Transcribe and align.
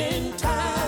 in 0.00 0.32
time. 0.32 0.79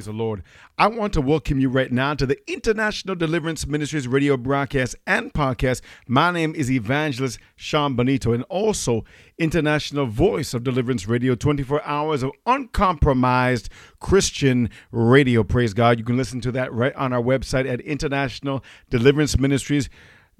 Praise 0.00 0.06
the 0.06 0.12
Lord. 0.12 0.42
I 0.78 0.86
want 0.86 1.12
to 1.12 1.20
welcome 1.20 1.60
you 1.60 1.68
right 1.68 1.92
now 1.92 2.14
to 2.14 2.24
the 2.24 2.38
International 2.50 3.14
Deliverance 3.14 3.66
Ministries 3.66 4.08
radio 4.08 4.38
broadcast 4.38 4.96
and 5.06 5.30
podcast. 5.30 5.82
My 6.08 6.30
name 6.30 6.54
is 6.54 6.70
Evangelist 6.70 7.38
Sean 7.54 7.96
Bonito 7.96 8.32
and 8.32 8.42
also 8.44 9.04
International 9.36 10.06
Voice 10.06 10.54
of 10.54 10.64
Deliverance 10.64 11.06
Radio, 11.06 11.34
24 11.34 11.84
hours 11.84 12.22
of 12.22 12.30
uncompromised 12.46 13.68
Christian 13.98 14.70
radio. 14.90 15.44
Praise 15.44 15.74
God. 15.74 15.98
You 15.98 16.04
can 16.06 16.16
listen 16.16 16.40
to 16.40 16.52
that 16.52 16.72
right 16.72 16.94
on 16.94 17.12
our 17.12 17.22
website 17.22 17.70
at 17.70 17.82
International 17.82 18.64
Deliverance 18.88 19.38
Ministries 19.38 19.90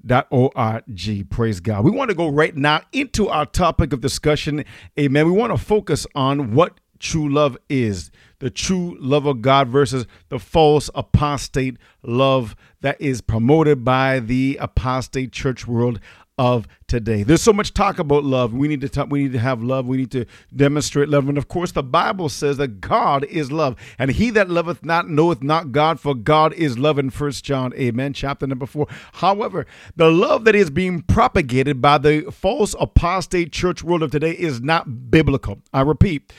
Dot 0.03 0.25
org. 0.31 1.29
Praise 1.29 1.59
God. 1.59 1.85
We 1.85 1.91
want 1.91 2.09
to 2.09 2.15
go 2.15 2.29
right 2.29 2.55
now 2.55 2.81
into 2.93 3.29
our 3.29 3.45
topic 3.45 3.93
of 3.93 4.01
discussion. 4.01 4.65
Amen. 4.99 5.27
We 5.27 5.31
want 5.31 5.55
to 5.55 5.63
focus 5.63 6.07
on 6.15 6.55
what 6.55 6.79
true 6.97 7.29
love 7.29 7.57
is 7.69 8.09
the 8.41 8.49
true 8.49 8.97
love 8.99 9.27
of 9.27 9.41
God 9.41 9.69
versus 9.69 10.05
the 10.29 10.39
false 10.39 10.89
apostate 10.95 11.77
love 12.03 12.55
that 12.81 12.99
is 12.99 13.21
promoted 13.21 13.85
by 13.85 14.19
the 14.19 14.57
apostate 14.59 15.31
church 15.31 15.67
world 15.67 15.99
of 16.41 16.67
today. 16.87 17.21
There's 17.21 17.43
so 17.43 17.53
much 17.53 17.71
talk 17.71 17.99
about 17.99 18.23
love. 18.23 18.51
We 18.51 18.67
need 18.67 18.81
to 18.81 18.89
talk, 18.89 19.11
we 19.11 19.21
need 19.21 19.33
to 19.33 19.39
have 19.39 19.61
love. 19.61 19.85
We 19.85 19.97
need 19.97 20.09
to 20.09 20.25
demonstrate 20.55 21.07
love. 21.07 21.29
And 21.29 21.37
of 21.37 21.47
course, 21.47 21.71
the 21.71 21.83
Bible 21.83 22.29
says 22.29 22.57
that 22.57 22.81
God 22.81 23.25
is 23.25 23.51
love. 23.51 23.75
And 23.99 24.09
he 24.09 24.31
that 24.31 24.49
loveth 24.49 24.83
not 24.83 25.07
knoweth 25.07 25.43
not 25.43 25.71
God, 25.71 25.99
for 25.99 26.15
God 26.15 26.53
is 26.53 26.79
love 26.79 26.97
in 26.97 27.11
First 27.11 27.45
John, 27.45 27.75
amen, 27.75 28.13
chapter 28.13 28.47
number 28.47 28.65
four. 28.65 28.87
However, 29.13 29.67
the 29.95 30.09
love 30.09 30.45
that 30.45 30.55
is 30.55 30.71
being 30.71 31.03
propagated 31.03 31.79
by 31.79 31.99
the 31.99 32.31
false 32.31 32.75
apostate 32.79 33.51
church 33.51 33.83
world 33.83 34.01
of 34.01 34.09
today 34.09 34.31
is 34.31 34.61
not 34.61 35.11
biblical. 35.11 35.59
I 35.71 35.81
repeat, 35.81 36.33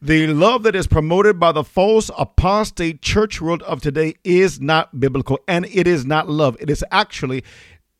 the 0.00 0.28
love 0.28 0.62
that 0.62 0.76
is 0.76 0.86
promoted 0.86 1.40
by 1.40 1.50
the 1.50 1.64
false 1.64 2.12
apostate 2.16 3.02
church 3.02 3.40
world 3.40 3.64
of 3.64 3.82
today 3.82 4.14
is 4.22 4.60
not 4.60 5.00
biblical 5.00 5.40
and 5.48 5.66
it 5.66 5.88
is 5.88 6.06
not 6.06 6.28
love. 6.28 6.56
It 6.60 6.70
is 6.70 6.84
actually 6.92 7.42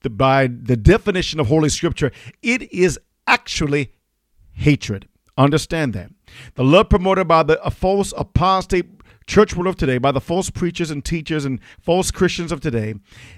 the, 0.02 0.10
by 0.10 0.46
the 0.46 0.76
definition 0.76 1.40
of 1.40 1.48
Holy 1.48 1.68
Scripture, 1.68 2.12
it 2.42 2.72
is 2.72 2.98
actually 3.26 3.92
hatred. 4.52 5.08
Understand 5.36 5.92
that. 5.94 6.10
The 6.54 6.64
love 6.64 6.88
promoted 6.88 7.28
by 7.28 7.42
the 7.42 7.56
false 7.70 8.12
apostate 8.16 8.86
church 9.26 9.54
world 9.54 9.68
of 9.68 9.76
today, 9.76 9.98
by 9.98 10.10
the 10.10 10.20
false 10.20 10.50
preachers 10.50 10.90
and 10.90 11.04
teachers 11.04 11.44
and 11.44 11.60
false 11.80 12.10
Christians 12.10 12.50
of 12.50 12.60
today, 12.60 12.94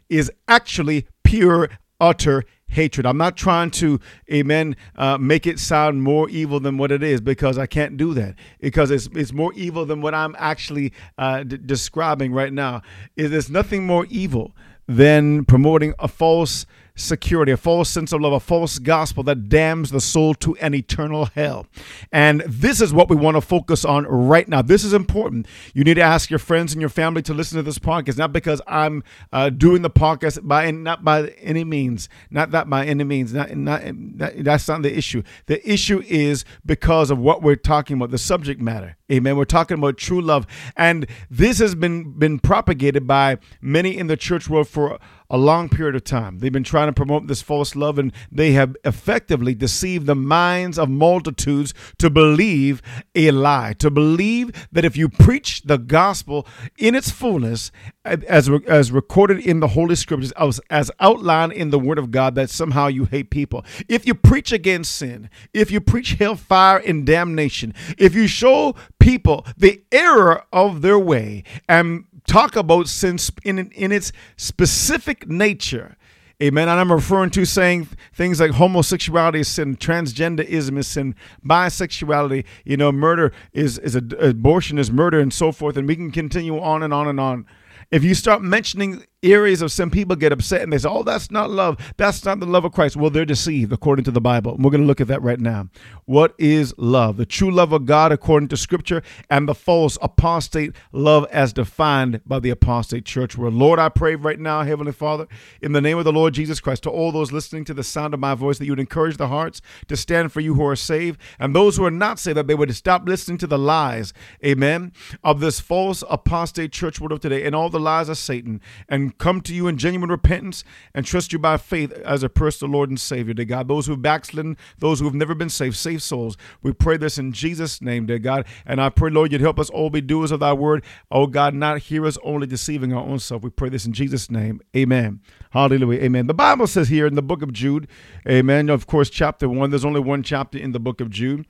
is 0.09 0.31
actually 0.49 1.07
pure, 1.25 1.69
utter 2.01 2.45
hatred. 2.69 3.05
I'm 3.05 3.19
not 3.19 3.37
trying 3.37 3.71
to, 3.73 4.01
amen, 4.33 4.77
uh, 4.97 5.19
make 5.19 5.47
it 5.47 5.59
sound 5.59 6.03
more 6.03 6.31
evil 6.31 6.61
than 6.61 6.79
what 6.79 6.93
it 6.93 7.03
is 7.03 7.21
because 7.21 7.59
I 7.59 7.67
can't 7.67 7.97
do 7.97 8.15
that 8.15 8.37
because 8.61 8.91
it's, 8.91 9.09
it's 9.15 9.33
more 9.33 9.53
evil 9.55 9.85
than 9.85 10.01
what 10.01 10.15
I'm 10.15 10.35
actually 10.39 10.93
uh, 11.19 11.43
d- 11.43 11.59
describing 11.59 12.33
right 12.33 12.53
now. 12.53 12.83
Is 13.17 13.31
There's 13.31 13.51
nothing 13.51 13.87
more 13.87 14.07
evil 14.09 14.55
than 14.91 15.45
promoting 15.45 15.95
a 16.01 16.09
false 16.09 16.67
security, 16.95 17.53
a 17.53 17.57
false 17.57 17.89
sense 17.89 18.13
of 18.13 18.21
love, 18.21 18.33
a 18.33 18.41
false 18.41 18.79
gospel 18.79 19.23
that 19.25 19.49
damns 19.49 19.91
the 19.91 20.01
soul 20.01 20.35
to 20.35 20.57
an 20.57 20.75
eternal 20.75 21.27
hell. 21.27 21.67
And 22.13 22.43
this 22.47 22.81
is 22.81 22.93
what 22.93 23.09
we 23.09 23.17
want 23.17 23.37
to 23.37 23.41
focus 23.41 23.85
on 23.85 24.05
right 24.07 24.49
now. 24.49 24.63
This 24.63 24.85
is 24.85 24.93
important. 24.93 25.47
You 25.75 25.85
need 25.85 25.95
to 25.95 26.03
ask 26.03 26.31
your 26.31 26.39
friends 26.39 26.73
and 26.73 26.81
your 26.81 26.91
family 26.91 27.23
to 27.23 27.35
listen 27.35 27.57
to 27.57 27.63
this 27.63 27.79
podcast, 27.79 28.19
not 28.19 28.33
because 28.33 28.61
I'm 28.67 29.03
uh, 29.33 29.51
doing 29.51 29.83
the 29.83 29.91
podcast 29.91 30.47
by 30.47 30.71
not 30.71 31.05
by 31.05 31.29
any 31.41 31.65
means, 31.65 32.09
not 32.31 32.51
that 32.53 32.69
by 32.69 32.87
any 32.87 33.05
means. 33.05 33.33
Not, 33.33 33.55
not 33.57 33.83
that, 33.85 34.45
that's 34.45 34.69
not 34.69 34.83
the 34.83 34.97
issue. 34.97 35.23
The 35.47 35.69
issue 35.71 36.03
is 36.07 36.45
because 36.65 37.11
of 37.11 37.19
what 37.19 37.43
we're 37.43 37.57
talking 37.57 37.97
about, 37.97 38.11
the 38.11 38.19
subject 38.19 38.61
matter. 38.61 38.97
Amen. 39.11 39.37
We're 39.37 39.45
talking 39.45 39.79
about 39.79 39.97
true 39.97 40.21
love, 40.21 40.47
and 40.77 41.07
this 41.29 41.59
has 41.59 41.75
been 41.75 42.13
been 42.13 42.39
propagated 42.39 43.07
by 43.07 43.39
many 43.61 43.97
in 43.97 44.07
the 44.07 44.17
church 44.17 44.49
world 44.49 44.69
for 44.69 45.01
a 45.31 45.39
long 45.39 45.69
period 45.69 45.95
of 45.95 46.05
time. 46.05 46.41
They've 46.41 46.53
been 46.53 46.65
trying 46.65 46.89
to 46.89 46.93
promote 46.93 47.29
this 47.29 47.41
false 47.41 47.77
love, 47.77 47.99
and 47.99 48.13
they 48.31 48.53
have 48.53 48.77
effectively 48.85 49.55
deceived 49.55 50.07
the 50.07 50.17
minds 50.17 50.79
of 50.79 50.91
multitudes 50.91 51.73
to 51.99 52.11
believe 52.11 52.83
a 53.15 53.31
lie, 53.31 53.75
to 53.79 53.91
believe 53.91 54.69
that 54.73 54.85
if 54.85 54.97
you 54.97 55.09
preach 55.09 55.63
the 55.63 55.79
gospel 55.79 56.47
in 56.77 56.95
its 56.95 57.11
fullness, 57.11 57.71
as 58.05 58.51
as 58.67 58.91
recorded 58.91 59.39
in 59.39 59.61
the 59.61 59.69
Holy 59.69 59.95
Scriptures, 59.95 60.33
as, 60.33 60.61
as 60.71 60.91
outlined 61.01 61.53
in 61.53 61.71
the 61.71 61.79
Word 61.79 61.99
of 61.99 62.11
God, 62.11 62.35
that 62.35 62.51
somehow 62.51 62.89
you 62.89 63.05
hate 63.05 63.31
people. 63.31 63.65
If 63.89 64.07
you 64.07 64.15
preach 64.15 64.53
against 64.53 64.97
sin, 64.97 65.31
if 65.53 65.71
you 65.71 65.81
preach 65.81 66.15
hellfire 66.15 66.79
and 66.79 67.07
damnation, 67.07 67.75
if 67.99 68.15
you 68.15 68.27
show 68.27 68.75
people 68.99 69.47
the 69.57 69.83
error 69.93 70.45
of 70.53 70.83
their 70.83 70.99
way 70.99 71.45
and 71.69 72.05
talk 72.27 72.57
about 72.57 72.89
sin 72.89 73.19
in, 73.45 73.71
in 73.73 73.93
its 73.93 74.13
specific 74.37 75.20
nature. 75.27 75.97
Amen. 76.43 76.71
And 76.71 76.81
I'm 76.81 76.91
referring 76.91 77.31
to 77.31 77.45
saying 77.45 77.89
things 78.15 78.41
like 78.41 78.53
homosexuality 78.53 79.41
is 79.41 79.49
sin, 79.49 79.77
transgenderism 79.77 80.79
is 80.79 80.87
sin, 80.87 81.15
bisexuality, 81.45 82.47
you 82.65 82.79
know, 82.79 82.91
murder 82.91 83.33
is, 83.53 83.79
is 83.79 83.95
a, 83.95 84.03
abortion 84.19 84.79
is 84.79 84.91
murder 84.91 85.21
and 85.21 85.35
so 85.35 85.53
forth. 85.53 85.77
And 85.77 85.87
we 85.87 85.97
can 85.97 86.11
continue 86.11 86.59
on 86.59 86.83
and 86.83 86.95
on 86.95 87.09
and 87.09 87.21
on. 87.21 87.47
If 87.91 88.05
you 88.05 88.15
start 88.15 88.41
mentioning 88.41 89.05
areas 89.23 89.61
of 89.61 89.71
some 89.71 89.91
people 89.91 90.17
get 90.17 90.33
upset 90.33 90.63
and 90.63 90.73
they 90.73 90.79
say, 90.79 90.89
oh, 90.89 91.03
that's 91.03 91.31
not 91.31 91.51
love. 91.51 91.77
That's 91.97 92.25
not 92.25 92.41
the 92.41 92.47
love 92.47 92.65
of 92.65 92.73
Christ. 92.73 92.97
Well, 92.97 93.11
they're 93.11 93.25
deceived 93.25 93.73
according 93.73 94.05
to 94.07 94.11
the 94.11 94.21
Bible. 94.21 94.55
And 94.55 94.65
we're 94.65 94.71
going 94.71 94.83
to 94.83 94.87
look 94.87 95.01
at 95.01 95.09
that 95.09 95.23
right 95.23 95.39
now. 95.39 95.69
What 96.07 96.35
is 96.39 96.75
love? 96.79 97.19
The 97.19 97.27
true 97.27 97.51
love 97.51 97.73
of 97.73 97.85
God 97.85 98.13
according 98.13 98.49
to 98.49 98.57
Scripture 98.57 99.03
and 99.29 99.47
the 99.47 99.55
false 99.55 99.99
apostate 100.01 100.75
love 100.93 101.27
as 101.31 101.53
defined 101.53 102.21
by 102.25 102.41
the 102.41 102.51
apostate 102.51 103.05
church 103.05 103.37
world. 103.37 103.55
Lord, 103.55 103.79
I 103.79 103.91
pray 103.91 104.15
right 104.15 104.41
now, 104.41 104.63
Heavenly 104.63 104.93
Father, 104.93 105.27
in 105.61 105.73
the 105.73 105.81
name 105.81 105.99
of 105.99 106.05
the 106.05 106.13
Lord 106.13 106.35
Jesus 106.35 106.61
Christ, 106.61 106.85
to 106.85 106.91
all 106.91 107.13
those 107.13 107.33
listening 107.33 107.65
to 107.67 107.75
the 107.75 107.85
sound 107.85 108.15
of 108.15 108.21
my 108.21 108.35
voice, 108.35 108.59
that 108.59 108.65
you 108.65 108.73
would 108.73 108.81
encourage 108.81 109.19
the 109.19 109.29
hearts 109.29 109.61
to 109.89 109.97
stand 109.97 110.33
for 110.33 110.41
you 110.41 110.55
who 110.55 110.65
are 110.65 110.77
saved 110.77 111.21
and 111.39 111.55
those 111.55 111.77
who 111.77 111.85
are 111.85 111.91
not 111.91 112.19
saved, 112.19 112.39
that 112.39 112.47
they 112.47 112.55
would 112.55 112.75
stop 112.75 113.07
listening 113.07 113.39
to 113.39 113.47
the 113.47 113.59
lies, 113.59 114.15
amen, 114.45 114.93
of 115.23 115.41
this 115.41 115.61
false 115.61 116.03
apostate 116.09 116.73
church 116.73 117.01
world 117.01 117.13
of 117.13 117.21
today 117.21 117.45
and 117.45 117.55
all 117.55 117.69
the 117.69 117.79
lies 117.79 118.09
of 118.09 118.17
Satan 118.17 118.61
and 118.89 119.10
come 119.19 119.41
to 119.43 119.55
you 119.55 119.67
in 119.67 119.77
genuine 119.77 120.11
repentance 120.11 120.65
and 120.95 121.07
trust 121.07 121.33
you 121.33 121.39
by 121.39 121.57
faith 121.57 121.93
as 121.93 122.23
a 122.23 122.29
personal 122.29 122.73
Lord 122.73 122.91
and 122.91 123.01
Savior, 123.01 123.35
dear 123.35 123.45
God. 123.45 123.69
Those 123.69 123.87
who 123.87 123.93
have 123.93 124.03
backslidden, 124.03 124.57
those 124.79 125.01
who 125.01 125.07
have 125.07 125.15
never 125.15 125.35
been 125.35 125.49
saved, 125.49 125.77
save 125.77 126.03
souls. 126.03 126.37
We 126.63 126.73
pray 126.73 126.97
this 126.97 127.19
in 127.19 127.33
Jesus' 127.33 127.81
name, 127.81 128.07
dear 128.07 128.19
God. 128.19 128.47
And 128.67 128.81
I 128.81 128.89
pray, 128.89 129.11
Lord, 129.11 129.33
you'd 129.33 129.41
help 129.41 129.59
us 129.59 129.71
all 129.71 129.91
be 129.91 130.01
doers 130.01 130.31
of 130.31 130.41
thy 130.41 130.53
word. 130.53 130.85
Oh 131.11 131.27
God, 131.27 131.55
not 131.55 131.79
hearers 131.79 132.19
only 132.23 132.47
deceiving 132.47 132.93
our 132.93 133.03
own 133.03 133.19
self. 133.19 133.43
We 133.43 133.51
pray 133.51 133.69
this 133.69 133.87
in 133.87 133.93
Jesus' 133.93 134.31
name. 134.31 134.61
Amen. 134.77 135.21
Hallelujah. 135.51 136.03
Amen. 136.03 136.27
The 136.27 136.35
Bible 136.35 136.67
says 136.67 136.89
here 136.89 137.07
in 137.07 137.17
the 137.17 137.23
book 137.23 137.43
of 137.43 137.53
Jude, 137.53 137.89
amen. 138.29 138.69
Of 138.69 138.87
course, 138.87 139.11
chapter 139.11 139.49
one, 139.49 139.71
there's 139.71 139.85
only 139.85 140.01
one 140.01 140.23
chapter 140.23 140.59
in 140.59 140.73
the 140.73 140.79
book 140.79 141.01
of 141.01 141.11
Jude. 141.11 141.47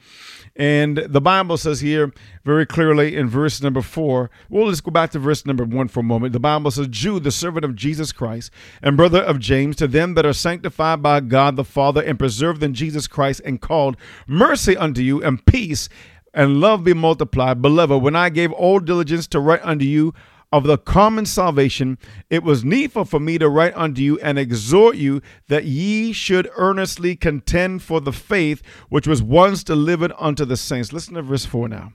And 0.57 0.99
the 0.99 1.21
Bible 1.21 1.57
says 1.59 1.81
here 1.81 2.13
very 2.45 2.65
clearly 2.65 3.17
in 3.17 3.29
verse 3.29 3.63
number 3.63 3.83
four. 3.83 4.31
Well, 4.49 4.67
let's 4.67 4.81
go 4.81 4.91
back 4.91 5.11
to 5.11 5.19
verse 5.19 5.45
number 5.45 5.65
one 5.65 5.89
for 5.89 6.01
a 6.01 6.03
moment. 6.03 6.33
The 6.33 6.41
Bible 6.41 6.71
says, 6.71 6.89
Jude, 6.89 7.25
the 7.25 7.31
servant 7.31 7.50
of 7.59 7.75
Jesus 7.75 8.13
Christ 8.13 8.51
and 8.83 8.97
brother 8.97 9.23
of 9.23 9.39
James, 9.39 9.77
to 9.77 9.87
them 9.87 10.15
that 10.15 10.27
are 10.27 10.33
sanctified 10.33 11.03
by 11.03 11.21
God 11.21 11.57
the 11.57 11.65
Father 11.65 12.03
and 12.03 12.19
preserved 12.19 12.63
in 12.63 12.75
Jesus 12.75 13.07
Christ 13.07 13.41
and 13.45 13.61
called, 13.61 13.97
mercy 14.27 14.77
unto 14.77 15.03
you 15.03 15.23
and 15.23 15.45
peace 15.45 15.89
and 16.33 16.61
love 16.61 16.85
be 16.85 16.95
multiplied. 16.95 17.61
Beloved, 17.61 18.03
when 18.03 18.17
I 18.17 18.29
gave 18.29 18.53
all 18.53 18.79
diligence 18.79 19.27
to 19.29 19.41
write 19.41 19.65
unto 19.65 19.85
you, 19.85 20.15
of 20.53 20.65
the 20.65 20.79
common 20.79 21.25
salvation, 21.27 21.97
it 22.29 22.43
was 22.43 22.65
needful 22.65 23.05
for 23.05 23.21
me 23.21 23.39
to 23.39 23.49
write 23.49 23.77
unto 23.77 24.03
you 24.03 24.19
and 24.19 24.39
exhort 24.39 24.97
you 24.97 25.23
that 25.49 25.65
ye 25.65 26.13
should 26.13 26.51
earnestly 26.57 27.15
contend 27.15 27.83
for 27.83 28.01
the 28.01 28.13
faith 28.13 28.63
which 28.89 29.07
was 29.07 29.23
once 29.23 29.63
delivered 29.63 30.13
unto 30.19 30.45
the 30.45 30.57
saints. 30.57 30.93
Listen 30.93 31.15
to 31.15 31.23
verse 31.23 31.47
4 31.47 31.69
now. 31.69 31.93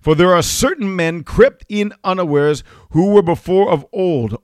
For 0.00 0.14
there 0.14 0.32
are 0.32 0.42
certain 0.42 0.94
men 0.94 1.24
crept 1.24 1.64
in 1.68 1.92
unawares 2.04 2.62
who 2.90 3.10
were 3.10 3.22
before 3.22 3.70
of 3.70 3.84
old 3.92 4.38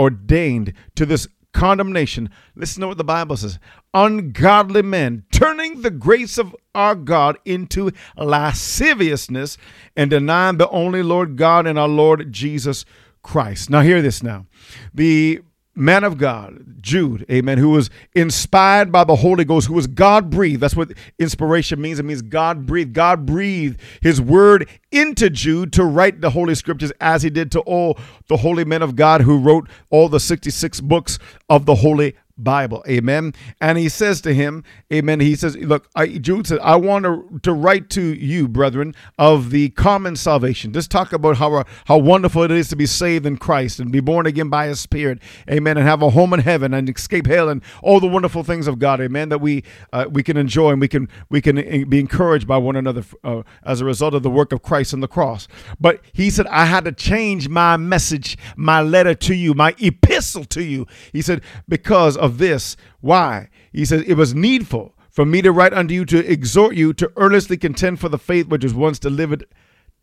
ordained 0.00 0.72
to 0.96 1.04
this 1.04 1.28
condemnation. 1.52 2.30
Listen 2.54 2.80
to 2.80 2.88
what 2.88 2.96
the 2.96 3.04
Bible 3.04 3.36
says 3.36 3.58
ungodly 3.92 4.82
men, 4.82 5.24
turning 5.30 5.82
the 5.82 5.90
grace 5.90 6.38
of 6.38 6.56
our 6.74 6.94
God 6.94 7.36
into 7.44 7.90
lasciviousness 8.16 9.58
and 9.96 10.10
denying 10.10 10.56
the 10.56 10.70
only 10.70 11.02
Lord 11.02 11.36
God 11.36 11.66
and 11.66 11.78
our 11.78 11.88
Lord 11.88 12.32
Jesus 12.32 12.84
Christ. 13.22 13.68
Now, 13.68 13.82
hear 13.82 14.00
this 14.00 14.22
now. 14.22 14.46
The 14.94 15.40
man 15.74 16.04
of 16.04 16.18
God, 16.18 16.76
Jude, 16.80 17.24
amen, 17.30 17.58
who 17.58 17.70
was 17.70 17.90
inspired 18.14 18.90
by 18.90 19.04
the 19.04 19.16
Holy 19.16 19.44
Ghost, 19.44 19.68
who 19.68 19.74
was 19.74 19.86
God 19.86 20.30
breathed. 20.30 20.60
That's 20.60 20.76
what 20.76 20.92
inspiration 21.18 21.80
means. 21.80 21.98
It 21.98 22.04
means 22.04 22.22
God 22.22 22.66
breathed. 22.66 22.92
God 22.92 23.26
breathed 23.26 23.80
his 24.00 24.20
word 24.20 24.68
into 24.90 25.30
Jude 25.30 25.72
to 25.74 25.84
write 25.84 26.20
the 26.20 26.30
Holy 26.30 26.54
Scriptures 26.54 26.92
as 27.00 27.22
he 27.22 27.30
did 27.30 27.52
to 27.52 27.60
all 27.60 27.98
the 28.28 28.38
holy 28.38 28.64
men 28.64 28.82
of 28.82 28.96
God 28.96 29.22
who 29.22 29.38
wrote 29.38 29.68
all 29.90 30.08
the 30.08 30.20
66 30.20 30.80
books 30.80 31.18
of 31.48 31.66
the 31.66 31.76
Holy 31.76 32.16
Bible. 32.42 32.84
Amen. 32.88 33.34
And 33.60 33.78
he 33.78 33.88
says 33.88 34.20
to 34.22 34.34
him, 34.34 34.64
Amen. 34.92 35.20
He 35.20 35.36
says, 35.36 35.56
Look, 35.56 35.88
I, 35.94 36.06
Jude 36.06 36.46
said, 36.46 36.58
I 36.60 36.76
want 36.76 37.04
to, 37.04 37.40
to 37.42 37.52
write 37.52 37.90
to 37.90 38.02
you, 38.02 38.48
brethren, 38.48 38.94
of 39.18 39.50
the 39.50 39.70
common 39.70 40.16
salvation. 40.16 40.72
Just 40.72 40.90
talk 40.90 41.12
about 41.12 41.36
how, 41.36 41.64
how 41.86 41.98
wonderful 41.98 42.42
it 42.42 42.50
is 42.50 42.68
to 42.68 42.76
be 42.76 42.86
saved 42.86 43.26
in 43.26 43.36
Christ 43.36 43.80
and 43.80 43.92
be 43.92 44.00
born 44.00 44.26
again 44.26 44.48
by 44.48 44.66
his 44.66 44.80
Spirit. 44.80 45.20
Amen. 45.50 45.76
And 45.76 45.86
have 45.86 46.02
a 46.02 46.10
home 46.10 46.32
in 46.32 46.40
heaven 46.40 46.74
and 46.74 46.88
escape 46.88 47.26
hell 47.26 47.48
and 47.48 47.62
all 47.82 48.00
the 48.00 48.06
wonderful 48.06 48.42
things 48.42 48.66
of 48.66 48.78
God. 48.78 49.00
Amen. 49.00 49.28
That 49.28 49.40
we 49.40 49.64
uh, 49.92 50.06
we 50.10 50.22
can 50.22 50.36
enjoy 50.36 50.70
and 50.72 50.80
we 50.80 50.88
can 50.88 51.08
we 51.28 51.40
can 51.40 51.58
uh, 51.58 51.84
be 51.88 52.00
encouraged 52.00 52.46
by 52.46 52.58
one 52.58 52.76
another 52.76 53.04
uh, 53.24 53.42
as 53.64 53.80
a 53.80 53.84
result 53.84 54.14
of 54.14 54.22
the 54.22 54.30
work 54.30 54.52
of 54.52 54.62
Christ 54.62 54.94
on 54.94 55.00
the 55.00 55.08
cross. 55.08 55.48
But 55.78 56.00
he 56.12 56.30
said, 56.30 56.46
I 56.48 56.66
had 56.66 56.84
to 56.84 56.92
change 56.92 57.48
my 57.48 57.76
message, 57.76 58.36
my 58.56 58.80
letter 58.82 59.14
to 59.14 59.34
you, 59.34 59.54
my 59.54 59.74
epistle 59.78 60.44
to 60.46 60.62
you. 60.62 60.86
He 61.12 61.22
said, 61.22 61.42
because 61.68 62.16
of 62.16 62.29
of 62.30 62.38
this. 62.38 62.76
Why? 63.00 63.50
He 63.72 63.84
says, 63.84 64.02
It 64.06 64.14
was 64.14 64.34
needful 64.34 64.94
for 65.10 65.26
me 65.26 65.42
to 65.42 65.52
write 65.52 65.74
unto 65.74 65.92
you 65.92 66.04
to 66.06 66.30
exhort 66.30 66.76
you 66.76 66.92
to 66.94 67.12
earnestly 67.16 67.56
contend 67.56 68.00
for 68.00 68.08
the 68.08 68.18
faith 68.18 68.46
which 68.46 68.64
was 68.64 68.72
once 68.72 68.98
delivered 68.98 69.44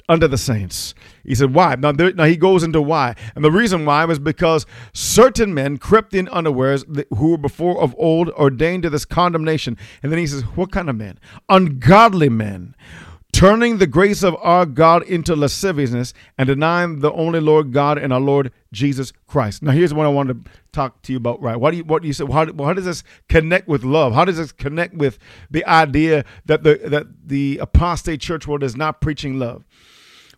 unto 0.09 0.27
the 0.27 0.37
saints. 0.37 0.93
He 1.23 1.35
said, 1.35 1.53
Why? 1.53 1.75
Now, 1.75 1.91
there, 1.91 2.13
now 2.13 2.25
he 2.25 2.37
goes 2.37 2.63
into 2.63 2.81
why. 2.81 3.15
And 3.35 3.43
the 3.43 3.51
reason 3.51 3.85
why 3.85 4.05
was 4.05 4.19
because 4.19 4.65
certain 4.93 5.53
men 5.53 5.77
crept 5.77 6.13
in 6.13 6.27
unawares 6.29 6.85
who 7.15 7.31
were 7.31 7.37
before 7.37 7.81
of 7.81 7.95
old 7.97 8.29
ordained 8.31 8.83
to 8.83 8.89
this 8.89 9.05
condemnation. 9.05 9.77
And 10.03 10.11
then 10.11 10.19
he 10.19 10.27
says, 10.27 10.43
What 10.55 10.71
kind 10.71 10.89
of 10.89 10.95
men? 10.95 11.19
Ungodly 11.49 12.29
men 12.29 12.75
turning 13.37 13.77
the 13.77 13.85
grace 13.85 14.23
of 14.23 14.35
our 14.41 14.65
God 14.65 15.03
into 15.03 15.35
lasciviousness 15.35 16.11
and 16.39 16.47
denying 16.47 17.01
the 17.01 17.11
only 17.11 17.39
Lord 17.39 17.71
God 17.71 17.99
and 17.99 18.11
our 18.11 18.19
Lord 18.19 18.51
Jesus 18.73 19.13
Christ. 19.27 19.61
Now, 19.61 19.73
here's 19.73 19.93
what 19.93 20.07
I 20.07 20.09
want 20.09 20.29
to 20.29 20.51
talk 20.71 21.03
to 21.03 21.11
you 21.11 21.17
about. 21.17 21.39
Right? 21.39 21.55
What 21.55 21.69
do 21.69 21.77
you 21.77 21.83
what 21.83 22.01
do 22.01 22.07
you 22.07 22.15
say? 22.15 22.25
How, 22.25 22.51
how 22.51 22.73
does 22.73 22.85
this 22.85 23.03
connect 23.29 23.67
with 23.67 23.83
love? 23.83 24.15
How 24.15 24.25
does 24.25 24.37
this 24.37 24.51
connect 24.51 24.95
with 24.95 25.19
the 25.51 25.63
idea 25.67 26.25
that 26.45 26.63
the 26.63 26.79
that 26.85 27.05
the 27.27 27.59
apostate 27.61 28.21
church 28.21 28.47
world 28.47 28.63
is 28.63 28.75
not 28.75 29.01
preaching 29.01 29.37
love? 29.37 29.63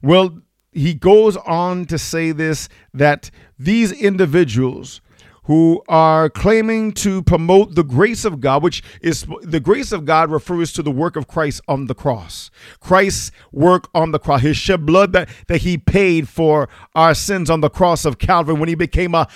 Well, 0.02 0.42
he 0.74 0.94
goes 0.94 1.38
on 1.38 1.86
to 1.86 1.98
say 1.98 2.34
this 2.34 2.68
that 2.94 3.32
these 3.58 3.94
individuals 3.94 5.00
who 5.50 5.82
are 5.90 6.30
claiming 6.30 6.92
to 6.92 7.24
promote 7.24 7.74
the 7.74 7.84
grace 7.84 8.24
of 8.24 8.40
God, 8.40 8.62
which 8.62 8.84
is 9.02 9.26
the 9.42 9.60
grace 9.60 9.92
of 9.92 10.06
God 10.06 10.30
refers 10.30 10.72
to 10.74 10.84
the 10.84 10.92
work 10.92 11.16
of 11.16 11.28
Christ 11.28 11.60
on 11.68 11.88
the 11.88 11.96
cross. 11.96 12.52
Christ's 12.80 13.32
work 13.52 13.90
on 13.96 14.12
the 14.12 14.20
cross, 14.20 14.42
his 14.42 14.58
shed 14.58 14.86
blood 14.86 15.12
that, 15.14 15.28
that 15.48 15.62
he 15.62 15.76
paid 15.76 16.30
for 16.30 16.70
our 16.94 17.16
sins 17.16 17.50
on 17.50 17.62
the 17.62 17.70
cross 17.70 18.06
of 18.06 18.20
Calvary 18.20 18.54
when 18.60 18.70
he 18.70 18.76
became 18.76 19.16
a 19.16 19.28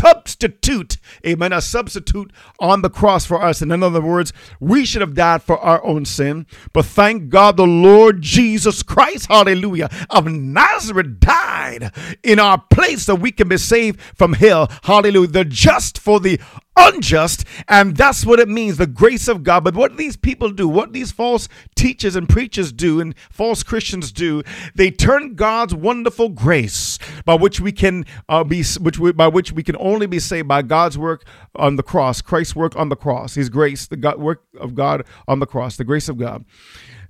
substitute, 0.00 0.96
amen, 1.26 1.52
a 1.52 1.60
substitute 1.60 2.32
on 2.58 2.80
the 2.80 2.88
cross 2.88 3.26
for 3.26 3.42
us. 3.42 3.60
And 3.60 3.70
in 3.70 3.82
other 3.82 4.00
words, 4.00 4.32
we 4.58 4.86
should 4.86 5.02
have 5.02 5.14
died 5.14 5.42
for 5.42 5.58
our 5.58 5.84
own 5.84 6.04
sin, 6.06 6.46
but 6.72 6.86
thank 6.86 7.28
God 7.28 7.56
the 7.56 7.66
Lord 7.66 8.22
Jesus 8.22 8.82
Christ, 8.82 9.26
hallelujah, 9.26 9.90
of 10.08 10.26
Nazareth 10.26 11.20
died 11.20 11.92
in 12.22 12.38
our 12.38 12.62
place 12.70 13.02
so 13.02 13.14
we 13.14 13.30
can 13.30 13.48
be 13.48 13.58
saved 13.58 14.00
from 14.00 14.32
hell, 14.32 14.70
hallelujah. 14.84 15.28
The 15.28 15.44
just 15.44 15.98
for 15.98 16.18
the 16.18 16.40
unjust. 16.80 17.44
And 17.68 17.96
that's 17.96 18.24
what 18.24 18.40
it 18.40 18.48
means 18.48 18.76
the 18.76 18.86
grace 18.86 19.28
of 19.28 19.42
God. 19.42 19.64
But 19.64 19.74
what 19.74 19.96
these 19.96 20.16
people 20.16 20.50
do, 20.50 20.68
what 20.68 20.92
these 20.92 21.12
false 21.12 21.48
teachers 21.74 22.16
and 22.16 22.28
preachers 22.28 22.72
do, 22.72 23.00
and 23.00 23.14
false 23.30 23.62
Christians 23.62 24.12
do, 24.12 24.42
they 24.74 24.90
turn 24.90 25.34
God's 25.34 25.74
wonderful 25.74 26.28
grace 26.28 26.98
by 27.24 27.34
which 27.34 27.60
we 27.60 27.72
can 27.72 28.04
uh, 28.28 28.44
be, 28.44 28.64
which 28.80 28.98
we, 28.98 29.12
by 29.12 29.28
which 29.28 29.52
we 29.52 29.62
can 29.62 29.76
only 29.78 30.06
be 30.06 30.18
saved 30.18 30.48
by 30.48 30.62
God's 30.62 30.98
work 30.98 31.24
on 31.54 31.76
the 31.76 31.82
cross, 31.82 32.20
Christ's 32.20 32.56
work 32.56 32.76
on 32.76 32.88
the 32.88 32.96
cross, 32.96 33.34
His 33.34 33.48
grace, 33.48 33.86
the 33.86 33.96
God, 33.96 34.18
work 34.18 34.44
of 34.58 34.74
God 34.74 35.04
on 35.28 35.40
the 35.40 35.46
cross, 35.46 35.76
the 35.76 35.84
grace 35.84 36.08
of 36.08 36.18
God. 36.18 36.44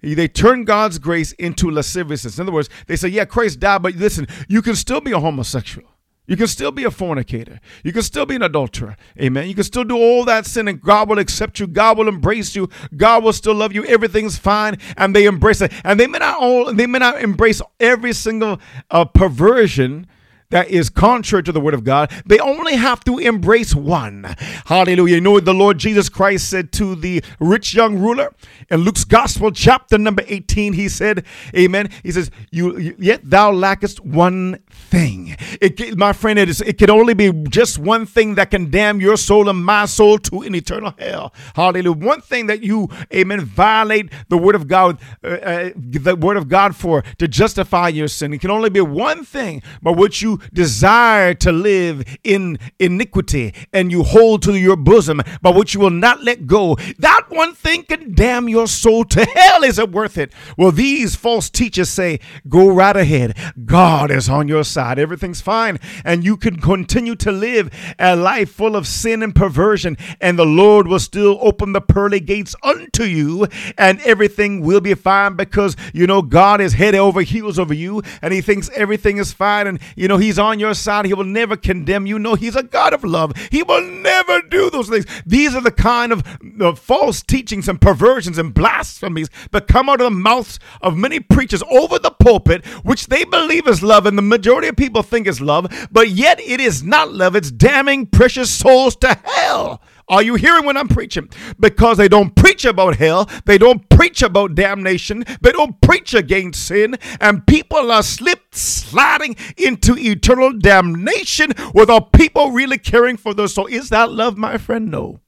They 0.03 0.29
turn 0.29 0.65
God's 0.65 0.99
grace 0.99 1.33
into 1.33 1.71
lasciviousness. 1.71 2.39
In 2.39 2.43
other 2.43 2.53
words, 2.53 2.71
they 2.87 2.97
say, 2.97 3.09
yeah, 3.09 3.27
Christ 3.27 3.61
died, 3.61 3.83
but 3.83 3.95
listen, 3.95 4.27
you 4.49 4.63
can 4.63 4.75
still 4.75 5.01
be 5.01 5.13
a 5.13 5.21
homosexual. 5.21 5.87
You 6.31 6.37
can 6.37 6.47
still 6.47 6.71
be 6.71 6.85
a 6.85 6.93
fornicator. 6.93 7.59
You 7.83 7.93
can 7.93 8.03
still 8.03 8.25
be 8.25 8.37
an 8.37 8.43
adulterer. 8.43 8.97
Amen. 9.21 9.49
You 9.49 9.55
can 9.57 9.65
still 9.65 9.83
do 9.83 9.97
all 9.97 10.25
that 10.27 10.47
sin 10.47 10.69
and 10.69 10.81
God 10.81 11.09
will 11.09 11.19
accept 11.19 11.59
you. 11.59 11.67
God 11.67 11.99
will 11.99 12.07
embrace 12.07 12.55
you. 12.55 12.69
God 12.97 13.25
will 13.25 13.33
still 13.33 13.53
love 13.53 13.73
you. 13.73 13.85
Everything's 13.85 14.39
fine. 14.39 14.79
And 14.97 15.13
they 15.17 15.27
embrace 15.27 15.61
it. 15.61 15.73
And 15.83 15.99
they 15.99 16.07
may 16.07 16.19
not 16.19 16.39
all 16.41 16.73
they 16.73 16.87
may 16.87 17.01
not 17.01 17.21
embrace 17.21 17.61
every 17.81 18.13
single 18.13 18.61
uh, 18.93 19.07
perversion 19.07 20.07
that 20.51 20.69
is 20.69 20.91
contrary 20.91 21.43
to 21.45 21.53
the 21.53 21.61
word 21.61 21.75
of 21.75 21.85
God. 21.85 22.11
They 22.27 22.39
only 22.39 22.77
have 22.77 23.03
to 23.05 23.19
embrace 23.19 23.75
one. 23.75 24.35
Hallelujah. 24.67 25.17
You 25.17 25.21
know 25.21 25.33
what 25.33 25.45
the 25.45 25.55
Lord 25.55 25.79
Jesus 25.79 26.09
Christ 26.09 26.49
said 26.49 26.73
to 26.73 26.95
the 26.95 27.23
rich 27.39 27.75
young 27.75 27.99
ruler 27.99 28.35
in 28.69 28.81
Luke's 28.81 29.05
gospel, 29.05 29.51
chapter 29.51 29.99
number 29.99 30.23
18. 30.27 30.73
He 30.75 30.89
said, 30.89 31.25
Amen. 31.57 31.91
He 32.03 32.13
says, 32.13 32.31
You 32.51 32.95
yet 32.99 33.29
thou 33.29 33.53
lackest 33.53 34.01
one 34.01 34.59
thing. 34.71 35.37
It, 35.61 35.97
my 35.97 36.13
friend, 36.13 36.39
it 36.39 36.49
is 36.49 36.61
it 36.61 36.79
can 36.79 36.91
only 36.91 37.15
be 37.15 37.33
just 37.49 37.79
one 37.79 38.07
thing 38.07 38.35
that 38.35 38.51
can 38.51 38.71
damn 38.71 39.01
your 39.01 39.17
soul 39.17 39.49
and 39.49 39.65
my 39.65 39.87
soul 39.87 40.19
to 40.19 40.43
an 40.43 40.55
eternal 40.55 40.95
hell. 40.99 41.33
Hallelujah. 41.55 41.93
One 41.93 42.21
thing 42.21 42.47
that 42.47 42.63
you, 42.63 42.89
amen, 43.15 43.41
violate 43.43 44.11
the 44.29 44.39
word 44.39 44.55
of 44.55 44.69
God, 44.69 45.01
uh, 45.23 45.29
uh, 45.29 45.71
the 45.77 46.17
word 46.17 46.37
of 46.37 46.49
God 46.49 46.75
for 46.75 47.03
to 47.19 47.29
justify 47.29 47.89
your 47.89 48.09
sin. 48.09 48.33
It 48.33 48.41
can 48.41 48.51
only 48.51 48.71
be 48.71 48.81
one 48.81 49.25
thing 49.25 49.63
by 49.83 49.93
which 49.93 50.23
you 50.23 50.40
desire 50.53 51.35
to 51.35 51.53
live 51.53 52.05
in 52.25 52.59
iniquity 52.79 53.55
and 53.73 53.91
you 53.91 54.03
hold 54.03 54.43
to 54.43 54.55
your 54.55 54.77
bosom, 54.77 55.21
by 55.43 55.51
which 55.51 55.75
you 55.75 55.81
will 55.81 55.91
not 55.91 56.23
let 56.23 56.47
go. 56.47 56.77
That 56.99 57.27
one 57.29 57.55
thing 57.55 57.85
can 57.85 58.15
damn 58.15 58.49
your 58.49 58.67
soul 58.67 59.05
to 59.05 59.25
hell. 59.25 59.63
Is 59.63 59.79
it 59.79 59.93
worth 59.93 60.19
it? 60.19 60.33
Well, 60.57 60.73
these 60.73 61.17
false 61.17 61.51
teachers 61.51 61.89
say, 61.89 62.21
go 62.49 62.69
right 62.69 62.97
ahead. 62.97 63.37
God 63.65 64.11
is 64.11 64.29
on 64.29 64.49
your 64.49 64.65
side. 64.65 64.99
Everything's 64.99 65.41
fine. 65.41 65.79
And 66.05 66.25
you 66.25 66.37
can 66.37 66.61
continue 66.61 67.15
to 67.17 67.33
live 67.33 67.71
a 67.99 68.17
life 68.17 68.51
full 68.51 68.77
of 68.77 68.87
sin 68.87 69.23
and 69.23 69.35
perversion, 69.35 69.97
and 70.21 70.39
the 70.39 70.47
Lord 70.47 70.87
will 70.87 70.99
still 70.99 71.39
open 71.41 71.73
the 71.73 71.81
pearly 71.81 72.21
gates 72.21 72.55
unto 72.63 73.05
you, 73.05 73.47
and 73.79 74.01
everything 74.01 74.61
will 74.61 74.81
be 74.81 74.95
fine 74.95 75.35
because 75.35 75.77
you 75.93 76.07
know 76.07 76.23
God 76.23 76.61
is 76.61 76.75
head 76.75 76.95
over 76.95 77.23
heels 77.23 77.59
over 77.59 77.75
you, 77.75 78.03
and 78.23 78.33
He 78.33 78.41
thinks 78.41 78.71
everything 78.75 79.19
is 79.19 79.33
fine, 79.33 79.67
and 79.67 79.81
you 79.97 80.09
know 80.09 80.19
He's 80.31 80.39
on 80.39 80.61
your 80.61 80.75
side. 80.75 81.07
He 81.07 81.13
will 81.15 81.25
never 81.25 81.57
condemn 81.57 82.07
you. 82.07 82.17
No, 82.17 82.37
He's 82.37 82.55
a 82.55 82.63
God 82.63 82.93
of 82.93 83.03
love. 83.03 83.33
He 83.51 83.65
will 83.65 83.83
never 83.83 84.41
do 84.43 84.71
those 84.71 84.89
things. 84.89 85.05
These 85.27 85.57
are 85.57 85.61
the 85.61 85.73
kind 85.73 86.13
of 86.13 86.23
uh, 86.61 86.77
false 86.77 87.21
teachings 87.21 87.69
and 87.69 87.81
perversions 87.81 88.39
and 88.39 88.55
blasphemies 88.55 89.29
that 89.51 89.67
come 89.67 89.89
out 89.89 90.01
of 90.01 90.05
the 90.05 90.17
mouths 90.17 90.61
of 90.83 90.97
many 90.97 91.19
preachers 91.19 91.65
over 91.69 91.99
the 91.99 92.13
pulpit, 92.13 92.65
which 92.85 93.09
they 93.09 93.25
believe 93.25 93.67
is 93.67 93.83
love, 93.83 94.07
and 94.07 94.17
the 94.17 94.23
majority 94.23 94.69
of 94.69 94.77
people 94.77 95.03
think 95.03 95.27
is 95.27 95.41
love, 95.41 95.67
but 95.91 96.11
yet 96.11 96.39
it 96.39 96.61
is 96.61 96.85
not 96.85 97.13
love. 97.13 97.35
It's 97.35 97.51
damning 97.51 98.07
precious 98.07 98.53
souls 98.53 98.95
to 98.99 99.19
hell. 99.25 99.83
Are 100.11 100.23
you 100.23 100.35
hearing 100.35 100.65
what 100.65 100.77
I'm 100.77 100.89
preaching? 100.89 101.31
Because 101.59 101.97
they 101.97 102.09
don't 102.09 102.35
preach 102.35 102.65
about 102.65 102.97
hell, 102.97 103.31
they 103.47 103.57
don't 103.57 103.89
preach 103.89 104.23
about 104.23 104.55
damnation, 104.55 105.25
they 105.41 105.53
don't 105.53 105.81
preach 105.81 106.15
against 106.15 106.67
sin, 106.67 106.99
and 107.21 107.47
people 107.47 107.91
are 107.91 108.03
slip 108.03 108.55
sliding 108.55 109.37
into 109.57 109.97
eternal 109.97 110.53
damnation 110.53 111.53
without 111.73 112.13
people 112.13 112.51
really 112.51 112.79
caring 112.79 113.17
for 113.17 113.35
their 113.35 113.49
soul. 113.49 113.67
Is 113.67 113.89
that 113.91 114.11
love, 114.13 114.37
my 114.37 114.59
friend? 114.59 114.91
No, 114.91 115.21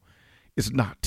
it's 0.55 0.71
not 0.71 1.02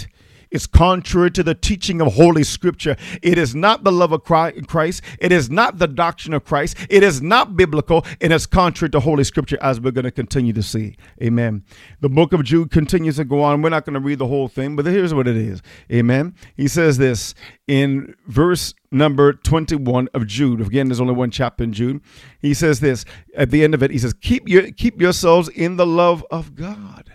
is 0.51 0.67
contrary 0.67 1.31
to 1.33 1.43
the 1.43 1.55
teaching 1.55 2.01
of 2.01 2.15
Holy 2.15 2.45
Scripture. 2.45 2.97
It 3.23 3.39
is 3.39 3.55
not 3.55 3.85
the 3.85 3.93
love 3.93 4.13
of 4.13 4.25
Christ. 4.25 5.03
It 5.19 5.33
is 5.33 5.51
not 5.51 5.79
the 5.79 5.89
doctrine 5.89 6.35
of 6.35 6.45
Christ. 6.45 6.77
It 6.89 7.03
is 7.03 7.21
not 7.23 7.57
biblical, 7.57 8.05
and 8.21 8.33
it's 8.33 8.47
contrary 8.47 8.91
to 8.91 9.01
Holy 9.01 9.25
Scripture, 9.25 9.59
as 9.61 9.81
we're 9.81 9.91
going 9.91 10.05
to 10.05 10.11
continue 10.11 10.53
to 10.53 10.63
see. 10.63 10.97
Amen. 11.23 11.65
The 12.01 12.09
book 12.09 12.33
of 12.33 12.45
Jude 12.45 12.71
continues 12.71 13.17
to 13.17 13.25
go 13.25 13.43
on. 13.43 13.63
We're 13.63 13.71
not 13.71 13.85
going 13.85 13.95
to 13.95 14.01
read 14.01 14.19
the 14.19 14.27
whole 14.27 14.49
thing, 14.49 14.77
but 14.77 14.87
here's 14.87 15.15
what 15.15 15.29
it 15.29 15.37
is. 15.37 15.63
Amen. 15.93 16.35
He 16.57 16.69
says 16.69 16.99
this 16.99 17.35
in 17.67 18.15
verse 18.27 18.75
number 18.91 19.33
21 19.33 20.09
of 20.15 20.27
Jude. 20.27 20.61
Again, 20.61 20.89
there's 20.89 21.01
only 21.01 21.15
one 21.15 21.31
chapter 21.31 21.65
in 21.65 21.73
Jude. 21.73 22.01
He 22.41 22.55
says 22.55 22.81
this 22.81 23.05
at 23.37 23.51
the 23.51 23.65
end 23.65 23.75
of 23.75 23.83
it. 23.83 23.91
He 23.91 23.99
says, 23.99 24.15
"Keep 24.15 24.49
your 24.49 24.71
keep 24.73 25.01
yourselves 25.01 25.49
in 25.49 25.77
the 25.77 25.87
love 25.87 26.25
of 26.31 26.55
God." 26.55 27.13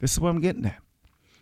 This 0.00 0.12
is 0.12 0.20
what 0.20 0.30
I'm 0.30 0.40
getting 0.40 0.66
at. 0.66 0.80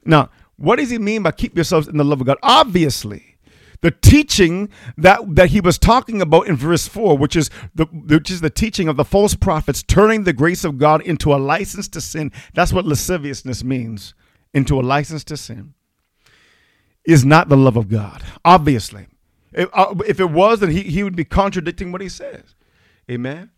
Now, 0.05 0.31
what 0.57 0.77
does 0.77 0.91
he 0.91 0.99
mean 0.99 1.23
by 1.23 1.33
keep 1.33 1.55
yourselves 1.55 1.89
in 1.89 1.97
the 1.97 2.05
love 2.05 2.21
of 2.21 2.27
God? 2.27 2.39
Obviously, 2.43 3.37
the 3.83 3.91
teaching 3.91 4.69
that 4.97 5.21
that 5.35 5.51
he 5.51 5.61
was 5.61 5.79
talking 5.79 6.23
about 6.23 6.47
in 6.47 6.57
verse 6.57 6.89
4 6.89 7.19
which 7.19 7.37
is 7.37 7.51
the 7.75 7.85
which 7.85 8.31
is 8.31 8.41
the 8.41 8.51
teaching 8.51 8.89
of 8.89 8.97
the 8.97 9.05
false 9.05 9.35
prophets 9.35 9.83
turning 9.83 10.25
the 10.25 10.33
grace 10.33 10.65
of 10.65 10.79
God 10.79 11.03
into 11.03 11.35
a 11.35 11.37
license 11.37 11.89
to 11.89 12.01
sin. 12.01 12.33
That's 12.55 12.73
what 12.73 12.87
lasciviousness 12.87 13.63
means 13.63 14.15
into 14.55 14.81
a 14.81 14.83
license 14.83 15.25
to 15.25 15.37
sin 15.37 15.75
is 17.05 17.25
not 17.25 17.49
the 17.49 17.57
love 17.57 17.77
of 17.77 17.89
God 17.89 18.23
obviously. 18.45 19.07
If, 19.53 19.69
uh, 19.73 19.95
if 20.07 20.21
it 20.21 20.31
was 20.31 20.61
then 20.61 20.71
he, 20.71 20.83
he 20.83 21.03
would 21.03 21.17
be 21.17 21.25
contradicting 21.25 21.93
what 21.93 22.01
he 22.01 22.09
says. 22.09 22.55
Amen 23.11 23.51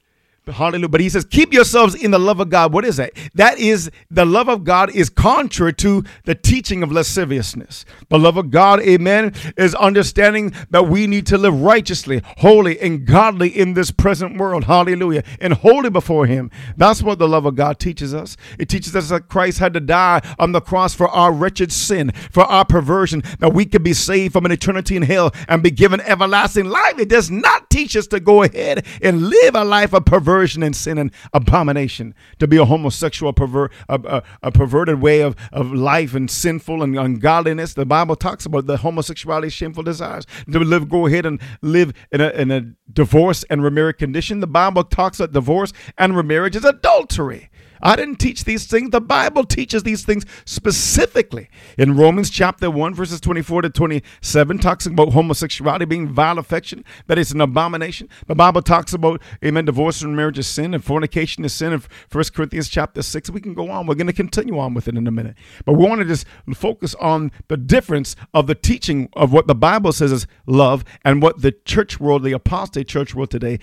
Hallelujah. 0.49 0.89
But 0.89 1.01
he 1.01 1.09
says, 1.09 1.25
keep 1.25 1.53
yourselves 1.53 1.95
in 1.95 2.11
the 2.11 2.19
love 2.19 2.41
of 2.41 2.49
God. 2.49 2.73
What 2.73 2.85
is 2.85 2.97
that? 2.97 3.13
That 3.35 3.59
is 3.59 3.91
the 4.11 4.25
love 4.25 4.49
of 4.49 4.65
God 4.65 4.95
is 4.95 5.09
contrary 5.11 5.75
to 5.75 6.05
the 6.25 6.35
teaching 6.35 6.83
of 6.83 6.91
lasciviousness. 6.91 7.85
The 8.09 8.19
love 8.19 8.37
of 8.37 8.51
God, 8.51 8.81
amen, 8.81 9.35
is 9.57 9.75
understanding 9.75 10.53
that 10.71 10.89
we 10.89 11.07
need 11.07 11.27
to 11.27 11.39
live 11.39 11.61
righteously, 11.61 12.23
holy, 12.39 12.81
and 12.81 13.07
godly 13.07 13.49
in 13.49 13.75
this 13.75 13.91
present 13.91 14.39
world. 14.39 14.65
Hallelujah. 14.65 15.25
And 15.41 15.53
holy 15.53 15.91
before 15.91 16.27
him. 16.27 16.51
That's 16.77 17.03
what 17.03 17.19
the 17.19 17.29
love 17.29 17.45
of 17.45 17.55
God 17.55 17.79
teaches 17.79 18.15
us. 18.15 18.37
It 18.59 18.69
teaches 18.69 18.97
us 18.97 19.11
that 19.11 19.29
Christ 19.29 19.59
had 19.59 19.75
to 19.75 19.81
die 19.81 20.23
on 20.39 20.53
the 20.53 20.61
cross 20.61 20.95
for 20.95 21.09
our 21.09 21.33
wretched 21.33 21.73
sin, 21.73 22.13
for 22.31 22.45
our 22.45 22.65
perversion, 22.65 23.23
that 23.41 23.53
we 23.53 23.67
could 23.67 23.83
be 23.83 23.93
saved 23.93 24.33
from 24.33 24.47
an 24.47 24.53
eternity 24.53 24.97
in 24.97 25.03
hell 25.03 25.33
and 25.49 25.63
be 25.63 25.71
given 25.71 26.01
everlasting 26.01 26.67
life. 26.67 26.99
It 26.99 27.09
does 27.09 27.31
not 27.31 27.71
teach 27.71 27.97
us 27.97 28.07
to 28.09 28.21
go 28.21 28.43
ahead 28.43 28.87
and 29.03 29.29
live 29.29 29.55
a 29.55 29.65
life 29.65 29.93
of 29.93 30.05
perversion 30.05 30.38
perversion 30.39 30.63
and 30.63 30.77
sin 30.77 30.99
and 30.99 31.11
abomination, 31.33 32.15
to 32.39 32.47
be 32.47 32.57
a 32.59 32.65
homosexual, 32.65 33.33
perver- 33.33 33.71
a, 33.89 34.01
a, 34.05 34.23
a, 34.45 34.53
perverted 34.53 35.03
way 35.03 35.21
of, 35.21 35.35
of 35.53 35.73
life 35.73 36.15
and 36.15 36.31
sinful 36.31 36.81
and 36.81 36.97
ungodliness. 36.97 37.75
The 37.75 37.85
Bible 37.85 38.15
talks 38.15 38.47
about 38.47 38.67
the 38.67 38.77
homosexuality, 38.77 39.49
shameful 39.49 39.83
desires. 39.83 40.27
To 40.53 40.61
live, 40.61 40.89
go 40.89 41.09
ahead 41.09 41.27
and 41.27 41.41
live 41.61 41.93
in 42.13 42.21
a, 42.21 42.29
in 42.29 42.53
a 42.53 42.73
divorce 42.93 43.45
and 43.51 43.65
remarriage 43.65 43.99
condition. 43.99 44.39
The 44.39 44.47
Bible 44.47 44.85
talks 44.85 45.19
about 45.19 45.33
divorce 45.33 45.73
and 45.99 46.17
remarriage 46.17 46.55
is 46.55 46.65
adultery. 46.65 47.51
I 47.81 47.97
didn't 47.97 48.17
teach 48.17 48.45
these 48.45 48.67
things. 48.67 48.91
The 48.91 49.01
Bible 49.01 49.45
teaches 49.45 49.83
these 49.83 50.05
things 50.05 50.25
specifically. 50.45 51.49
In 51.77 51.97
Romans 51.97 52.31
chapter 52.31 52.71
1, 52.71 52.95
verses 52.95 53.21
24 53.21 53.63
to 53.63 53.71
27, 53.71 54.59
talks 54.59 54.87
about 54.87 55.13
homosexuality 55.13 55.85
being 55.85 56.09
vile 56.09 56.39
affection, 56.39 56.85
that 57.07 57.19
it's 57.19 57.31
an 57.31 57.41
abomination. 57.41 58.09
The 58.27 58.35
Bible 58.35 58.63
talks 58.63 58.93
about, 58.93 59.23
amen, 59.45 59.67
divorce 59.67 60.03
and 60.03 60.17
marriage 60.17 60.39
is 60.39 60.47
sin 60.47 60.75
and 60.75 60.85
fornication 60.85 61.45
is 61.45 61.53
sin 61.53 61.73
in 61.73 61.83
1 62.11 62.25
Corinthians 62.35 62.69
chapter 62.69 63.03
6. 63.03 63.31
We 63.31 63.41
can 63.41 63.55
go 63.55 63.71
on. 63.71 63.87
We're 63.87 63.95
going 63.95 64.07
to 64.07 64.13
continue 64.13 64.59
on 64.59 64.75
with 64.75 64.89
it 64.89 64.97
in 64.97 65.07
a 65.07 65.11
minute. 65.11 65.37
But 65.65 65.75
we 65.75 65.87
want 65.87 66.01
to 66.01 66.07
just 66.07 66.27
focus 66.55 66.95
on 66.97 67.31
the 67.49 67.57
difference 67.57 68.17
of 68.35 68.47
the 68.47 68.55
teaching 68.55 69.09
of 69.15 69.33
what 69.33 69.47
the 69.47 69.55
Bible 69.55 69.93
says 69.93 70.13
is 70.13 70.27
love 70.47 70.85
and 71.05 71.23
what 71.23 71.43
the 71.43 71.53
church 71.53 72.01
world, 72.01 72.23
the 72.23 72.33
apostate 72.33 72.89
church 72.89 73.15
world 73.15 73.31
today, 73.31 73.59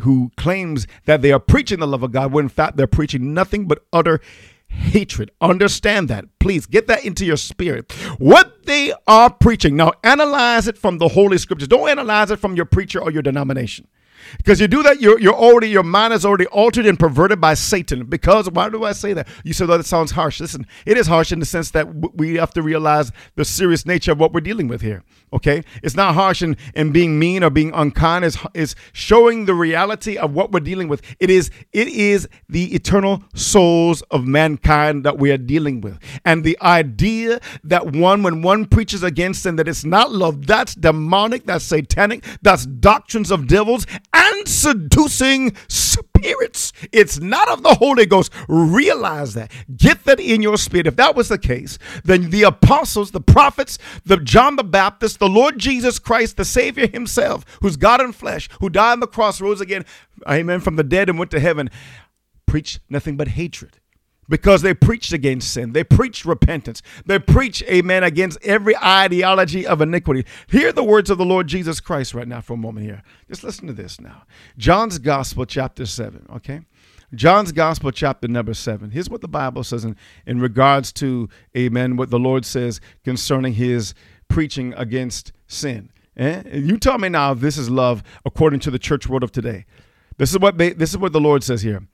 who 0.00 0.30
claims 0.36 0.86
that 1.04 1.22
they 1.22 1.32
are 1.32 1.38
preaching 1.38 1.80
the 1.80 1.86
love 1.86 2.02
of 2.02 2.12
God, 2.12 2.32
when 2.32 2.46
in 2.46 2.48
fact 2.48 2.76
they're 2.76 2.86
preaching 2.86 3.34
nothing 3.34 3.43
nothing 3.44 3.66
but 3.68 3.84
utter 3.92 4.20
hatred. 4.68 5.30
Understand 5.40 6.08
that. 6.08 6.24
Please 6.40 6.64
get 6.66 6.86
that 6.86 7.04
into 7.04 7.26
your 7.26 7.36
spirit. 7.36 7.92
What 8.18 8.64
they 8.64 8.92
are 9.06 9.30
preaching. 9.30 9.76
Now, 9.76 9.92
analyze 10.02 10.66
it 10.66 10.78
from 10.78 10.96
the 10.96 11.08
Holy 11.08 11.36
Scriptures. 11.36 11.68
Don't 11.68 11.88
analyze 11.88 12.30
it 12.30 12.38
from 12.38 12.56
your 12.56 12.64
preacher 12.64 13.00
or 13.00 13.10
your 13.10 13.22
denomination. 13.22 13.86
Because 14.36 14.60
you 14.60 14.68
do 14.68 14.82
that, 14.82 15.00
you're, 15.00 15.18
you're 15.18 15.34
already, 15.34 15.68
your 15.68 15.82
mind 15.82 16.12
is 16.12 16.24
already 16.24 16.46
altered 16.46 16.86
and 16.86 16.98
perverted 16.98 17.40
by 17.40 17.54
Satan. 17.54 18.04
Because, 18.06 18.50
why 18.50 18.68
do 18.68 18.84
I 18.84 18.92
say 18.92 19.12
that? 19.12 19.28
You 19.44 19.52
said 19.52 19.68
that 19.68 19.84
sounds 19.86 20.12
harsh. 20.12 20.40
Listen, 20.40 20.66
it 20.86 20.96
is 20.96 21.06
harsh 21.06 21.32
in 21.32 21.40
the 21.40 21.46
sense 21.46 21.70
that 21.72 22.16
we 22.16 22.34
have 22.36 22.52
to 22.54 22.62
realize 22.62 23.12
the 23.36 23.44
serious 23.44 23.86
nature 23.86 24.12
of 24.12 24.20
what 24.20 24.32
we're 24.32 24.40
dealing 24.40 24.68
with 24.68 24.80
here. 24.80 25.02
Okay? 25.32 25.62
It's 25.82 25.96
not 25.96 26.14
harsh 26.14 26.42
in, 26.42 26.56
in 26.74 26.92
being 26.92 27.18
mean 27.18 27.42
or 27.42 27.50
being 27.50 27.72
unkind. 27.74 28.24
It's, 28.24 28.38
it's 28.54 28.74
showing 28.92 29.46
the 29.46 29.54
reality 29.54 30.16
of 30.16 30.32
what 30.32 30.52
we're 30.52 30.60
dealing 30.60 30.88
with. 30.88 31.02
It 31.18 31.30
is, 31.30 31.50
it 31.72 31.88
is 31.88 32.28
the 32.48 32.74
eternal 32.74 33.22
souls 33.34 34.02
of 34.10 34.26
mankind 34.26 35.04
that 35.04 35.18
we 35.18 35.30
are 35.30 35.38
dealing 35.38 35.80
with. 35.80 35.98
And 36.24 36.44
the 36.44 36.58
idea 36.60 37.40
that 37.64 37.92
one, 37.92 38.22
when 38.22 38.42
one 38.42 38.66
preaches 38.66 39.02
against 39.02 39.42
sin, 39.42 39.56
that 39.56 39.68
it's 39.68 39.84
not 39.84 40.12
love, 40.12 40.46
that's 40.46 40.74
demonic, 40.74 41.46
that's 41.46 41.64
satanic, 41.64 42.24
that's 42.42 42.66
doctrines 42.66 43.30
of 43.30 43.46
devils 43.46 43.86
and 44.14 44.48
seducing 44.48 45.54
spirits. 45.68 46.72
It's 46.92 47.20
not 47.20 47.48
of 47.48 47.62
the 47.62 47.74
Holy 47.74 48.06
Ghost. 48.06 48.32
Realize 48.48 49.34
that. 49.34 49.50
Get 49.76 50.04
that 50.04 50.20
in 50.20 50.40
your 50.40 50.56
spirit. 50.56 50.86
If 50.86 50.96
that 50.96 51.16
was 51.16 51.28
the 51.28 51.38
case, 51.38 51.78
then 52.04 52.30
the 52.30 52.44
apostles, 52.44 53.10
the 53.10 53.20
prophets, 53.20 53.78
the 54.04 54.16
John 54.18 54.56
the 54.56 54.64
Baptist, 54.64 55.18
the 55.18 55.28
Lord 55.28 55.58
Jesus 55.58 55.98
Christ, 55.98 56.36
the 56.36 56.44
Savior 56.44 56.86
himself, 56.86 57.44
who's 57.60 57.76
God 57.76 58.00
in 58.00 58.12
flesh, 58.12 58.48
who 58.60 58.70
died 58.70 58.92
on 58.92 59.00
the 59.00 59.06
cross, 59.06 59.40
rose 59.40 59.60
again, 59.60 59.84
amen, 60.28 60.60
from 60.60 60.76
the 60.76 60.84
dead 60.84 61.08
and 61.08 61.18
went 61.18 61.32
to 61.32 61.40
heaven, 61.40 61.68
preached 62.46 62.80
nothing 62.88 63.16
but 63.16 63.28
hatred 63.28 63.78
because 64.28 64.62
they 64.62 64.74
preached 64.74 65.12
against 65.12 65.52
sin. 65.52 65.72
They 65.72 65.84
preached 65.84 66.24
repentance. 66.24 66.82
They 67.06 67.18
preach, 67.18 67.62
amen, 67.64 68.04
against 68.04 68.38
every 68.42 68.76
ideology 68.76 69.66
of 69.66 69.80
iniquity. 69.80 70.24
Hear 70.48 70.72
the 70.72 70.84
words 70.84 71.10
of 71.10 71.18
the 71.18 71.24
Lord 71.24 71.46
Jesus 71.46 71.80
Christ 71.80 72.14
right 72.14 72.28
now 72.28 72.40
for 72.40 72.54
a 72.54 72.58
moment 72.58 72.86
here. 72.86 73.02
Just 73.28 73.44
listen 73.44 73.66
to 73.66 73.72
this 73.72 74.00
now. 74.00 74.22
John's 74.56 74.98
Gospel, 74.98 75.46
chapter 75.46 75.86
7, 75.86 76.26
okay? 76.36 76.62
John's 77.14 77.52
Gospel, 77.52 77.90
chapter 77.90 78.28
number 78.28 78.54
7. 78.54 78.90
Here's 78.90 79.10
what 79.10 79.20
the 79.20 79.28
Bible 79.28 79.64
says 79.64 79.84
in, 79.84 79.96
in 80.26 80.40
regards 80.40 80.92
to, 80.94 81.28
amen, 81.56 81.96
what 81.96 82.10
the 82.10 82.18
Lord 82.18 82.44
says 82.44 82.80
concerning 83.04 83.54
his 83.54 83.94
preaching 84.28 84.74
against 84.76 85.32
sin. 85.46 85.90
Eh? 86.16 86.42
You 86.52 86.78
tell 86.78 86.98
me 86.98 87.08
now 87.08 87.34
this 87.34 87.56
is 87.56 87.70
love 87.70 88.02
according 88.24 88.60
to 88.60 88.70
the 88.70 88.78
church 88.78 89.08
world 89.08 89.22
of 89.22 89.32
today. 89.32 89.66
This 90.16 90.30
is 90.30 90.38
what 90.38 90.58
they, 90.58 90.72
this 90.72 90.90
is 90.90 90.98
what 90.98 91.12
the 91.12 91.20
Lord 91.20 91.42
says 91.42 91.62
here. 91.62 91.86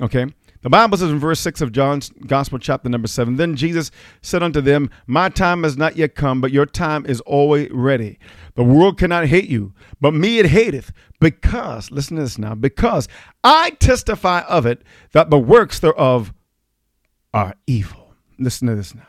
Okay? 0.00 0.26
The 0.62 0.70
Bible 0.70 0.98
says 0.98 1.10
in 1.10 1.20
verse 1.20 1.38
6 1.40 1.60
of 1.60 1.70
John's 1.70 2.10
Gospel, 2.26 2.58
chapter 2.58 2.88
number 2.88 3.06
7 3.06 3.36
Then 3.36 3.54
Jesus 3.54 3.92
said 4.22 4.42
unto 4.42 4.60
them, 4.60 4.90
My 5.06 5.28
time 5.28 5.62
has 5.62 5.76
not 5.76 5.96
yet 5.96 6.16
come, 6.16 6.40
but 6.40 6.50
your 6.50 6.66
time 6.66 7.06
is 7.06 7.20
always 7.20 7.70
ready. 7.70 8.18
The 8.54 8.64
world 8.64 8.98
cannot 8.98 9.26
hate 9.26 9.48
you, 9.48 9.72
but 10.00 10.14
me 10.14 10.40
it 10.40 10.46
hateth, 10.46 10.90
because, 11.20 11.92
listen 11.92 12.16
to 12.16 12.22
this 12.22 12.38
now, 12.38 12.56
because 12.56 13.06
I 13.44 13.70
testify 13.78 14.40
of 14.42 14.66
it 14.66 14.82
that 15.12 15.30
the 15.30 15.38
works 15.38 15.78
thereof 15.78 16.32
are 17.32 17.54
evil. 17.68 18.14
Listen 18.36 18.66
to 18.66 18.74
this 18.74 18.94
now. 18.94 19.06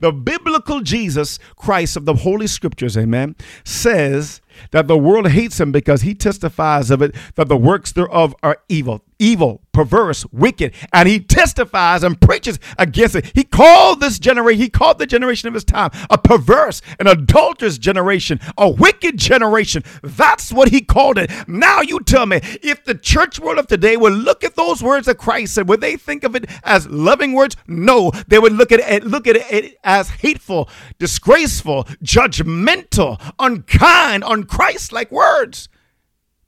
The 0.00 0.12
biblical 0.12 0.80
Jesus 0.80 1.38
Christ 1.56 1.96
of 1.96 2.04
the 2.04 2.14
Holy 2.14 2.46
Scriptures, 2.46 2.96
amen, 2.96 3.36
says 3.64 4.42
that 4.70 4.86
the 4.86 4.98
world 4.98 5.28
hates 5.28 5.58
him 5.58 5.72
because 5.72 6.02
he 6.02 6.14
testifies 6.14 6.90
of 6.90 7.00
it 7.00 7.14
that 7.36 7.48
the 7.48 7.56
works 7.56 7.92
thereof 7.92 8.34
are 8.42 8.58
evil 8.68 9.02
evil, 9.22 9.62
perverse, 9.70 10.26
wicked, 10.32 10.74
and 10.92 11.08
he 11.08 11.20
testifies 11.20 12.02
and 12.02 12.20
preaches 12.20 12.58
against 12.76 13.14
it. 13.14 13.30
He 13.34 13.44
called 13.44 14.00
this 14.00 14.18
generation, 14.18 14.60
he 14.60 14.68
called 14.68 14.98
the 14.98 15.06
generation 15.06 15.46
of 15.46 15.54
his 15.54 15.64
time 15.64 15.90
a 16.10 16.18
perverse, 16.18 16.82
an 16.98 17.06
adulterous 17.06 17.78
generation, 17.78 18.40
a 18.58 18.68
wicked 18.68 19.16
generation. 19.16 19.84
That's 20.02 20.52
what 20.52 20.70
he 20.70 20.80
called 20.80 21.18
it. 21.18 21.30
Now 21.46 21.80
you 21.80 22.00
tell 22.00 22.26
me, 22.26 22.40
if 22.62 22.84
the 22.84 22.96
church 22.96 23.38
world 23.38 23.58
of 23.58 23.68
today 23.68 23.96
would 23.96 24.12
look 24.12 24.42
at 24.42 24.56
those 24.56 24.82
words 24.82 25.06
of 25.06 25.18
Christ 25.18 25.56
and 25.56 25.68
would 25.68 25.80
they 25.80 25.96
think 25.96 26.24
of 26.24 26.34
it 26.34 26.46
as 26.64 26.88
loving 26.88 27.32
words? 27.32 27.56
No, 27.68 28.10
they 28.26 28.40
would 28.40 28.52
look 28.52 28.72
at 28.72 28.80
it, 28.80 29.04
look 29.04 29.28
at 29.28 29.36
it 29.36 29.76
as 29.84 30.08
hateful, 30.10 30.68
disgraceful, 30.98 31.84
judgmental, 32.02 33.20
unkind, 33.38 34.24
unchrist-like 34.24 35.12
words. 35.12 35.68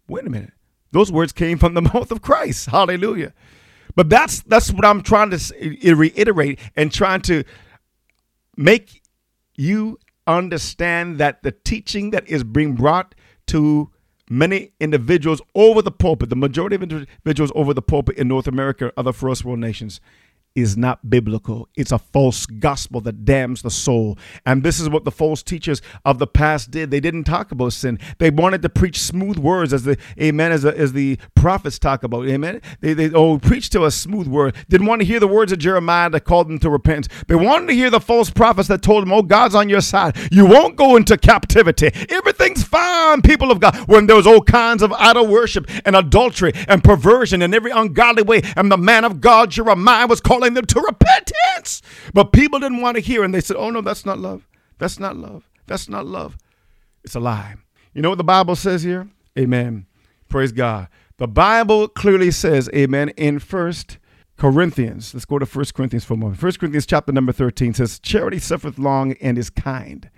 Wait 0.08 0.26
a 0.26 0.30
minute. 0.30 0.50
Those 0.94 1.12
words 1.12 1.32
came 1.32 1.58
from 1.58 1.74
the 1.74 1.82
mouth 1.92 2.10
of 2.10 2.22
Christ. 2.22 2.70
Hallelujah. 2.70 3.34
But 3.96 4.08
that's 4.08 4.42
that's 4.42 4.72
what 4.72 4.84
I'm 4.84 5.02
trying 5.02 5.30
to 5.30 5.94
reiterate 5.94 6.58
and 6.76 6.90
trying 6.90 7.20
to 7.22 7.44
make 8.56 9.02
you 9.56 9.98
understand 10.26 11.18
that 11.18 11.42
the 11.42 11.52
teaching 11.52 12.10
that 12.10 12.26
is 12.28 12.44
being 12.44 12.74
brought 12.74 13.14
to 13.48 13.90
many 14.30 14.72
individuals 14.80 15.42
over 15.54 15.82
the 15.82 15.90
pulpit, 15.90 16.30
the 16.30 16.36
majority 16.36 16.76
of 16.76 16.82
individuals 16.82 17.52
over 17.54 17.74
the 17.74 17.82
pulpit 17.82 18.16
in 18.16 18.28
North 18.28 18.46
America, 18.46 18.92
other 18.96 19.12
first 19.12 19.44
world 19.44 19.58
nations, 19.58 20.00
is 20.54 20.76
not 20.76 21.10
biblical. 21.10 21.68
It's 21.74 21.92
a 21.92 21.98
false 21.98 22.46
gospel 22.46 23.00
that 23.02 23.24
damns 23.24 23.62
the 23.62 23.70
soul. 23.70 24.16
And 24.46 24.62
this 24.62 24.78
is 24.78 24.88
what 24.88 25.04
the 25.04 25.10
false 25.10 25.42
teachers 25.42 25.82
of 26.04 26.18
the 26.18 26.26
past 26.26 26.70
did. 26.70 26.90
They 26.90 27.00
didn't 27.00 27.24
talk 27.24 27.50
about 27.50 27.72
sin. 27.72 27.98
They 28.18 28.30
wanted 28.30 28.62
to 28.62 28.68
preach 28.68 29.00
smooth 29.00 29.38
words 29.38 29.72
as 29.72 29.82
the 29.82 29.96
amen 30.20 30.52
as, 30.52 30.62
the, 30.62 30.76
as 30.76 30.92
the 30.92 31.18
prophets 31.34 31.78
talk 31.78 32.04
about. 32.04 32.28
Amen. 32.28 32.60
They, 32.80 32.92
they 32.94 33.10
oh 33.12 33.38
preach 33.38 33.70
to 33.70 33.84
a 33.84 33.90
smooth 33.90 34.28
word. 34.28 34.54
Didn't 34.68 34.86
want 34.86 35.00
to 35.00 35.06
hear 35.06 35.18
the 35.18 35.26
words 35.28 35.50
of 35.50 35.58
Jeremiah 35.58 36.10
that 36.10 36.20
called 36.20 36.48
them 36.48 36.58
to 36.60 36.70
repentance. 36.70 37.08
They 37.26 37.34
wanted 37.34 37.66
to 37.68 37.74
hear 37.74 37.90
the 37.90 38.00
false 38.00 38.30
prophets 38.30 38.68
that 38.68 38.82
told 38.82 39.02
them, 39.02 39.12
"Oh, 39.12 39.22
God's 39.22 39.54
on 39.54 39.68
your 39.68 39.80
side. 39.80 40.16
You 40.30 40.46
won't 40.46 40.76
go 40.76 40.96
into 40.96 41.16
captivity. 41.16 41.90
Everything's 42.10 42.62
fine, 42.62 43.22
people 43.22 43.50
of 43.50 43.60
God." 43.60 43.76
When 43.88 44.06
there 44.06 44.16
was 44.16 44.26
all 44.26 44.42
kinds 44.42 44.82
of 44.82 44.92
idol 44.92 45.26
worship 45.26 45.68
and 45.84 45.96
adultery 45.96 46.52
and 46.68 46.84
perversion 46.84 47.42
and 47.42 47.54
every 47.54 47.72
ungodly 47.72 48.22
way, 48.22 48.42
and 48.56 48.70
the 48.70 48.78
man 48.78 49.04
of 49.04 49.20
God 49.20 49.50
Jeremiah 49.50 50.06
was 50.06 50.20
calling 50.20 50.43
calling 50.44 50.54
them 50.54 50.66
to 50.66 50.80
repentance. 50.80 51.80
But 52.12 52.32
people 52.32 52.58
didn't 52.58 52.82
want 52.82 52.96
to 52.96 53.02
hear, 53.02 53.24
and 53.24 53.34
they 53.34 53.40
said, 53.40 53.56
Oh, 53.56 53.70
no, 53.70 53.80
that's 53.80 54.04
not 54.04 54.18
love. 54.18 54.46
That's 54.78 54.98
not 54.98 55.16
love. 55.16 55.48
That's 55.66 55.88
not 55.88 56.06
love. 56.06 56.36
It's 57.02 57.14
a 57.14 57.20
lie. 57.20 57.54
You 57.94 58.02
know 58.02 58.10
what 58.10 58.18
the 58.18 58.24
Bible 58.24 58.56
says 58.56 58.82
here? 58.82 59.08
Amen. 59.38 59.86
Praise 60.28 60.52
God. 60.52 60.88
The 61.16 61.28
Bible 61.28 61.88
clearly 61.88 62.30
says, 62.30 62.68
Amen, 62.74 63.10
in 63.10 63.38
First 63.38 63.98
Corinthians. 64.36 65.14
Let's 65.14 65.24
go 65.24 65.38
to 65.38 65.46
First 65.46 65.74
Corinthians 65.74 66.04
for 66.04 66.14
a 66.14 66.16
moment. 66.16 66.40
First 66.40 66.58
Corinthians 66.58 66.86
chapter 66.86 67.12
number 67.12 67.32
13 67.32 67.72
says, 67.74 67.98
Charity 67.98 68.38
suffereth 68.38 68.78
long 68.78 69.12
and 69.14 69.38
is 69.38 69.48
kind. 69.48 70.10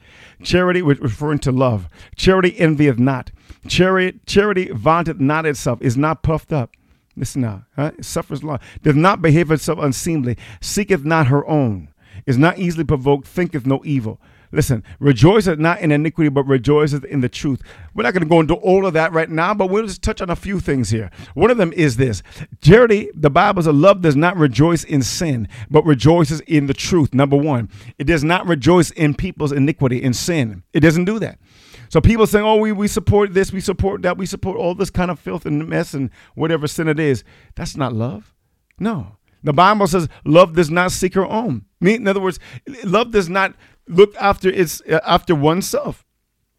Charity, 0.43 0.83
referring 0.83 1.39
to 1.41 1.53
love. 1.53 1.89
Charity 2.17 2.59
envieth 2.59 2.99
not. 2.99 3.31
Charity, 3.69 4.19
charity 4.27 4.71
vaunteth 4.73 5.21
not 5.21 5.47
itself, 5.47 5.81
is 5.83 5.97
not 5.97 6.23
puffed 6.23 6.53
up. 6.53 6.71
Listen 7.17 7.43
now, 7.43 7.65
huh? 7.77 7.93
Suffers 8.01 8.45
long, 8.45 8.61
does 8.83 8.95
not 8.95 9.23
behave 9.23 9.51
itself 9.51 9.79
unseemly, 9.81 10.37
seeketh 10.61 11.05
not 11.05 11.29
her 11.29 11.47
own, 11.47 11.89
is 12.27 12.37
not 12.37 12.59
easily 12.59 12.85
provoked, 12.85 13.27
thinketh 13.27 13.67
no 13.67 13.81
evil 13.85 14.21
Listen, 14.53 14.85
rejoiceth 15.01 15.59
not 15.59 15.81
in 15.81 15.93
iniquity, 15.93 16.29
but 16.29 16.47
rejoiceth 16.47 17.05
in 17.05 17.21
the 17.21 17.29
truth. 17.29 17.63
We're 17.95 18.05
not 18.05 18.15
going 18.15 18.23
to 18.23 18.29
go 18.29 18.41
into 18.41 18.55
all 18.55 18.87
of 18.87 18.95
that 18.95 19.13
right 19.13 19.29
now, 19.29 19.55
but 19.55 19.69
we'll 19.69 19.87
just 19.87 20.03
touch 20.03 20.23
on 20.23 20.31
a 20.31 20.37
few 20.37 20.61
things 20.61 20.91
here. 20.91 21.11
One 21.35 21.51
of 21.51 21.57
them 21.57 21.73
is 21.73 21.97
this 21.97 22.23
Charity, 22.61 23.11
the 23.15 23.31
Bible 23.31 23.63
says, 23.63 23.75
love 23.75 24.03
does 24.03 24.17
not 24.17 24.37
rejoice 24.37 24.85
in 24.85 25.03
sin, 25.03 25.49
but 25.71 25.85
rejoices 25.85 26.41
in 26.41 26.67
the 26.67 26.75
truth. 26.75 27.13
Number 27.13 27.37
one, 27.37 27.69
it 27.99 28.05
does 28.05 28.25
not 28.25 28.47
rejoice 28.47 28.91
in 28.93 29.15
people's 29.15 29.53
iniquity, 29.53 30.03
in 30.03 30.15
sin. 30.15 30.63
It 30.73 30.81
doesn't 30.81 31.05
do 31.05 31.19
that. 31.19 31.39
So 31.89 32.01
people 32.01 32.27
saying, 32.27 32.45
oh, 32.45 32.57
we, 32.57 32.73
we 32.73 32.89
support 32.89 33.35
this, 33.35 33.53
we 33.53 33.61
support 33.61 34.03
that, 34.03 34.17
we 34.17 34.27
support 34.27 34.57
all 34.57 34.75
this 34.75 34.91
kind 34.91 35.11
of 35.11 35.19
filth 35.19 35.47
and 35.47 35.69
mess 35.69 35.95
and 35.95 36.11
whatever 36.35 36.67
sin 36.67 36.89
it 36.89 36.99
is. 37.01 37.25
That's 37.55 37.77
not 37.77 37.93
love. 37.93 38.35
No. 38.79 39.17
The 39.43 39.53
Bible 39.53 39.87
says 39.87 40.09
love 40.25 40.55
does 40.55 40.71
not 40.71 40.93
seek 40.93 41.15
her 41.15 41.27
own. 41.27 41.65
In 41.81 42.09
other 42.09 42.21
words, 42.21 42.41
love 42.85 43.13
does 43.13 43.29
not 43.29 43.55
look 43.87 44.15
after 44.17 44.49
its 44.49 44.83
uh, 44.91 44.99
after 45.07 45.35
oneself 45.35 46.05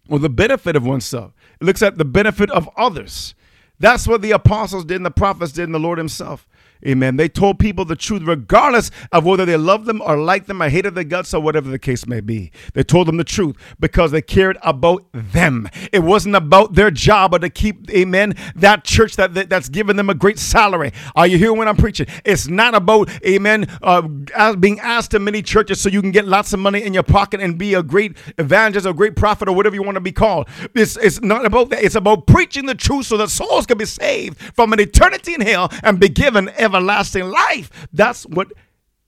or 0.09 0.19
the 0.19 0.29
benefit 0.29 0.75
of 0.75 0.85
oneself. 0.85 1.33
It 1.59 1.65
looks 1.65 1.81
at 1.81 1.97
the 1.97 2.05
benefit 2.05 2.49
of 2.51 2.69
others. 2.77 3.35
That's 3.79 4.07
what 4.07 4.21
the 4.21 4.31
apostles 4.31 4.85
did 4.85 4.95
and 4.95 5.05
the 5.05 5.11
prophets 5.11 5.51
did 5.51 5.63
and 5.63 5.75
the 5.75 5.79
Lord 5.79 5.97
himself. 5.97 6.47
Amen. 6.85 7.17
They 7.17 7.29
told 7.29 7.59
people 7.59 7.85
the 7.85 7.95
truth 7.95 8.23
regardless 8.25 8.91
of 9.11 9.25
whether 9.25 9.45
they 9.45 9.57
loved 9.57 9.85
them 9.85 10.01
or 10.01 10.17
liked 10.17 10.47
them 10.47 10.61
or 10.61 10.69
hated 10.69 10.95
their 10.95 11.03
guts 11.03 11.33
or 11.33 11.41
whatever 11.41 11.69
the 11.69 11.79
case 11.79 12.05
may 12.07 12.21
be. 12.21 12.51
They 12.73 12.83
told 12.83 13.07
them 13.07 13.17
the 13.17 13.23
truth 13.23 13.55
because 13.79 14.11
they 14.11 14.21
cared 14.21 14.57
about 14.61 15.05
them. 15.13 15.69
It 15.91 15.99
wasn't 15.99 16.35
about 16.35 16.73
their 16.73 16.91
job 16.91 17.33
or 17.33 17.39
to 17.39 17.49
keep, 17.49 17.89
amen, 17.89 18.35
that 18.55 18.83
church 18.83 19.15
that, 19.15 19.33
that 19.33 19.49
that's 19.49 19.69
giving 19.69 19.95
them 19.95 20.09
a 20.09 20.13
great 20.13 20.39
salary. 20.39 20.91
Are 21.15 21.27
you 21.27 21.37
hearing 21.37 21.57
what 21.57 21.67
I'm 21.67 21.77
preaching? 21.77 22.07
It's 22.25 22.47
not 22.47 22.75
about, 22.75 23.09
amen, 23.25 23.67
uh, 23.81 24.55
being 24.55 24.79
asked 24.79 25.11
to 25.11 25.19
many 25.19 25.41
churches 25.41 25.81
so 25.81 25.89
you 25.89 26.01
can 26.01 26.11
get 26.11 26.27
lots 26.27 26.53
of 26.53 26.59
money 26.59 26.83
in 26.83 26.93
your 26.93 27.03
pocket 27.03 27.41
and 27.41 27.57
be 27.57 27.73
a 27.73 27.83
great 27.83 28.17
evangelist 28.37 28.85
or 28.87 28.93
great 28.93 29.15
prophet 29.15 29.47
or 29.47 29.55
whatever 29.55 29.75
you 29.75 29.83
want 29.83 29.95
to 29.95 30.01
be 30.01 30.11
called. 30.11 30.47
It's, 30.73 30.97
it's 30.97 31.21
not 31.21 31.45
about 31.45 31.69
that. 31.69 31.83
It's 31.83 31.95
about 31.95 32.27
preaching 32.27 32.65
the 32.65 32.75
truth 32.75 33.07
so 33.07 33.17
that 33.17 33.29
souls 33.29 33.65
can 33.65 33.77
be 33.77 33.85
saved 33.85 34.37
from 34.55 34.73
an 34.73 34.79
eternity 34.79 35.33
in 35.33 35.41
hell 35.41 35.71
and 35.83 35.99
be 35.99 36.09
given 36.09 36.49
everlasting 36.75 37.25
life. 37.29 37.87
That's 37.93 38.23
what 38.25 38.51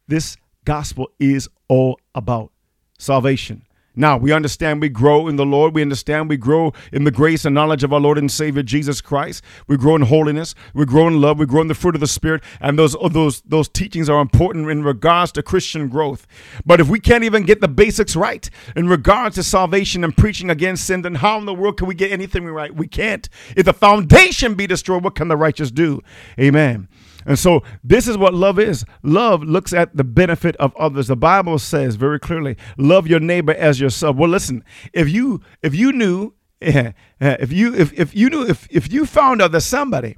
this 0.08 0.38
gospel 0.66 1.10
is 1.20 1.50
all 1.68 2.00
about 2.16 2.51
salvation. 2.98 3.66
Now, 4.00 4.18
we 4.18 4.32
understand 4.32 4.80
we 4.80 4.88
grow 4.88 5.28
in 5.28 5.36
the 5.36 5.46
Lord. 5.46 5.75
We 5.75 5.82
understand 5.82 6.30
we 6.30 6.38
grow 6.38 6.72
in 6.94 7.04
the 7.04 7.12
grace 7.12 7.44
and 7.44 7.54
knowledge 7.54 7.84
of 7.84 7.92
our 7.92 8.00
Lord 8.00 8.18
and 8.18 8.32
Savior 8.32 8.63
Jesus 8.63 9.01
Christ. 9.01 9.44
We 9.68 9.75
grow 9.75 9.96
in 9.96 10.04
holiness. 10.04 10.56
We 10.74 10.86
grow 10.86 11.08
in 11.08 11.20
love. 11.20 11.38
We 11.38 11.46
grow 11.46 11.60
in 11.62 11.68
the 11.68 11.75
fruit 11.75 11.96
of 11.96 12.00
the 12.00 12.08
Spirit. 12.08 12.41
And 12.62 12.80
those, 12.80 12.95
oh, 12.95 13.10
those, 13.10 13.41
those 13.41 13.67
teachings 13.67 14.08
are 14.08 14.22
important 14.22 14.69
in 14.69 14.86
regards 14.86 15.34
to 15.34 15.43
Christian 15.43 15.89
growth. 15.89 16.28
But 16.65 16.80
if 16.80 16.88
we 16.88 17.02
can't 17.02 17.26
even 17.26 17.43
get 17.43 17.60
the 17.60 17.67
basics 17.67 18.15
right 18.15 18.50
in 18.74 18.88
regards 18.88 19.36
to 19.36 19.43
salvation 19.43 20.06
and 20.06 20.15
preaching 20.15 20.50
against 20.50 20.86
sin, 20.86 21.02
then 21.02 21.15
how 21.15 21.38
in 21.38 21.45
the 21.45 21.54
world 21.54 21.76
can 21.76 21.88
we 21.88 21.95
get 21.95 22.12
anything 22.12 22.45
right? 22.45 22.74
We 22.74 22.88
can't. 22.88 23.28
If 23.58 23.65
the 23.65 23.74
foundation 23.74 24.54
be 24.54 24.65
destroyed, 24.65 25.04
what 25.04 25.15
can 25.15 25.28
the 25.28 25.36
righteous 25.36 25.72
do? 25.72 26.02
Amen. 26.39 26.88
And 27.25 27.38
so 27.38 27.63
this 27.84 28.08
is 28.08 28.17
what 28.17 28.34
love 28.34 28.60
is. 28.60 28.86
Love 29.03 29.43
looks 29.43 29.73
at 29.73 29.95
the 29.95 30.03
benefit 30.03 30.55
of 30.58 30.75
others. 30.75 31.08
The 31.08 31.15
Bible 31.15 31.60
says 31.60 31.95
very 31.95 32.19
clearly, 32.19 32.58
love 32.77 33.08
your 33.08 33.19
neighbor 33.19 33.53
as 33.53 33.79
yourself. 33.79 34.15
Well, 34.15 34.29
listen, 34.29 34.63
if 34.93 35.10
you 35.10 35.41
if 35.62 35.75
you 35.75 35.91
knew 35.91 36.34
if 36.62 37.51
you 37.51 37.75
if, 37.75 37.93
if 37.93 38.15
you 38.15 38.29
knew 38.29 38.45
if, 38.47 38.67
if 38.69 38.91
you 38.91 39.05
found 39.05 39.41
out 39.41 39.51
that 39.51 39.62
somebody 39.62 40.17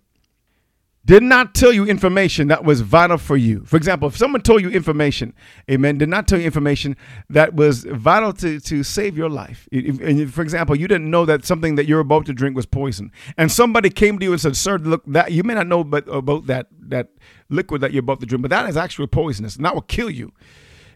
did 1.05 1.23
not 1.23 1.55
tell 1.55 1.73
you 1.73 1.85
information 1.85 2.47
that 2.49 2.63
was 2.63 2.81
vital 2.81 3.17
for 3.17 3.35
you. 3.35 3.63
For 3.65 3.75
example, 3.75 4.07
if 4.07 4.15
someone 4.15 4.41
told 4.41 4.61
you 4.61 4.69
information, 4.69 5.33
amen, 5.69 5.97
did 5.97 6.09
not 6.09 6.27
tell 6.27 6.39
you 6.39 6.45
information 6.45 6.95
that 7.29 7.55
was 7.55 7.85
vital 7.85 8.33
to, 8.33 8.59
to 8.59 8.83
save 8.83 9.17
your 9.17 9.29
life. 9.29 9.67
If, 9.71 10.31
for 10.31 10.43
example, 10.43 10.75
you 10.75 10.87
didn't 10.87 11.09
know 11.09 11.25
that 11.25 11.43
something 11.43 11.75
that 11.75 11.87
you're 11.87 11.99
about 11.99 12.27
to 12.27 12.33
drink 12.33 12.55
was 12.55 12.67
poison, 12.67 13.11
and 13.35 13.51
somebody 13.51 13.89
came 13.89 14.19
to 14.19 14.25
you 14.25 14.31
and 14.31 14.39
said, 14.41 14.55
Sir, 14.55 14.77
look, 14.77 15.03
that 15.07 15.31
you 15.31 15.43
may 15.43 15.55
not 15.55 15.67
know 15.67 15.83
but, 15.83 16.07
about 16.07 16.45
that, 16.45 16.67
that 16.79 17.09
liquid 17.49 17.81
that 17.81 17.93
you're 17.93 18.01
about 18.01 18.19
to 18.19 18.27
drink, 18.27 18.43
but 18.43 18.51
that 18.51 18.69
is 18.69 18.77
actually 18.77 19.07
poisonous, 19.07 19.55
and 19.55 19.65
that 19.65 19.73
will 19.73 19.81
kill 19.81 20.09
you. 20.09 20.31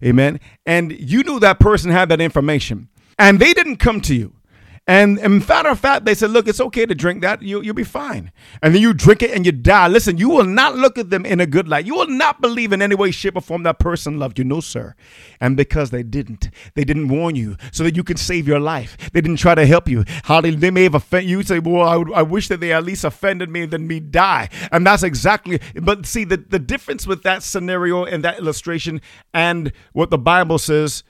Amen. 0.03 0.39
And 0.65 0.91
you 0.91 1.23
knew 1.23 1.39
that 1.39 1.59
person 1.59 1.89
had 1.89 2.09
that 2.09 2.21
information, 2.21 2.89
and 3.17 3.39
they 3.39 3.53
didn't 3.53 3.77
come 3.77 4.01
to 4.01 4.13
you. 4.13 4.35
And 4.87 5.17
in 5.17 5.41
fact 5.41 5.65
of 5.65 5.79
fact, 5.79 6.05
they 6.05 6.13
said, 6.13 6.29
look, 6.29 6.47
it's 6.47 6.61
okay 6.61 6.85
to 6.85 6.93
drink 6.93 7.23
that. 7.23 7.41
You, 7.41 7.59
you'll 7.61 7.73
be 7.73 7.83
fine. 7.83 8.31
And 8.61 8.75
then 8.75 8.83
you 8.83 8.93
drink 8.93 9.23
it 9.23 9.31
and 9.31 9.43
you 9.43 9.51
die. 9.51 9.87
Listen, 9.87 10.19
you 10.19 10.29
will 10.29 10.45
not 10.45 10.75
look 10.75 10.99
at 10.99 11.09
them 11.09 11.25
in 11.25 11.39
a 11.39 11.47
good 11.47 11.67
light. 11.67 11.87
You 11.87 11.95
will 11.95 12.07
not 12.07 12.39
believe 12.39 12.71
in 12.71 12.83
any 12.83 12.93
way, 12.93 13.09
shape, 13.09 13.35
or 13.35 13.41
form 13.41 13.63
that 13.63 13.79
person 13.79 14.19
loved 14.19 14.37
you. 14.37 14.45
No, 14.45 14.59
sir. 14.61 14.93
And 15.41 15.57
because 15.57 15.89
they 15.89 16.03
didn't, 16.03 16.51
they 16.75 16.83
didn't 16.83 17.07
warn 17.07 17.35
you 17.35 17.57
so 17.71 17.83
that 17.83 17.95
you 17.95 18.03
can 18.03 18.17
save 18.17 18.47
your 18.47 18.59
life. 18.59 19.09
They 19.11 19.21
didn't 19.21 19.37
try 19.37 19.55
to 19.55 19.65
help 19.65 19.87
you. 19.87 20.03
How 20.25 20.39
they, 20.39 20.51
they 20.51 20.69
may 20.69 20.83
have 20.83 20.93
offended 20.93 21.31
you. 21.31 21.41
Say, 21.41 21.57
well, 21.57 21.81
I, 21.81 21.95
would, 21.95 22.13
I 22.13 22.21
wish 22.21 22.47
that 22.49 22.59
they 22.59 22.71
at 22.71 22.83
least 22.83 23.03
offended 23.03 23.49
me 23.49 23.65
than 23.65 23.87
me 23.87 23.99
die. 23.99 24.49
And 24.71 24.85
that's 24.85 25.01
exactly, 25.01 25.59
but 25.81 26.05
see, 26.05 26.25
the, 26.25 26.37
the 26.37 26.59
difference 26.59 27.07
with 27.07 27.23
that 27.23 27.41
scenario 27.41 28.05
and 28.05 28.23
that 28.23 28.37
illustration 28.37 29.01
and 29.33 29.73
what 29.93 30.11
the 30.11 30.19
Bible 30.19 30.59
says 30.59 31.03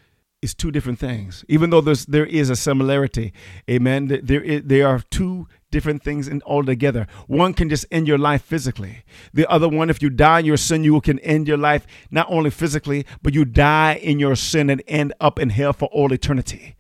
is 0.46 0.54
two 0.54 0.72
different 0.72 1.00
things. 1.00 1.44
Even 1.50 1.70
though 1.70 1.82
there's 1.82 2.06
there 2.06 2.26
is 2.26 2.50
a 2.50 2.56
similarity, 2.56 3.34
amen. 3.70 4.08
There 4.08 4.42
is, 4.42 4.62
there 4.64 4.88
are 4.88 5.02
two 5.10 5.48
different 5.72 6.04
things 6.04 6.28
in 6.28 6.42
altogether. 6.46 7.06
One 7.28 7.54
can 7.54 7.68
just 7.68 7.86
end 7.92 8.08
your 8.08 8.18
life 8.18 8.44
physically. 8.44 9.04
The 9.34 9.46
other 9.52 9.68
one, 9.68 9.90
if 9.90 10.02
you 10.02 10.10
die 10.10 10.40
in 10.40 10.46
your 10.46 10.58
sin, 10.58 10.86
you 10.86 11.02
can 11.02 11.20
end 11.20 11.48
your 11.48 11.58
life 11.58 11.86
not 12.10 12.28
only 12.30 12.50
physically, 12.50 13.06
but 13.22 13.34
you 13.34 13.44
die 13.44 13.96
in 13.96 14.20
your 14.20 14.36
sin 14.36 14.70
and 14.70 14.82
end 14.88 15.14
up 15.20 15.38
in 15.38 15.50
hell 15.50 15.74
for 15.74 15.90
all 15.92 16.14
eternity. 16.14 16.76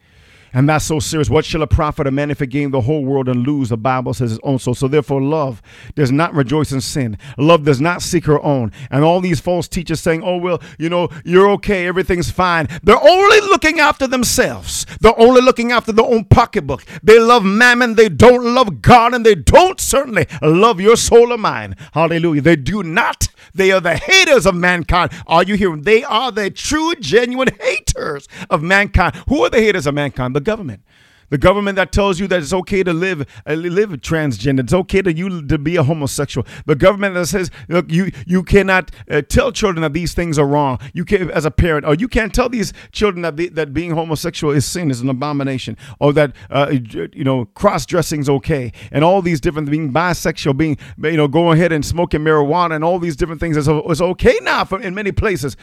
And 0.55 0.69
that's 0.69 0.85
so 0.85 0.99
serious. 0.99 1.29
What 1.29 1.43
shall 1.43 1.61
a 1.61 1.67
profit 1.67 2.07
a 2.07 2.11
man 2.11 2.31
if 2.31 2.39
he 2.39 2.47
gain 2.47 2.71
the 2.71 2.79
whole 2.79 3.03
world 3.03 3.27
and 3.27 3.45
lose? 3.45 3.69
The 3.69 3.77
Bible 3.77 4.13
says 4.13 4.31
his 4.31 4.39
own 4.41 4.57
soul. 4.57 4.73
So 4.73 4.87
therefore, 4.87 5.21
love 5.21 5.61
does 5.95 6.13
not 6.13 6.33
rejoice 6.33 6.71
in 6.71 6.79
sin. 6.79 7.17
Love 7.37 7.65
does 7.65 7.81
not 7.81 8.01
seek 8.01 8.25
her 8.25 8.41
own. 8.41 8.71
And 8.89 9.03
all 9.03 9.19
these 9.19 9.41
false 9.41 9.67
teachers 9.67 9.99
saying, 9.99 10.23
oh, 10.23 10.37
well, 10.37 10.61
you 10.79 10.89
know, 10.89 11.09
you're 11.25 11.49
okay, 11.51 11.85
everything's 11.85 12.31
fine. 12.31 12.69
They're 12.83 12.95
only 12.95 13.41
looking 13.41 13.81
after 13.81 14.07
themselves. 14.07 14.85
They're 15.01 15.19
only 15.19 15.41
looking 15.41 15.73
after 15.73 15.91
their 15.91 16.05
own 16.05 16.23
pocketbook. 16.23 16.85
They 17.03 17.19
love 17.19 17.43
mammon. 17.43 17.95
They 17.95 18.07
don't 18.07 18.55
love 18.55 18.81
God. 18.81 19.13
And 19.13 19.25
they 19.25 19.35
don't 19.35 19.81
certainly 19.81 20.25
love 20.41 20.79
your 20.79 20.95
soul 20.95 21.33
or 21.33 21.37
mine. 21.37 21.75
Hallelujah. 21.91 22.41
They 22.41 22.55
do 22.55 22.81
not. 22.81 23.27
They 23.53 23.71
are 23.71 23.81
the 23.81 23.97
haters 23.97 24.45
of 24.45 24.55
mankind. 24.55 25.11
Are 25.27 25.43
you 25.43 25.55
hearing? 25.55 25.81
They 25.81 26.03
are 26.03 26.31
the 26.31 26.49
true, 26.49 26.95
genuine 26.95 27.49
haters 27.59 28.27
of 28.49 28.63
mankind. 28.63 29.15
Who 29.27 29.43
are 29.43 29.49
the 29.49 29.61
haters 29.61 29.85
of 29.85 29.93
mankind? 29.93 30.35
The 30.35 30.44
government. 30.45 30.83
The 31.29 31.37
government 31.37 31.75
that 31.77 31.91
tells 31.91 32.19
you 32.19 32.27
that 32.27 32.39
it's 32.39 32.53
okay 32.53 32.83
to 32.83 32.93
live 32.93 33.25
uh, 33.47 33.53
live 33.53 33.89
transgender, 34.01 34.59
it's 34.61 34.73
okay 34.73 35.01
to 35.01 35.11
you 35.11 35.45
to 35.47 35.57
be 35.57 35.75
a 35.75 35.83
homosexual. 35.83 36.45
The 36.65 36.75
government 36.75 37.15
that 37.15 37.25
says, 37.27 37.49
look, 37.67 37.91
you 37.91 38.11
you 38.27 38.43
cannot 38.43 38.91
uh, 39.09 39.21
tell 39.23 39.51
children 39.51 39.81
that 39.81 39.93
these 39.93 40.13
things 40.13 40.37
are 40.37 40.45
wrong. 40.45 40.79
You 40.93 41.03
can't 41.03 41.31
as 41.31 41.45
a 41.45 41.51
parent, 41.51 41.85
or 41.85 41.95
you 41.95 42.07
can't 42.07 42.33
tell 42.33 42.49
these 42.49 42.73
children 42.91 43.23
that 43.23 43.37
the, 43.37 43.49
that 43.49 43.73
being 43.73 43.91
homosexual 43.91 44.53
is 44.53 44.65
sin, 44.65 44.91
is 44.91 45.01
an 45.01 45.09
abomination, 45.09 45.77
or 45.99 46.13
that 46.13 46.35
uh, 46.49 46.71
you 46.71 47.23
know 47.23 47.45
cross 47.45 47.85
dressing 47.85 48.21
is 48.21 48.29
okay, 48.29 48.71
and 48.91 49.03
all 49.03 49.21
these 49.21 49.41
different 49.41 49.69
being 49.69 49.91
bisexual, 49.91 50.55
being 50.57 50.77
you 51.03 51.17
know 51.17 51.27
going 51.27 51.57
ahead 51.57 51.71
and 51.71 51.83
smoking 51.83 52.21
marijuana, 52.21 52.75
and 52.75 52.83
all 52.83 52.99
these 52.99 53.15
different 53.15 53.41
things 53.41 53.57
is, 53.57 53.67
is 53.67 54.01
okay 54.01 54.37
now 54.43 54.63
for, 54.63 54.79
in 54.79 54.93
many 54.93 55.11
places. 55.11 55.57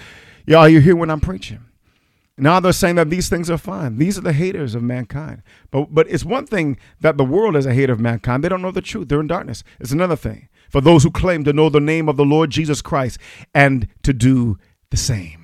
Y'all, 0.45 0.69
you 0.69 0.81
hear 0.81 0.97
when 0.97 1.09
I'm 1.09 1.21
preaching. 1.21 1.61
Now 2.43 2.59
they're 2.59 2.73
saying 2.73 2.97
that 2.97 3.09
these 3.09 3.29
things 3.29 3.49
are 3.49 3.57
fine. 3.57 3.99
These 3.99 4.19
are 4.19 4.23
the 4.23 4.33
haters 4.33 4.75
of 4.75 4.83
mankind. 4.83 5.43
But 5.71 5.95
but 5.95 6.09
it's 6.11 6.25
one 6.25 6.45
thing 6.45 6.77
that 7.01 7.17
the 7.17 7.25
world 7.25 7.55
is 7.55 7.67
a 7.67 7.73
hater 7.73 7.93
of 7.93 8.01
mankind. 8.01 8.43
They 8.43 8.49
don't 8.49 8.63
know 8.63 8.73
the 8.73 8.83
truth. 8.83 9.09
They're 9.09 9.21
in 9.21 9.29
darkness. 9.29 9.63
It's 9.79 9.93
another 9.93 10.17
thing 10.17 10.49
for 10.69 10.81
those 10.81 11.05
who 11.05 11.13
claim 11.13 11.45
to 11.45 11.53
know 11.53 11.69
the 11.69 11.79
name 11.79 12.09
of 12.09 12.17
the 12.17 12.25
Lord 12.25 12.51
Jesus 12.51 12.83
Christ 12.83 13.19
and 13.55 13.87
to 14.03 14.13
do 14.13 14.59
the 14.91 14.97
same 14.97 15.43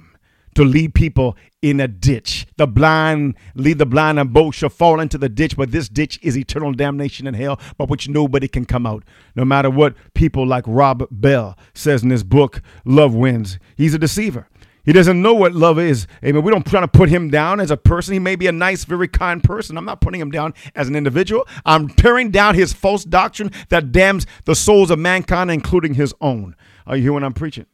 to 0.59 0.65
lead 0.65 0.93
people 0.93 1.37
in 1.63 1.79
a 1.79 1.87
ditch. 1.87 2.45
The 2.57 2.67
blind 2.67 3.37
lead 3.55 3.79
the 3.79 3.87
blind, 3.87 4.19
and 4.19 4.33
both 4.33 4.57
shall 4.57 4.69
fall 4.69 4.99
into 4.99 5.17
the 5.17 5.29
ditch. 5.29 5.57
But 5.57 5.71
this 5.71 5.89
ditch 5.89 6.19
is 6.21 6.37
eternal 6.37 6.73
damnation 6.73 7.29
in 7.29 7.35
hell, 7.35 7.61
by 7.77 7.85
which 7.85 8.09
nobody 8.09 8.49
can 8.49 8.65
come 8.65 8.85
out. 8.85 9.05
No 9.37 9.45
matter 9.45 9.71
what 9.71 9.95
people 10.15 10.45
like 10.45 10.65
Rob 10.67 11.07
Bell 11.13 11.57
says 11.75 12.03
in 12.03 12.11
his 12.11 12.25
book, 12.25 12.61
Love 12.85 13.15
Wins. 13.15 13.61
He's 13.77 13.95
a 13.95 14.01
deceiver. 14.01 14.49
He 14.89 14.95
doesn't 14.95 15.21
know 15.21 15.35
what 15.35 15.53
love 15.53 15.79
is. 15.79 16.07
Amen. 16.25 16.43
We 16.43 16.51
don't 16.51 16.65
try 16.65 16.81
to 16.81 16.89
put 16.89 17.11
him 17.11 17.29
down 17.29 17.61
as 17.61 17.71
a 17.71 17.77
person. 17.77 18.15
He 18.15 18.19
may 18.19 18.37
be 18.37 18.47
a 18.47 18.53
nice, 18.53 18.85
very 18.85 19.07
kind 19.07 19.45
person. 19.45 19.77
I'm 19.77 19.85
not 19.85 20.01
putting 20.01 20.19
him 20.19 20.31
down 20.31 20.55
as 20.75 20.89
an 20.89 20.97
individual. 20.97 21.47
I'm 21.67 21.91
tearing 21.91 22.31
down 22.31 22.55
his 22.55 22.73
false 22.73 23.05
doctrine 23.05 23.51
that 23.69 23.93
damns 23.93 24.25
the 24.47 24.55
souls 24.55 24.91
of 24.91 24.99
mankind, 24.99 25.51
including 25.51 25.93
his 25.93 26.15
own. 26.23 26.57
Are 26.87 26.97
you 26.97 27.03
hearing 27.03 27.17
what 27.17 27.25
I'm 27.25 27.35
preaching? 27.35 27.67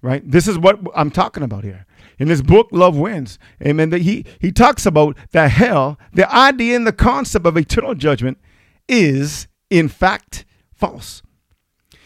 Right? 0.00 0.22
This 0.24 0.46
is 0.46 0.56
what 0.56 0.78
I'm 0.94 1.10
talking 1.10 1.42
about 1.42 1.64
here. 1.64 1.86
In 2.20 2.28
his 2.28 2.40
book, 2.40 2.68
Love 2.70 2.96
Wins, 2.96 3.40
amen, 3.60 3.90
that 3.90 4.02
he, 4.02 4.24
he 4.40 4.52
talks 4.52 4.86
about 4.86 5.16
that 5.32 5.50
hell, 5.50 5.98
the 6.12 6.32
idea 6.32 6.76
and 6.76 6.86
the 6.86 6.92
concept 6.92 7.46
of 7.46 7.56
eternal 7.56 7.96
judgment 7.96 8.38
is, 8.88 9.48
in 9.70 9.88
fact, 9.88 10.44
false. 10.72 11.20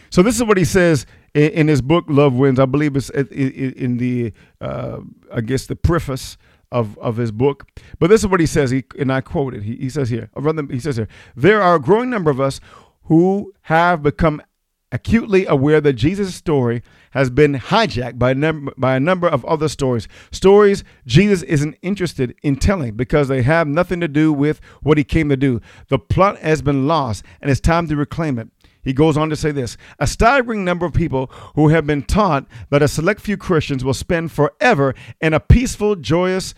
So 0.08 0.22
this 0.22 0.36
is 0.36 0.44
what 0.44 0.56
he 0.56 0.64
says 0.64 1.04
in, 1.34 1.50
in 1.52 1.68
his 1.68 1.82
book 1.82 2.04
Love 2.08 2.34
Wins. 2.34 2.58
I 2.58 2.66
believe 2.66 2.96
it's 2.96 3.10
in 3.10 3.98
the 3.98 4.32
uh, 4.60 5.00
I 5.32 5.40
guess 5.40 5.66
the 5.66 5.76
preface 5.76 6.36
of, 6.72 6.98
of 6.98 7.16
his 7.16 7.30
book. 7.30 7.68
But 7.98 8.08
this 8.08 8.22
is 8.22 8.26
what 8.26 8.40
he 8.40 8.46
says, 8.46 8.70
he, 8.70 8.84
and 8.98 9.12
I 9.12 9.20
quote 9.20 9.54
it. 9.54 9.62
He, 9.62 9.76
he 9.76 9.90
says 9.90 10.08
here, 10.08 10.30
rather, 10.34 10.66
he 10.70 10.80
says 10.80 10.96
here, 10.96 11.08
there 11.36 11.62
are 11.62 11.76
a 11.76 11.80
growing 11.80 12.10
number 12.10 12.30
of 12.30 12.40
us 12.40 12.60
who 13.04 13.52
have 13.62 14.02
become 14.02 14.42
acutely 14.90 15.46
aware 15.46 15.80
that 15.80 15.94
Jesus' 15.94 16.34
story 16.34 16.82
has 17.12 17.30
been 17.30 17.54
hijacked 17.54 18.18
by 18.18 18.32
a, 18.32 18.34
number, 18.34 18.72
by 18.76 18.96
a 18.96 19.00
number 19.00 19.28
of 19.28 19.44
other 19.44 19.68
stories. 19.68 20.08
Stories 20.30 20.84
Jesus 21.06 21.42
isn't 21.44 21.76
interested 21.82 22.34
in 22.42 22.56
telling 22.56 22.94
because 22.94 23.28
they 23.28 23.42
have 23.42 23.66
nothing 23.66 24.00
to 24.00 24.08
do 24.08 24.32
with 24.32 24.60
what 24.82 24.98
he 24.98 25.04
came 25.04 25.28
to 25.28 25.36
do. 25.36 25.60
The 25.88 25.98
plot 25.98 26.38
has 26.38 26.62
been 26.62 26.86
lost, 26.86 27.24
and 27.40 27.50
it's 27.50 27.60
time 27.60 27.86
to 27.88 27.96
reclaim 27.96 28.38
it. 28.38 28.48
He 28.82 28.92
goes 28.92 29.16
on 29.16 29.30
to 29.30 29.36
say 29.36 29.52
this 29.52 29.76
a 29.98 30.06
staggering 30.06 30.64
number 30.64 30.84
of 30.86 30.92
people 30.92 31.30
who 31.54 31.68
have 31.68 31.86
been 31.86 32.02
taught 32.02 32.46
that 32.70 32.82
a 32.82 32.88
select 32.88 33.20
few 33.20 33.36
Christians 33.36 33.84
will 33.84 33.94
spend 33.94 34.32
forever 34.32 34.94
in 35.20 35.32
a 35.32 35.40
peaceful, 35.40 35.96
joyous 35.96 36.54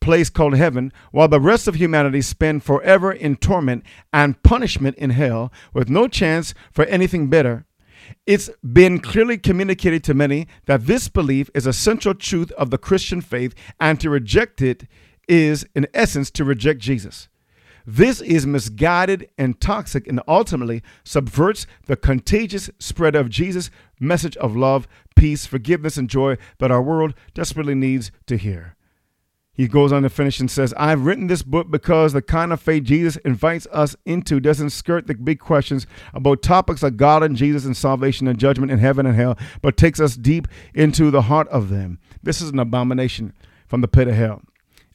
place 0.00 0.30
called 0.30 0.56
heaven, 0.56 0.92
while 1.10 1.28
the 1.28 1.40
rest 1.40 1.66
of 1.66 1.76
humanity 1.76 2.22
spend 2.22 2.62
forever 2.62 3.12
in 3.12 3.36
torment 3.36 3.84
and 4.12 4.42
punishment 4.42 4.96
in 4.96 5.10
hell 5.10 5.52
with 5.72 5.88
no 5.88 6.08
chance 6.08 6.54
for 6.72 6.84
anything 6.86 7.28
better. 7.28 7.64
It's 8.26 8.48
been 8.60 9.00
clearly 9.00 9.38
communicated 9.38 10.04
to 10.04 10.14
many 10.14 10.46
that 10.66 10.86
this 10.86 11.08
belief 11.08 11.50
is 11.54 11.66
a 11.66 11.72
central 11.72 12.14
truth 12.14 12.50
of 12.52 12.70
the 12.70 12.78
Christian 12.78 13.20
faith, 13.20 13.54
and 13.80 14.00
to 14.00 14.08
reject 14.08 14.62
it 14.62 14.84
is, 15.28 15.66
in 15.74 15.86
essence, 15.92 16.30
to 16.32 16.44
reject 16.44 16.80
Jesus. 16.80 17.28
This 17.90 18.20
is 18.20 18.46
misguided 18.46 19.30
and 19.38 19.58
toxic 19.58 20.06
and 20.06 20.20
ultimately 20.28 20.82
subverts 21.04 21.66
the 21.86 21.96
contagious 21.96 22.68
spread 22.78 23.14
of 23.14 23.30
Jesus' 23.30 23.70
message 23.98 24.36
of 24.36 24.54
love, 24.54 24.86
peace, 25.16 25.46
forgiveness, 25.46 25.96
and 25.96 26.10
joy 26.10 26.36
that 26.58 26.70
our 26.70 26.82
world 26.82 27.14
desperately 27.32 27.74
needs 27.74 28.12
to 28.26 28.36
hear. 28.36 28.76
He 29.54 29.68
goes 29.68 29.90
on 29.90 30.02
to 30.02 30.10
finish 30.10 30.38
and 30.38 30.50
says, 30.50 30.74
I've 30.76 31.06
written 31.06 31.28
this 31.28 31.42
book 31.42 31.70
because 31.70 32.12
the 32.12 32.20
kind 32.20 32.52
of 32.52 32.60
faith 32.60 32.84
Jesus 32.84 33.16
invites 33.24 33.66
us 33.72 33.96
into 34.04 34.38
doesn't 34.38 34.68
skirt 34.68 35.06
the 35.06 35.14
big 35.14 35.40
questions 35.40 35.86
about 36.12 36.42
topics 36.42 36.82
like 36.82 36.98
God 36.98 37.22
and 37.22 37.36
Jesus 37.36 37.64
and 37.64 37.74
salvation 37.74 38.28
and 38.28 38.38
judgment 38.38 38.70
in 38.70 38.80
heaven 38.80 39.06
and 39.06 39.16
hell, 39.16 39.38
but 39.62 39.78
takes 39.78 39.98
us 39.98 40.14
deep 40.14 40.46
into 40.74 41.10
the 41.10 41.22
heart 41.22 41.48
of 41.48 41.70
them. 41.70 42.00
This 42.22 42.42
is 42.42 42.50
an 42.50 42.58
abomination 42.58 43.32
from 43.66 43.80
the 43.80 43.88
pit 43.88 44.08
of 44.08 44.14
hell. 44.14 44.42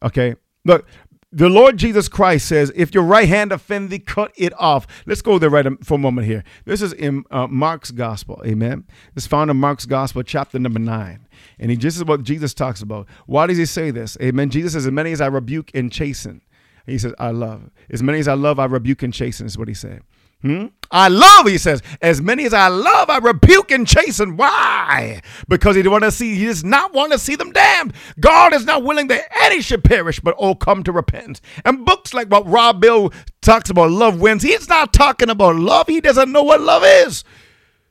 Okay? 0.03 0.35
Look, 0.63 0.87
the 1.33 1.49
Lord 1.49 1.77
Jesus 1.77 2.07
Christ 2.07 2.47
says, 2.47 2.71
if 2.75 2.93
your 2.93 3.03
right 3.03 3.27
hand 3.27 3.51
offend 3.51 3.89
thee, 3.89 3.99
cut 3.99 4.31
it 4.35 4.53
off. 4.59 4.85
Let's 5.07 5.23
go 5.23 5.39
there 5.39 5.49
right 5.49 5.65
for 5.83 5.95
a 5.95 5.97
moment 5.97 6.27
here. 6.27 6.43
This 6.65 6.81
is 6.81 6.93
in 6.93 7.23
uh, 7.31 7.47
Mark's 7.47 7.89
gospel. 7.91 8.41
Amen. 8.45 8.85
This 9.15 9.23
is 9.23 9.27
found 9.27 9.49
in 9.49 9.57
Mark's 9.57 9.85
gospel, 9.85 10.21
chapter 10.21 10.59
number 10.59 10.79
nine. 10.79 11.27
And 11.57 11.71
he 11.71 11.77
just 11.77 11.97
is 11.97 12.05
what 12.05 12.23
Jesus 12.23 12.53
talks 12.53 12.81
about. 12.81 13.07
Why 13.25 13.47
does 13.47 13.57
he 13.57 13.65
say 13.65 13.89
this? 13.89 14.15
Amen. 14.21 14.51
Jesus 14.51 14.73
says, 14.73 14.85
as 14.85 14.91
many 14.91 15.11
as 15.11 15.21
I 15.21 15.27
rebuke 15.27 15.71
and 15.73 15.91
chasten. 15.91 16.41
He 16.85 16.97
says, 16.97 17.13
I 17.17 17.31
love. 17.31 17.71
As 17.89 18.03
many 18.03 18.19
as 18.19 18.27
I 18.27 18.33
love, 18.33 18.59
I 18.59 18.65
rebuke 18.65 19.03
and 19.03 19.13
chasten, 19.13 19.45
is 19.45 19.57
what 19.57 19.67
he 19.67 19.73
said. 19.73 20.01
Hmm? 20.43 20.67
I 20.91 21.07
love, 21.07 21.47
he 21.47 21.57
says, 21.57 21.81
as 22.01 22.21
many 22.21 22.45
as 22.45 22.53
I 22.53 22.67
love, 22.67 23.09
I 23.09 23.17
rebuke 23.17 23.71
and 23.71 23.87
chasten. 23.87 24.37
Why? 24.37 25.21
Because 25.47 25.75
he 25.75 25.87
want 25.87 26.03
to 26.03 26.11
see, 26.11 26.35
he 26.35 26.45
does 26.45 26.63
not 26.63 26.93
want 26.93 27.13
to 27.13 27.17
see 27.17 27.35
them 27.35 27.51
damned. 27.51 27.93
God 28.19 28.53
is 28.53 28.65
not 28.65 28.83
willing 28.83 29.07
that 29.07 29.23
any 29.41 29.61
should 29.61 29.83
perish, 29.83 30.19
but 30.19 30.35
all 30.35 30.53
come 30.53 30.83
to 30.83 30.91
repentance. 30.91 31.41
And 31.65 31.85
books 31.85 32.13
like 32.13 32.27
what 32.27 32.45
Rob 32.45 32.81
Bell 32.81 33.11
talks 33.41 33.71
about, 33.71 33.89
love 33.89 34.19
wins. 34.19 34.43
He's 34.43 34.69
not 34.69 34.93
talking 34.93 35.29
about 35.29 35.55
love. 35.55 35.87
He 35.87 36.01
doesn't 36.01 36.31
know 36.31 36.43
what 36.43 36.61
love 36.61 36.83
is. 36.85 37.23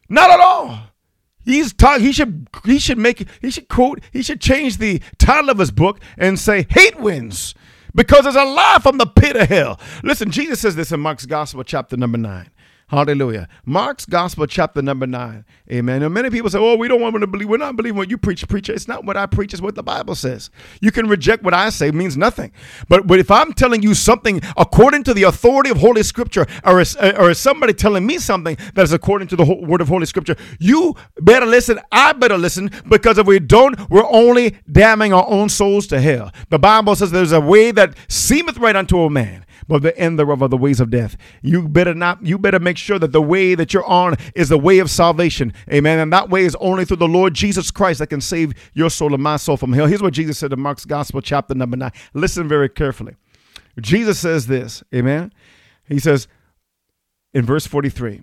Not 0.09 0.31
at 0.31 0.41
all. 0.41 0.79
He's 1.45 1.73
talk. 1.73 2.01
He 2.01 2.13
should. 2.13 2.49
He 2.65 2.79
should 2.79 2.99
make. 2.99 3.27
He 3.41 3.51
should 3.51 3.69
quote. 3.69 4.01
He 4.13 4.23
should 4.23 4.41
change 4.41 4.77
the 4.77 5.01
title 5.19 5.51
of 5.51 5.59
his 5.59 5.73
book 5.73 5.99
and 6.17 6.39
say 6.39 6.67
"Hate 6.71 7.01
wins." 7.01 7.55
Because 7.95 8.25
there's 8.25 8.37
a 8.37 8.45
lie 8.45 8.79
from 8.83 8.99
the 8.99 9.07
pit 9.07 9.37
of 9.37 9.49
hell. 9.49 9.81
Listen, 10.03 10.31
Jesus 10.31 10.61
says 10.61 10.77
this 10.77 10.93
in 10.93 11.01
Mark's 11.01 11.27
Gospel, 11.27 11.65
chapter 11.65 11.97
number 11.97 12.19
nine. 12.19 12.51
Hallelujah. 12.93 13.49
Mark's 13.65 14.05
Gospel, 14.05 14.47
chapter 14.47 14.83
number 14.83 15.07
nine. 15.07 15.47
Amen. 15.73 16.03
And 16.03 16.13
many 16.13 16.29
people 16.29 16.51
say, 16.51 16.59
oh, 16.59 16.77
we 16.77 16.89
don't 16.89 17.01
want 17.01 17.15
them 17.15 17.23
to 17.23 17.27
believe. 17.27 17.49
We're 17.49 17.57
not 17.57 17.75
believing 17.75 17.97
what 17.97 18.11
you 18.11 18.19
preach, 18.19 18.47
preacher. 18.47 18.75
It's 18.75 18.87
not 18.87 19.07
what 19.07 19.17
I 19.17 19.25
preach, 19.25 19.55
it's 19.55 19.63
what 19.63 19.77
the 19.77 19.83
Bible 19.83 20.15
says. 20.15 20.51
You 20.83 20.93
can 20.93 21.09
reject 21.09 21.43
what 21.43 21.55
I 21.55 21.71
say, 21.71 21.89
it 21.89 21.95
means 21.95 22.19
nothing. 22.19 22.53
But, 22.91 23.07
but 23.07 23.19
if 23.19 23.31
I'm 23.31 23.55
telling 23.55 23.83
you 23.83 23.95
something 23.95 24.43
according 24.59 25.05
to 25.05 25.15
the 25.15 25.23
authority 25.23 25.71
of 25.71 25.79
Holy 25.79 26.03
Scripture, 26.03 26.47
or 26.65 26.83
is, 26.83 26.95
or 26.97 27.31
is 27.31 27.39
somebody 27.39 27.73
telling 27.73 28.07
me 28.07 28.19
something 28.19 28.59
that 28.75 28.83
is 28.83 28.93
according 28.93 29.29
to 29.29 29.37
the 29.37 29.45
word 29.45 29.81
of 29.81 29.89
Holy 29.89 30.05
Scripture, 30.05 30.37
you 30.61 30.95
better 31.19 31.47
listen. 31.47 31.81
I 31.91 32.13
better 32.13 32.37
listen 32.37 32.71
because 32.91 33.17
if 33.17 33.27
we 33.27 33.39
don't, 33.39 33.89
we're 33.89 34.07
only 34.11 34.59
damning 34.71 35.15
our 35.15 35.27
own 35.29 35.49
souls 35.49 35.87
to 35.87 36.01
hell. 36.01 36.31
The 36.51 36.59
Bible 36.59 36.95
says 36.95 37.11
there's 37.11 37.33
a 37.33 37.41
way 37.41 37.71
that 37.71 37.97
seemeth 38.09 38.59
right 38.59 38.77
unto 38.77 39.01
a 39.01 39.09
man 39.09 39.47
but 39.69 39.83
the 39.83 39.97
end 39.99 40.19
thereof 40.19 40.43
are 40.43 40.49
the 40.49 40.57
ways 40.57 40.81
of 40.81 40.91
death. 40.91 41.17
You 41.43 41.69
better 41.69 41.95
not, 41.95 42.25
you 42.25 42.39
better 42.39 42.59
make 42.59 42.77
sure 42.77 42.99
that 42.99 43.13
the 43.13 43.23
way 43.23 43.55
that 43.55 43.73
you're 43.73 43.85
on 43.85 44.17
is 44.35 44.49
the 44.49 44.59
way 44.59 44.79
of 44.79 44.91
salvation. 44.91 45.53
Amen. 45.73 45.99
And 45.99 46.13
that 46.13 46.31
way 46.31 46.45
is 46.45 46.57
only 46.61 46.85
through 46.85 46.97
the 46.99 47.09
Lord 47.09 47.35
Jesus 47.35 47.71
Christ 47.71 47.99
that 48.01 48.09
can 48.09 48.21
save 48.21 48.53
your 48.75 48.91
soul 48.91 49.15
and 49.15 49.23
my 49.23 49.37
soul 49.37 49.57
from 49.57 49.73
hell. 49.73 49.87
Here's 49.87 50.03
what 50.03 50.15
Jesus 50.15 50.39
said 50.39 50.53
in 50.53 50.61
Mark's 50.61 50.85
Gospel, 50.85 51.21
chapter 51.21 51.55
number 51.55 51.77
nine. 51.77 51.93
Listen 52.15 52.49
very 52.49 52.69
carefully. 52.69 53.17
Jesus 53.81 54.19
says 54.19 54.47
this, 54.47 54.83
amen. 54.95 55.33
He 55.89 55.99
says 55.99 56.29
in 57.33 57.45
verse 57.45 57.67
43 57.67 58.23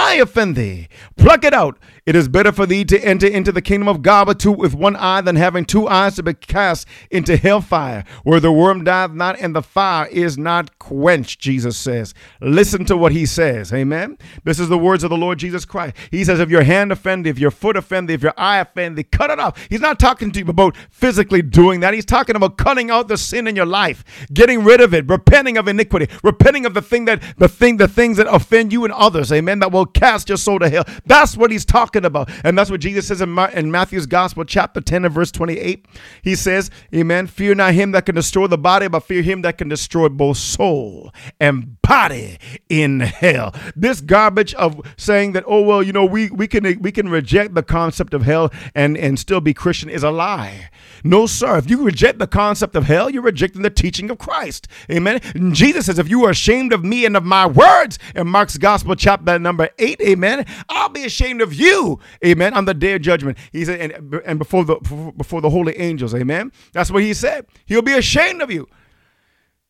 eye 0.11 0.15
offend 0.15 0.55
thee, 0.55 0.87
pluck 1.15 1.43
it 1.43 1.53
out. 1.53 1.77
It 2.05 2.15
is 2.15 2.27
better 2.27 2.51
for 2.51 2.65
thee 2.65 2.83
to 2.85 2.99
enter 2.99 3.27
into 3.27 3.51
the 3.51 3.61
kingdom 3.61 3.87
of 3.87 4.01
God 4.01 4.27
with, 4.27 4.39
two, 4.39 4.51
with 4.51 4.73
one 4.73 4.95
eye 4.95 5.21
than 5.21 5.35
having 5.35 5.65
two 5.65 5.87
eyes 5.87 6.15
to 6.15 6.23
be 6.23 6.33
cast 6.33 6.87
into 7.11 7.37
hellfire, 7.37 8.03
where 8.23 8.39
the 8.39 8.51
worm 8.51 8.83
dieth 8.83 9.11
not 9.11 9.39
and 9.39 9.55
the 9.55 9.61
fire 9.61 10.07
is 10.07 10.35
not 10.35 10.79
quenched, 10.79 11.39
Jesus 11.39 11.77
says. 11.77 12.15
Listen 12.41 12.85
to 12.85 12.97
what 12.97 13.11
he 13.11 13.27
says. 13.27 13.71
Amen. 13.71 14.17
This 14.43 14.59
is 14.59 14.67
the 14.67 14.79
words 14.79 15.03
of 15.03 15.11
the 15.11 15.17
Lord 15.17 15.37
Jesus 15.37 15.63
Christ. 15.63 15.95
He 16.09 16.23
says, 16.23 16.39
If 16.39 16.49
your 16.49 16.63
hand 16.63 16.91
offend 16.91 17.25
thee, 17.25 17.29
if 17.29 17.37
your 17.37 17.51
foot 17.51 17.77
offend 17.77 18.09
thee, 18.09 18.15
if 18.15 18.23
your 18.23 18.33
eye 18.35 18.57
offend 18.57 18.97
thee, 18.97 19.03
cut 19.03 19.29
it 19.29 19.39
off. 19.39 19.67
He's 19.69 19.79
not 19.79 19.99
talking 19.99 20.31
to 20.31 20.39
you 20.39 20.49
about 20.49 20.75
physically 20.89 21.43
doing 21.43 21.81
that. 21.81 21.93
He's 21.93 22.03
talking 22.03 22.35
about 22.35 22.57
cutting 22.57 22.89
out 22.89 23.09
the 23.09 23.17
sin 23.17 23.47
in 23.47 23.55
your 23.55 23.67
life, 23.67 24.03
getting 24.33 24.63
rid 24.63 24.81
of 24.81 24.95
it, 24.95 25.07
repenting 25.07 25.55
of 25.57 25.67
iniquity, 25.67 26.07
repenting 26.23 26.65
of 26.65 26.73
the 26.73 26.81
thing 26.81 27.05
that 27.05 27.21
the 27.37 27.47
thing, 27.47 27.77
the 27.77 27.87
things 27.87 28.17
that 28.17 28.27
offend 28.27 28.73
you 28.73 28.83
and 28.85 28.93
others. 28.93 29.31
Amen. 29.31 29.59
That 29.59 29.71
will 29.71 29.85
cast 30.01 30.29
your 30.29 30.37
soul 30.37 30.57
to 30.57 30.67
hell. 30.67 30.83
That's 31.05 31.37
what 31.37 31.51
he's 31.51 31.63
talking 31.63 32.05
about. 32.05 32.31
And 32.43 32.57
that's 32.57 32.71
what 32.71 32.81
Jesus 32.81 33.07
says 33.07 33.21
in, 33.21 33.29
Ma- 33.29 33.51
in 33.53 33.69
Matthew's 33.69 34.07
Gospel, 34.07 34.43
chapter 34.45 34.81
10 34.81 35.05
and 35.05 35.13
verse 35.13 35.31
28. 35.31 35.85
He 36.23 36.33
says, 36.33 36.71
Amen. 36.93 37.27
Fear 37.27 37.55
not 37.55 37.75
him 37.75 37.91
that 37.91 38.07
can 38.07 38.15
destroy 38.15 38.47
the 38.47 38.57
body, 38.57 38.87
but 38.87 39.01
fear 39.01 39.21
him 39.21 39.43
that 39.43 39.59
can 39.59 39.69
destroy 39.69 40.09
both 40.09 40.37
soul 40.37 41.11
and 41.39 41.79
body 41.83 42.39
in 42.67 43.01
hell. 43.01 43.53
This 43.75 44.01
garbage 44.01 44.55
of 44.55 44.81
saying 44.97 45.33
that, 45.33 45.43
oh 45.45 45.61
well, 45.61 45.83
you 45.83 45.93
know, 45.93 46.05
we, 46.05 46.31
we 46.31 46.47
can 46.47 46.63
we 46.79 46.91
can 46.91 47.07
reject 47.07 47.53
the 47.53 47.63
concept 47.63 48.15
of 48.15 48.23
hell 48.23 48.51
and, 48.73 48.97
and 48.97 49.19
still 49.19 49.41
be 49.41 49.53
Christian 49.53 49.89
is 49.89 50.01
a 50.01 50.09
lie. 50.09 50.69
No, 51.03 51.25
sir. 51.25 51.57
If 51.57 51.69
you 51.69 51.83
reject 51.83 52.19
the 52.19 52.27
concept 52.27 52.75
of 52.75 52.85
hell, 52.85 53.09
you're 53.09 53.21
rejecting 53.21 53.61
the 53.61 53.69
teaching 53.69 54.09
of 54.09 54.17
Christ. 54.17 54.67
Amen. 54.89 55.19
And 55.35 55.53
Jesus 55.53 55.87
says, 55.87 55.99
if 55.99 56.09
you 56.09 56.25
are 56.25 56.31
ashamed 56.31 56.73
of 56.73 56.83
me 56.83 57.05
and 57.05 57.17
of 57.17 57.23
my 57.23 57.47
words 57.47 57.97
in 58.15 58.27
Mark's 58.27 58.57
gospel, 58.57 58.95
chapter 58.95 59.39
number 59.39 59.69
eight, 59.91 60.01
amen, 60.01 60.45
I'll 60.69 60.89
be 60.89 61.05
ashamed 61.05 61.41
of 61.41 61.53
you, 61.53 61.99
amen, 62.25 62.53
on 62.53 62.65
the 62.65 62.73
day 62.73 62.93
of 62.93 63.01
judgment. 63.01 63.37
He 63.51 63.65
said, 63.65 63.79
and, 63.91 64.13
and 64.25 64.39
before 64.39 64.65
the 64.65 64.75
before 65.17 65.41
the 65.41 65.49
holy 65.49 65.77
angels, 65.77 66.13
amen. 66.15 66.51
That's 66.73 66.91
what 66.91 67.03
he 67.03 67.13
said. 67.13 67.45
He'll 67.65 67.81
be 67.81 67.93
ashamed 67.93 68.41
of 68.41 68.51
you. 68.51 68.67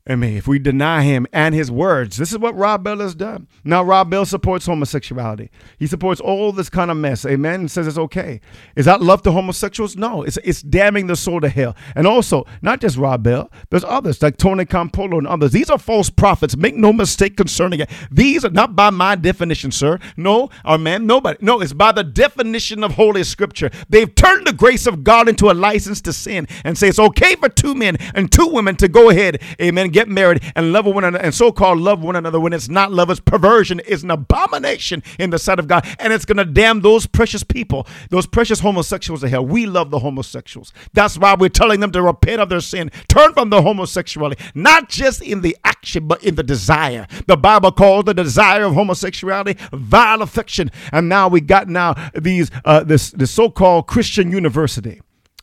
I 0.07 0.15
mean, 0.15 0.35
if 0.35 0.47
we 0.47 0.57
deny 0.57 1.03
him 1.03 1.27
and 1.31 1.53
his 1.53 1.69
words, 1.69 2.17
this 2.17 2.31
is 2.31 2.39
what 2.39 2.55
Rob 2.55 2.83
Bell 2.83 2.97
has 2.99 3.13
done. 3.13 3.47
Now, 3.63 3.83
Rob 3.83 4.09
Bell 4.09 4.25
supports 4.25 4.65
homosexuality. 4.65 5.51
He 5.77 5.85
supports 5.85 6.19
all 6.19 6.51
this 6.51 6.71
kind 6.71 6.89
of 6.89 6.97
mess. 6.97 7.23
Amen. 7.23 7.61
And 7.61 7.71
says 7.71 7.85
it's 7.85 7.99
okay. 7.99 8.41
Is 8.75 8.85
that 8.85 9.01
love 9.01 9.21
to 9.23 9.31
homosexuals? 9.31 9.95
No, 9.95 10.23
it's, 10.23 10.37
it's 10.43 10.63
damning 10.63 11.05
the 11.05 11.15
soul 11.15 11.39
to 11.41 11.49
hell. 11.49 11.75
And 11.95 12.07
also, 12.07 12.45
not 12.63 12.81
just 12.81 12.97
Rob 12.97 13.21
Bell, 13.21 13.51
there's 13.69 13.83
others 13.83 14.19
like 14.23 14.37
Tony 14.37 14.65
Campolo 14.65 15.19
and 15.19 15.27
others. 15.27 15.51
These 15.51 15.69
are 15.69 15.77
false 15.77 16.09
prophets. 16.09 16.57
Make 16.57 16.75
no 16.75 16.91
mistake 16.91 17.37
concerning 17.37 17.81
it. 17.81 17.89
These 18.09 18.43
are 18.43 18.49
not 18.49 18.75
by 18.75 18.89
my 18.89 19.15
definition, 19.15 19.71
sir. 19.71 19.99
No, 20.17 20.49
or 20.65 20.79
man, 20.79 21.05
nobody. 21.05 21.37
No, 21.41 21.61
it's 21.61 21.73
by 21.73 21.91
the 21.91 22.03
definition 22.03 22.83
of 22.83 22.93
Holy 22.93 23.23
Scripture. 23.23 23.69
They've 23.87 24.13
turned 24.13 24.47
the 24.47 24.53
grace 24.53 24.87
of 24.87 25.03
God 25.03 25.29
into 25.29 25.51
a 25.51 25.53
license 25.53 26.01
to 26.01 26.13
sin 26.13 26.47
and 26.65 26.75
say 26.75 26.87
it's 26.87 26.97
okay 26.97 27.35
for 27.35 27.49
two 27.49 27.75
men 27.75 27.97
and 28.15 28.31
two 28.31 28.47
women 28.47 28.75
to 28.77 28.87
go 28.87 29.11
ahead, 29.11 29.43
amen, 29.61 29.90
get 29.91 30.08
married 30.08 30.43
and 30.56 30.73
love 30.73 30.86
one 30.86 31.04
another 31.04 31.23
and 31.23 31.34
so-called 31.34 31.80
love 31.80 32.01
one 32.01 32.15
another 32.15 32.39
when 32.39 32.54
it's 32.54 32.69
not 32.69 32.91
love, 32.91 33.10
it's 33.10 33.19
perversion, 33.19 33.80
is 33.82 34.04
an 34.04 34.12
abomination 34.12 35.04
in 35.19 35.30
the 35.30 35.39
sight 35.39 35.60
of 35.60 35.67
God. 35.67 35.86
And 35.99 36.13
it's 36.13 36.25
gonna 36.25 36.45
damn 36.45 36.82
those 36.82 37.06
precious 37.06 37.43
people, 37.43 37.88
those 38.10 38.25
precious 38.25 38.60
homosexuals 38.60 39.21
to 39.21 39.30
hell. 39.30 39.45
We 39.45 39.65
love 39.65 39.91
the 39.91 39.99
homosexuals. 39.99 40.73
That's 40.93 41.17
why 41.17 41.36
we're 41.36 41.49
telling 41.49 41.80
them 41.80 41.91
to 41.91 42.01
repent 42.01 42.41
of 42.41 42.49
their 42.49 42.62
sin, 42.62 42.91
turn 43.08 43.34
from 43.34 43.49
the 43.49 43.62
homosexuality, 43.62 44.41
not 44.56 44.89
just 44.89 45.21
in 45.21 45.41
the 45.41 45.58
action, 45.63 46.08
but 46.08 46.23
in 46.23 46.36
the 46.36 46.43
desire. 46.43 47.08
The 47.27 47.38
Bible 47.38 47.71
calls 47.71 48.06
the 48.06 48.13
desire 48.13 48.63
of 48.63 48.73
homosexuality 48.73 49.58
vile 49.71 50.21
affection. 50.21 50.71
And 50.91 51.10
now 51.10 51.27
we 51.27 51.41
got 51.41 51.67
now 51.67 51.95
these 52.13 52.51
uh, 52.65 52.84
this 52.84 53.12
the 53.12 53.27
so-called 53.27 53.88
Christian 53.88 54.32
university 54.32 55.01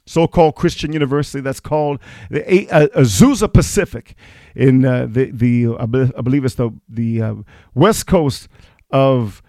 so-called 0.09 0.55
Christian 0.55 0.92
university 0.92 1.40
that's 1.40 1.61
called 1.61 2.01
the 2.31 2.68
uh, 2.71 2.88
Azusa 2.88 3.53
Pacific 3.53 4.14
in 4.55 4.85
uh, 4.85 5.07
the 5.07 5.31
the 5.31 5.77
I 5.79 5.87
believe 5.87 6.44
it's 6.44 6.57
the 6.57 6.71
the 6.88 7.23
uh, 7.23 7.35
west 7.75 8.07
coast 8.07 8.49
of 8.90 9.42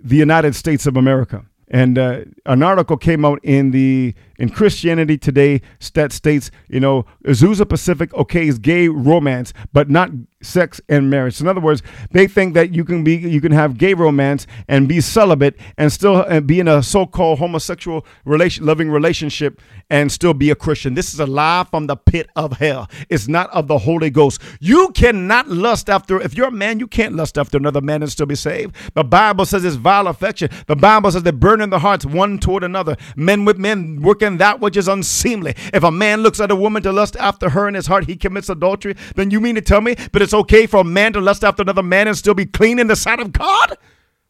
the 0.00 0.16
United 0.16 0.54
States 0.54 0.86
of 0.86 0.96
America. 0.96 1.44
And 1.68 1.98
uh, 1.98 2.20
an 2.46 2.62
article 2.62 2.96
came 2.96 3.24
out 3.24 3.40
in 3.42 3.70
the 3.70 4.14
in 4.38 4.50
Christianity 4.50 5.16
Today 5.16 5.62
that 5.94 6.12
states, 6.12 6.50
you 6.68 6.78
know, 6.78 7.06
Azusa 7.24 7.68
Pacific 7.68 8.12
okay 8.14 8.46
is 8.46 8.58
gay 8.58 8.88
romance, 8.88 9.52
but 9.72 9.88
not 9.88 10.10
sex 10.44 10.80
and 10.88 11.10
marriage. 11.10 11.40
In 11.40 11.48
other 11.48 11.60
words, 11.60 11.82
they 12.10 12.26
think 12.26 12.54
that 12.54 12.74
you 12.74 12.84
can 12.84 13.04
be 13.04 13.16
you 13.16 13.40
can 13.40 13.52
have 13.52 13.78
gay 13.78 13.94
romance 13.94 14.46
and 14.68 14.88
be 14.88 15.00
celibate 15.00 15.56
and 15.78 15.92
still 15.92 16.16
uh, 16.16 16.40
be 16.40 16.60
in 16.60 16.68
a 16.68 16.82
so-called 16.82 17.38
homosexual 17.38 18.06
relation 18.24 18.64
loving 18.64 18.90
relationship 18.90 19.60
and 19.90 20.10
still 20.10 20.34
be 20.34 20.50
a 20.50 20.54
Christian. 20.54 20.94
This 20.94 21.14
is 21.14 21.20
a 21.20 21.26
lie 21.26 21.64
from 21.70 21.86
the 21.86 21.96
pit 21.96 22.28
of 22.36 22.58
hell. 22.58 22.88
It's 23.08 23.28
not 23.28 23.50
of 23.50 23.68
the 23.68 23.78
Holy 23.78 24.10
Ghost. 24.10 24.40
You 24.60 24.90
cannot 24.92 25.48
lust 25.48 25.88
after 25.90 26.20
if 26.20 26.36
you're 26.36 26.48
a 26.48 26.52
man, 26.52 26.80
you 26.80 26.86
can't 26.86 27.14
lust 27.14 27.38
after 27.38 27.56
another 27.56 27.80
man 27.80 28.02
and 28.02 28.10
still 28.10 28.26
be 28.26 28.34
saved. 28.34 28.74
The 28.94 29.04
Bible 29.04 29.46
says 29.46 29.64
it's 29.64 29.76
vile 29.76 30.08
affection. 30.08 30.50
The 30.66 30.76
Bible 30.76 31.10
says 31.10 31.22
they 31.22 31.30
burn 31.30 31.60
in 31.60 31.70
the 31.70 31.78
hearts 31.78 32.04
one 32.04 32.38
toward 32.38 32.64
another. 32.64 32.96
Men 33.16 33.44
with 33.44 33.58
men 33.58 34.02
working 34.02 34.38
that 34.38 34.60
which 34.60 34.76
is 34.76 34.88
unseemly. 34.88 35.54
If 35.72 35.82
a 35.82 35.90
man 35.90 36.22
looks 36.22 36.40
at 36.40 36.50
a 36.50 36.56
woman 36.56 36.82
to 36.82 36.92
lust 36.92 37.16
after 37.16 37.50
her 37.50 37.68
in 37.68 37.74
his 37.74 37.86
heart, 37.86 38.06
he 38.06 38.16
commits 38.16 38.48
adultery. 38.48 38.96
Then 39.14 39.30
you 39.30 39.40
mean 39.40 39.54
to 39.54 39.60
tell 39.60 39.80
me, 39.80 39.96
but 40.12 40.22
it's 40.22 40.33
okay 40.34 40.66
for 40.66 40.80
a 40.80 40.84
man 40.84 41.12
to 41.14 41.20
lust 41.20 41.44
after 41.44 41.62
another 41.62 41.82
man 41.82 42.08
and 42.08 42.16
still 42.16 42.34
be 42.34 42.46
clean 42.46 42.78
in 42.78 42.88
the 42.88 42.96
sight 42.96 43.20
of 43.20 43.32
God? 43.32 43.78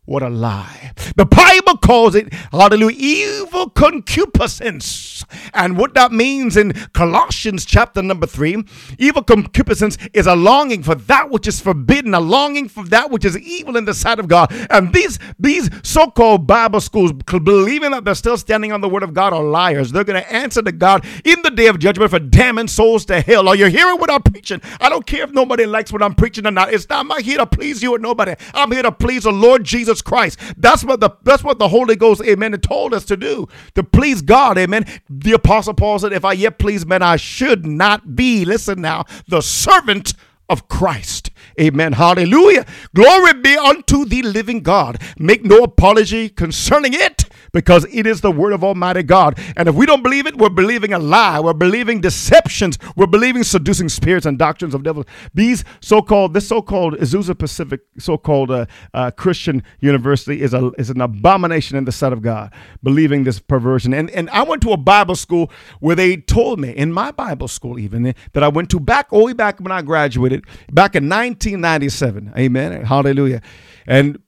What 0.07 0.23
a 0.23 0.29
lie. 0.29 0.93
The 1.17 1.25
Bible 1.25 1.79
calls 1.79 2.15
it, 2.15 2.31
hallelujah, 2.53 2.95
evil 2.99 3.71
concupiscence. 3.71 5.25
And 5.55 5.79
what 5.79 5.95
that 5.95 6.13
means 6.13 6.59
in 6.59 6.73
Colossians 6.93 7.65
chapter 7.65 8.03
number 8.03 8.27
three, 8.27 8.63
evil 8.99 9.23
concupiscence 9.23 9.97
is 10.13 10.27
a 10.27 10.37
longing 10.37 10.83
for 10.83 10.95
that 10.95 11.31
which 11.31 11.49
is 11.49 11.59
forbidden, 11.59 12.13
a 12.13 12.21
longing 12.21 12.69
for 12.69 12.85
that 12.85 13.11
which 13.11 13.25
is 13.25 13.39
evil 13.39 13.79
in 13.79 13.87
the 13.87 13.95
sight 13.95 14.19
of 14.19 14.29
God. 14.29 14.53
And 14.69 14.93
these, 14.93 15.19
these 15.39 15.71
so-called 15.83 16.47
Bible 16.47 16.83
schools, 16.83 17.13
believing 17.13 17.93
that 17.93 18.05
they're 18.05 18.15
still 18.15 18.37
standing 18.37 18.73
on 18.73 18.83
the 18.83 18.89
word 18.91 19.05
of 19.05 19.15
God, 19.15 19.33
are 19.33 19.43
liars. 19.43 19.91
They're 19.91 20.05
going 20.05 20.23
to 20.23 20.33
answer 20.33 20.61
to 20.61 20.73
God 20.73 21.07
in 21.25 21.41
the 21.41 21.51
day 21.51 21.69
of 21.69 21.79
judgment 21.79 22.11
for 22.11 22.19
damning 22.19 22.69
souls 22.69 23.07
to 23.07 23.23
hell. 23.23 23.49
Are 23.49 23.57
you 23.57 23.67
hearing 23.67 23.97
what 23.97 24.11
I'm 24.11 24.23
preaching? 24.23 24.61
I 24.81 24.91
don't 24.91 25.07
care 25.07 25.25
if 25.25 25.31
nobody 25.31 25.65
likes 25.65 25.91
what 25.91 26.03
I'm 26.03 26.15
preaching 26.15 26.47
or 26.47 26.51
not. 26.51 26.75
It's 26.75 26.87
not, 26.91 27.11
I'm 27.11 27.23
here 27.23 27.39
to 27.39 27.47
please 27.47 27.83
you 27.83 27.95
or 27.95 27.99
nobody. 27.99 28.35
I'm 28.53 28.71
here 28.71 28.83
to 28.83 28.93
please 28.93 29.23
the 29.23 29.33
Lord 29.33 29.65
Jesus 29.65 29.94
Jesus 29.95 30.03
Christ. 30.03 30.41
That's 30.57 30.85
what 30.85 31.01
the 31.01 31.11
that's 31.23 31.45
what 31.45 31.59
the 31.59 31.69
Holy 31.69 31.97
Ghost, 31.97 32.21
amen, 32.23 32.53
told 32.61 32.93
us 32.95 33.05
to 33.07 33.17
do. 33.17 33.49
To 33.75 33.83
please 33.83 34.23
God, 34.23 34.59
amen. 34.59 34.87
The 35.09 35.33
apostle 35.33 35.75
Paul 35.75 35.99
said, 36.01 36.13
if 36.13 36.25
I 36.25 36.33
yet 36.33 36.59
please 36.59 36.85
men, 36.85 37.03
I 37.03 37.17
should 37.17 37.65
not 37.65 38.17
be, 38.17 38.45
listen 38.45 38.81
now, 38.81 39.05
the 39.29 39.41
servant 39.41 40.15
of 40.49 40.69
Christ. 40.69 41.31
Amen. 41.61 41.93
Hallelujah. 41.95 42.67
Glory 42.95 43.35
be 43.35 43.57
unto 43.57 44.05
the 44.05 44.23
living 44.23 44.61
God. 44.61 45.01
Make 45.19 45.45
no 45.45 45.63
apology 45.63 46.29
concerning 46.29 46.93
it 46.93 47.25
because 47.55 47.87
it 47.91 48.07
is 48.07 48.21
the 48.21 48.31
word 48.31 48.53
of 48.53 48.63
Almighty 48.63 49.03
God. 49.03 49.39
And 49.57 49.69
if 49.69 49.75
we 49.75 49.87
don't 49.87 50.03
believe 50.03 50.27
it, 50.27 50.37
we're 50.37 50.51
believing 50.51 50.93
a 50.93 50.99
lie. 50.99 51.41
We're 51.41 51.55
believing 51.55 52.03
deceptions. 52.03 52.79
We're 52.97 53.07
believing 53.07 53.45
seducing 53.45 53.89
spirits 53.89 54.27
and 54.27 54.39
doctrines 54.39 54.75
of 54.75 54.83
devils. 54.83 55.07
These 55.33 55.65
so-called, 55.81 56.35
this 56.35 56.47
so-called 56.49 56.95
Azusa 56.95 57.39
Pacific, 57.39 57.81
so-called 57.97 58.51
uh, 58.51 58.67
uh, 58.93 59.13
Christian 59.13 59.63
university 59.81 60.43
is 60.43 60.53
a 60.53 60.73
is 60.77 60.91
an 60.91 61.01
abomination 61.01 61.79
in 61.79 61.85
the 61.85 61.93
sight 61.93 62.13
of 62.13 62.21
God. 62.21 62.53
Believing 62.83 63.25
this 63.25 63.39
perversion. 63.39 63.95
And 63.95 64.11
and 64.11 64.29
I 64.31 64.43
went 64.43 64.61
to 64.63 64.73
a 64.73 64.77
Bible 64.77 65.15
school 65.15 65.51
where 65.79 65.95
they 65.95 66.17
told 66.17 66.59
me 66.59 66.71
in 66.71 66.93
my 66.93 67.13
Bible 67.13 67.49
school 67.49 67.79
even 67.79 68.15
that 68.33 68.43
I 68.43 68.49
went 68.49 68.69
to 68.71 68.81
back 68.81 69.13
all 69.13 69.21
the 69.21 69.27
way 69.27 69.33
back 69.33 69.61
when 69.61 69.71
I 69.71 69.81
graduated 69.83 70.45
back 70.73 70.97
in 70.97 71.09
1997. 71.09 72.33
Amen. 72.37 72.85
Hallelujah. 72.85 73.41
And 73.87 74.19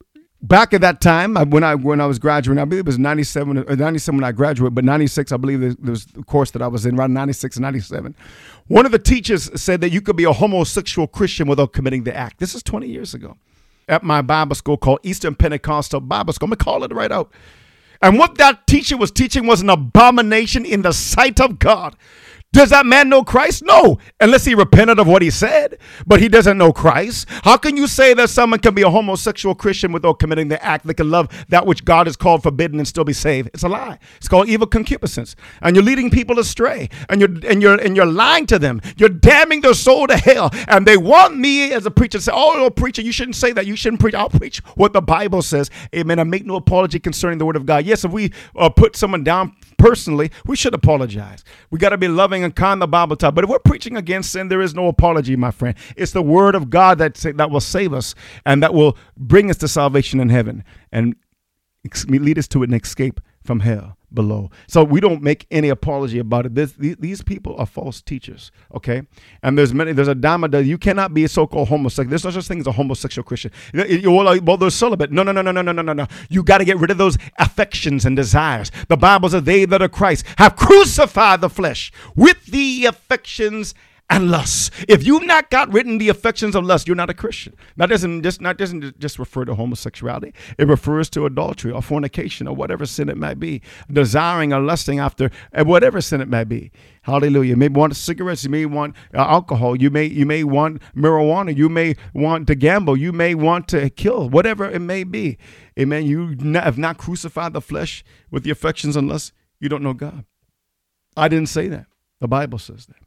back 0.49 0.73
at 0.73 0.81
that 0.81 1.01
time 1.01 1.35
when 1.35 1.65
I 1.65 1.75
when 1.75 2.01
I 2.01 2.07
was 2.07 2.19
graduating, 2.19 2.61
I 2.61 2.65
believe 2.65 2.81
it 2.81 2.87
was 2.87 2.99
97 2.99 3.59
or 3.59 3.77
97 3.77 4.17
when 4.17 4.25
I 4.25 4.33
graduated, 4.33 4.75
but 4.75 4.85
96 4.85 5.33
I 5.33 5.37
believe 5.37 5.61
there 5.61 5.91
was 5.91 6.07
the 6.07 6.23
course 6.23 6.51
that 6.53 6.63
I 6.63 6.69
was 6.69 6.87
in 6.87 6.99
around 6.99 7.15
96 7.15 7.57
and 7.57 7.63
97. 7.63 8.15
One 8.69 8.87
of 8.87 8.93
the 8.93 8.99
teachers 8.99 9.51
said 9.61 9.81
that 9.81 9.91
you 9.91 10.01
could 10.01 10.17
be 10.17 10.25
a 10.25 10.33
homosexual 10.33 11.07
Christian 11.07 11.49
without 11.49 11.73
committing 11.73 12.05
the 12.05 12.17
act. 12.17 12.39
This 12.39 12.55
is 12.55 12.63
20 12.63 12.89
years 12.89 13.15
ago. 13.15 13.37
At 13.89 14.03
my 14.03 14.21
Bible 14.23 14.57
school 14.57 14.77
called 14.77 15.01
Eastern 15.05 15.35
Pentecostal 15.37 16.01
Bible 16.01 16.33
School. 16.33 16.47
I'm 16.47 16.51
gonna 16.51 16.65
call 16.65 16.85
it 16.85 16.93
right 16.93 17.13
out. 17.13 17.33
And 18.03 18.19
what 18.19 18.37
that 18.39 18.67
teacher 18.67 18.97
was 18.97 19.11
teaching 19.11 19.47
was 19.47 19.63
an 19.63 19.71
abomination 19.71 20.65
in 20.65 20.83
the 20.83 20.93
sight 20.93 21.41
of 21.41 21.59
God. 21.59 21.97
Does 22.57 22.71
that 22.71 22.87
man 22.87 23.11
know 23.11 23.23
Christ? 23.23 23.63
No, 23.67 23.99
unless 24.19 24.47
he 24.47 24.55
repented 24.55 24.99
of 24.99 25.07
what 25.07 25.21
he 25.21 25.29
said, 25.29 25.77
but 26.07 26.23
he 26.23 26.29
doesn't 26.31 26.57
know 26.57 26.73
Christ. 26.73 27.29
How 27.29 27.59
can 27.59 27.77
you 27.77 27.87
say 27.87 28.15
that 28.15 28.31
someone 28.31 28.61
can 28.61 28.75
be 28.75 28.81
a 28.81 28.89
homosexual 28.89 29.55
Christian 29.55 29.93
without 29.93 30.19
committing 30.19 30.49
the 30.49 30.65
act? 30.65 30.87
They 30.87 30.95
can 30.95 31.11
love 31.11 31.29
that 31.51 31.67
which 31.67 31.85
God 31.85 32.07
has 32.07 32.17
called 32.17 32.43
forbidden 32.43 32.79
and 32.79 32.89
still 32.89 33.05
be 33.05 33.13
saved. 33.13 33.51
It's 33.53 33.63
a 33.63 33.69
lie. 33.69 33.99
It's 34.17 34.27
called 34.27 34.49
evil 34.49 34.67
concupiscence. 34.67 35.37
And 35.61 35.77
you're 35.77 35.85
leading 35.85 36.09
people 36.09 36.39
astray 36.39 36.89
and 37.11 37.21
you're 37.21 37.29
and 37.47 37.61
you're 37.61 37.79
and 37.79 37.95
you're 37.95 38.07
lying 38.07 38.47
to 38.47 38.59
them. 38.59 38.81
You're 38.97 39.11
damning 39.11 39.61
their 39.61 39.75
soul 39.75 40.07
to 40.07 40.17
hell. 40.17 40.49
And 40.67 40.87
they 40.87 40.97
want 40.97 41.37
me 41.37 41.75
as 41.75 41.85
a 41.85 41.91
preacher 41.91 42.17
to 42.17 42.25
say, 42.25 42.33
Oh, 42.35 42.55
no, 42.57 42.71
preacher, 42.71 43.03
you 43.03 43.13
shouldn't 43.13 43.37
say 43.37 43.53
that. 43.53 43.67
You 43.67 43.77
shouldn't 43.77 44.01
preach. 44.01 44.15
I'll 44.15 44.31
preach 44.31 44.61
what 44.77 44.95
the 44.95 45.03
Bible 45.03 45.43
says. 45.43 45.71
Amen. 45.95 46.19
I 46.19 46.25
make 46.25 46.47
no 46.47 46.57
apology 46.57 47.01
concerning 47.01 47.37
the 47.37 47.45
word 47.45 47.57
of 47.57 47.67
God. 47.67 47.85
Yes, 47.85 48.03
if 48.03 48.13
we 48.13 48.33
uh, 48.57 48.71
put 48.71 48.97
someone 48.97 49.25
down 49.25 49.55
personally, 49.79 50.31
we 50.47 50.57
should 50.57 50.75
apologize. 50.75 51.45
We 51.71 51.79
got 51.79 51.91
to 51.91 51.99
be 51.99 52.09
loving 52.09 52.45
and 52.45 52.55
kind, 52.55 52.81
the 52.81 52.87
Bible 52.87 53.17
talk. 53.17 53.35
But 53.35 53.45
if 53.45 53.51
we're 53.51 53.59
preaching 53.59 53.97
against 53.97 54.33
sin, 54.33 54.49
there 54.49 54.61
is 54.61 54.75
no 54.75 54.89
apology, 54.89 55.37
my 55.37 55.51
friend. 55.51 55.77
It's 55.97 56.13
the 56.13 56.23
word 56.23 56.55
of 56.55 56.71
God 56.71 56.99
that, 56.99 57.15
that 57.15 57.51
will 57.51 57.61
save 57.61 57.93
us 57.93 58.15
and 58.45 58.63
that 58.63 58.75
will 58.75 58.97
bring 59.17 59.51
us 59.51 59.57
to 59.59 59.69
salvation 59.69 60.21
in 60.21 60.29
heaven. 60.29 60.65
And 60.93 61.17
lead 62.09 62.39
us 62.39 62.49
to 62.49 62.63
an 62.63 62.75
escape 62.75 63.21
from 63.47 63.61
hell 63.61 63.97
below. 64.13 64.51
So 64.67 64.85
we 64.85 65.01
don't 65.01 65.23
make 65.23 65.47
any 65.51 65.69
apology 65.69 66.19
about 66.19 66.47
it. 66.47 66.55
This, 66.55 66.73
these 66.73 67.23
people 67.23 67.57
are 67.57 67.67
false 67.67 68.01
teachers, 68.03 68.51
okay? 68.75 69.03
And 69.43 69.57
there's 69.57 69.73
many. 69.73 69.93
There's 69.93 70.09
a 70.09 70.15
dime 70.15 70.45
a. 70.45 70.61
You 70.61 70.79
cannot 70.79 71.15
be 71.15 71.25
a 71.25 71.29
so-called 71.29 71.69
homosexual. 71.69 72.11
There's 72.11 72.25
no 72.25 72.31
such 72.31 72.47
thing 72.47 72.61
as 72.61 72.67
a 72.67 72.73
homosexual 72.73 73.25
Christian. 73.25 73.53
You 73.73 74.11
well, 74.11 74.39
well, 74.43 74.57
they're 74.57 74.71
celibate. 74.71 75.13
No, 75.13 75.23
no, 75.23 75.33
no, 75.33 75.43
no, 75.43 75.53
no, 75.53 75.63
no, 75.63 75.73
no, 75.73 75.93
no. 75.93 76.07
You 76.29 76.43
got 76.43 76.59
to 76.59 76.65
get 76.65 76.79
rid 76.79 76.91
of 76.91 76.99
those 76.99 77.17
affections 77.39 78.05
and 78.05 78.17
desires. 78.17 78.71
The 78.89 78.97
Bible 78.97 79.29
says, 79.29 79.45
"They 79.45 79.65
that 79.65 79.83
are 79.83 79.89
Christ 79.89 80.25
have 80.39 80.57
crucified 80.57 81.41
the 81.41 81.51
flesh 81.51 81.93
with 82.15 82.47
the 82.47 82.87
affections." 82.87 83.75
And 84.09 84.31
lust. 84.31 84.73
If 84.89 85.05
you've 85.07 85.27
not 85.27 85.51
got 85.51 85.73
written 85.73 85.99
the 85.99 86.09
affections 86.09 86.55
of 86.55 86.65
lust, 86.65 86.87
you're 86.87 86.97
not 86.97 87.11
a 87.11 87.15
Christian. 87.15 87.55
That 87.77 87.87
doesn't 87.87 88.23
just 88.23 88.41
not 88.41 88.57
doesn't 88.57 88.99
just 88.99 89.19
refer 89.19 89.45
to 89.45 89.55
homosexuality. 89.55 90.33
It 90.59 90.69
refers 90.69 91.11
to 91.11 91.27
adultery 91.27 91.73
or 91.73 91.83
fornication 91.83 92.47
or 92.47 92.55
whatever 92.55 92.87
sin 92.87 93.09
it 93.09 93.17
might 93.17 93.41
be, 93.41 93.63
desiring 93.91 94.53
or 94.53 94.61
lusting 94.61 94.99
after 94.99 95.31
uh, 95.53 95.65
whatever 95.65 96.01
sin 96.01 96.21
it 96.21 96.29
might 96.29 96.45
be. 96.45 96.71
Hallelujah. 97.03 97.51
You 97.51 97.57
may 97.57 97.69
want 97.69 97.97
cigarettes. 97.97 98.45
You 98.45 98.51
may 98.51 98.67
want 98.67 98.95
uh, 99.13 99.19
alcohol. 99.19 99.77
You 99.77 99.91
may 99.91 100.05
you 100.05 100.27
may 100.27 100.45
want 100.45 100.83
marijuana. 100.95 101.57
You 101.57 101.69
may 101.69 101.97
want 102.15 102.47
to 102.47 102.55
gamble. 102.55 102.97
You 102.97 103.13
may 103.13 103.35
want 103.35 103.69
to 103.69 103.91
kill. 103.91 104.31
Whatever 104.31 104.71
it 104.71 104.81
may 104.81 105.05
be. 105.05 105.37
Amen. 105.79 106.07
You 106.07 106.37
have 106.55 106.79
not 106.79 106.97
crucified 106.99 107.53
the 107.53 107.61
flesh 107.61 108.05
with 108.31 108.45
the 108.45 108.51
affections 108.51 108.97
unless. 108.97 109.33
You 109.59 109.71
don't 109.71 109.83
know 109.83 109.95
God. 109.95 110.27
I 111.17 111.29
didn't 111.29 111.49
say 111.49 111.69
that. 111.69 111.87
The 112.21 112.29
Bible 112.29 112.59
says 112.59 112.87
that. 112.87 113.06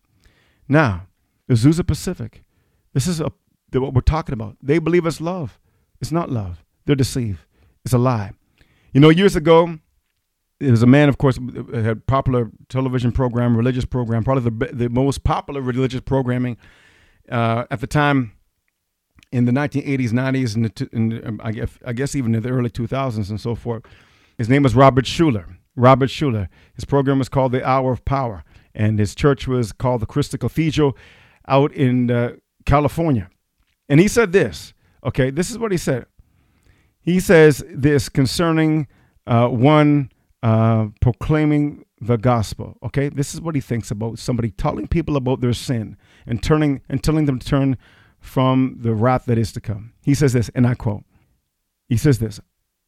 Now, 0.70 1.08
Azusa 1.50 1.86
Pacific, 1.86 2.44
this 2.94 3.08
is 3.08 3.20
a, 3.20 3.32
what 3.74 3.94
we're 3.94 4.02
talking 4.02 4.34
about. 4.34 4.58
They 4.62 4.78
believe 4.78 5.06
it's 5.06 5.20
love. 5.20 5.60
It's 6.00 6.12
not 6.12 6.30
love. 6.30 6.64
They're 6.86 6.96
deceived. 6.96 7.46
It's 7.84 7.94
a 7.94 7.98
lie. 7.98 8.32
You 8.94 9.02
know, 9.02 9.10
years 9.10 9.36
ago, 9.36 9.80
there 10.60 10.72
was 10.72 10.84
a 10.84 10.88
man, 10.88 11.10
of 11.10 11.18
course, 11.18 11.40
had 11.74 12.06
popular 12.06 12.52
television 12.68 13.12
program, 13.12 13.58
religious 13.58 13.86
program, 13.86 14.24
probably 14.24 14.50
the 14.50 14.74
the 14.74 14.90
most 14.90 15.24
popular 15.24 15.62
religious 15.62 16.02
programming 16.02 16.58
uh, 17.32 17.66
at 17.72 17.80
the 17.80 17.88
time 17.88 18.34
in 19.32 19.46
the 19.46 19.52
1980s, 19.52 20.10
90s, 20.10 20.56
and, 20.56 20.66
the, 20.66 20.90
and 20.92 21.26
um, 21.26 21.42
I, 21.44 21.52
guess, 21.52 21.70
I 21.86 21.94
guess 21.94 22.16
even 22.16 22.34
in 22.34 22.42
the 22.42 22.50
early 22.50 22.70
2000s 22.70 23.30
and 23.30 23.40
so 23.40 23.56
forth. 23.56 23.84
His 24.38 24.50
name 24.50 24.64
was 24.64 24.76
Robert 24.76 25.06
Schuller. 25.06 25.46
Robert 25.76 26.10
Schuller. 26.10 26.48
His 26.74 26.86
program 26.86 27.20
was 27.20 27.30
called 27.30 27.52
The 27.52 27.66
Hour 27.68 27.92
of 27.92 28.04
Power 28.06 28.44
and 28.80 28.98
his 28.98 29.14
church 29.14 29.46
was 29.46 29.74
called 29.74 30.02
the 30.02 30.06
Crystal 30.06 30.40
Cathedral 30.40 30.98
out 31.50 31.74
in 31.74 32.10
uh, 32.10 32.36
California. 32.66 33.30
And 33.90 34.00
he 34.00 34.08
said 34.08 34.32
this, 34.32 34.74
okay, 35.04 35.30
this 35.30 35.52
is 35.52 35.58
what 35.60 35.74
he 35.74 35.78
said. 35.78 36.06
He 37.02 37.20
says 37.20 37.64
this 37.70 38.08
concerning 38.08 38.88
uh, 39.28 39.50
one 39.50 40.12
uh, 40.42 40.88
proclaiming 41.02 41.84
the 42.00 42.18
gospel. 42.18 42.78
Okay, 42.82 43.10
this 43.10 43.34
is 43.34 43.42
what 43.42 43.56
he 43.56 43.62
thinks 43.62 43.92
about 43.92 44.18
somebody 44.18 44.52
telling 44.52 44.88
people 44.88 45.18
about 45.18 45.42
their 45.42 45.54
sin 45.54 45.98
and 46.26 46.42
turning 46.42 46.82
and 46.88 47.04
telling 47.04 47.26
them 47.26 47.38
to 47.40 47.46
turn 47.46 47.78
from 48.22 48.78
the 48.80 48.94
wrath 48.94 49.26
that 49.26 49.38
is 49.38 49.52
to 49.54 49.62
come. 49.62 49.92
He 50.04 50.14
says 50.14 50.32
this, 50.32 50.50
and 50.56 50.66
I 50.66 50.76
quote. 50.76 51.04
He 51.90 51.98
says 51.98 52.20
this: 52.20 52.40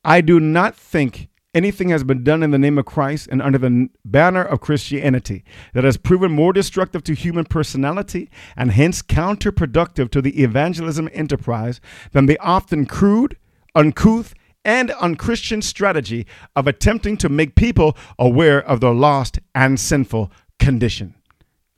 "I 0.05 0.21
do 0.21 0.39
not 0.39 0.75
think 0.75 1.27
anything 1.53 1.89
has 1.89 2.03
been 2.03 2.23
done 2.23 2.43
in 2.43 2.51
the 2.51 2.59
name 2.59 2.77
of 2.77 2.85
Christ 2.85 3.27
and 3.31 3.41
under 3.41 3.57
the 3.57 3.89
banner 4.05 4.43
of 4.43 4.61
Christianity 4.61 5.43
that 5.73 5.83
has 5.83 5.97
proven 5.97 6.31
more 6.31 6.53
destructive 6.53 7.03
to 7.03 7.13
human 7.13 7.45
personality 7.45 8.29
and 8.55 8.71
hence 8.71 9.01
counterproductive 9.01 10.09
to 10.11 10.21
the 10.21 10.41
evangelism 10.41 11.09
enterprise 11.13 11.81
than 12.11 12.25
the 12.25 12.39
often 12.39 12.85
crude, 12.85 13.37
uncouth, 13.75 14.33
and 14.63 14.91
unchristian 14.91 15.61
strategy 15.61 16.25
of 16.55 16.67
attempting 16.67 17.17
to 17.17 17.29
make 17.29 17.55
people 17.55 17.97
aware 18.19 18.63
of 18.63 18.79
their 18.79 18.93
lost 18.93 19.39
and 19.55 19.79
sinful 19.79 20.31
condition. 20.59 21.15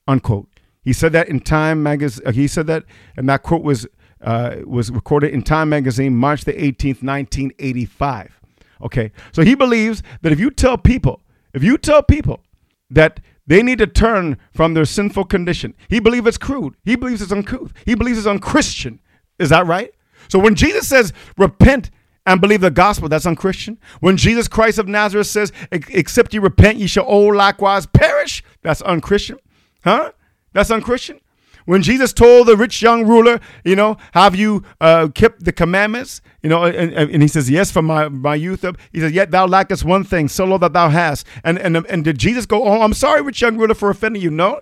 Unquote. 0.08 0.50
He 0.82 0.92
said 0.92 1.14
that 1.14 1.30
in 1.30 1.40
Time 1.40 1.82
magazine. 1.82 2.34
He 2.34 2.48
said 2.48 2.68
that, 2.68 2.84
and 3.16 3.30
that 3.30 3.42
quote 3.42 3.64
was 3.64 3.88
uh, 4.22 4.58
was 4.66 4.92
recorded 4.92 5.34
in 5.34 5.44
Time 5.44 5.70
magazine, 5.70 6.16
March 6.16 6.44
the 6.44 6.54
18th, 6.54 7.02
1985. 7.04 8.43
Okay. 8.82 9.12
So 9.32 9.44
he 9.44 9.56
believes 9.56 10.04
that 10.22 10.32
if 10.32 10.40
you 10.40 10.50
tell 10.52 10.78
people, 10.78 11.22
if 11.54 11.64
you 11.64 11.78
tell 11.78 12.04
people 12.04 12.42
that 12.90 13.20
they 13.46 13.62
need 13.62 13.80
to 13.80 13.88
turn 13.88 14.38
from 14.52 14.74
their 14.74 14.86
sinful 14.86 15.26
condition, 15.26 15.76
he 15.90 16.00
believes 16.00 16.28
it's 16.28 16.38
crude. 16.38 16.76
He 16.84 16.96
believes 16.96 17.22
it's 17.22 17.32
uncouth. 17.32 17.74
He 17.86 17.96
believes 17.96 18.18
it's 18.18 18.28
unchristian. 18.28 19.00
Is 19.40 19.50
that 19.50 19.66
right? 19.66 19.94
So 20.30 20.40
when 20.40 20.56
Jesus 20.56 20.88
says, 20.88 21.14
repent 21.38 21.92
and 22.26 22.40
believe 22.40 22.62
the 22.62 22.72
gospel, 22.72 23.10
that's 23.10 23.26
unchristian. 23.26 23.78
When 24.00 24.16
Jesus 24.16 24.48
Christ 24.48 24.80
of 24.80 24.88
Nazareth 24.88 25.28
says, 25.28 25.52
except 25.72 26.34
you 26.34 26.42
repent, 26.42 26.78
ye 26.78 26.88
shall 26.88 27.04
all 27.04 27.36
likewise 27.36 27.86
perish, 27.86 28.44
that's 28.62 28.82
unchristian. 28.82 29.40
Huh? 29.84 30.14
That's 30.54 30.72
unchristian. 30.72 31.20
When 31.66 31.82
Jesus 31.82 32.14
told 32.14 32.48
the 32.48 32.58
rich 32.58 32.82
young 32.82 33.08
ruler, 33.08 33.40
you 33.64 33.76
know, 33.76 33.98
have 34.14 34.36
you 34.36 34.64
uh, 34.82 35.08
kept 35.14 35.46
the 35.46 35.52
commandments? 35.52 36.22
You 36.42 36.50
know, 36.50 36.66
and, 36.66 36.94
and 36.94 37.22
he 37.22 37.28
says, 37.28 37.50
yes, 37.50 37.72
from 37.72 37.86
my, 37.86 38.10
my 38.10 38.36
youth 38.36 38.66
up. 38.66 38.78
He 38.92 39.00
says, 39.00 39.14
yet 39.14 39.32
thou 39.32 39.48
lackest 39.48 39.86
one 39.86 40.04
thing, 40.04 40.28
so 40.28 40.46
lo 40.46 40.58
that 40.58 40.74
thou 40.74 40.90
hast. 40.90 41.26
And, 41.44 41.58
and, 41.58 41.78
and 41.78 42.04
did 42.04 42.18
Jesus 42.18 42.46
go, 42.46 42.64
oh, 42.64 42.82
I'm 42.82 42.94
sorry, 42.94 43.22
rich 43.22 43.42
young 43.42 43.58
ruler, 43.58 43.74
for 43.74 43.90
offending 43.90 44.22
you? 44.22 44.30
No. 44.30 44.62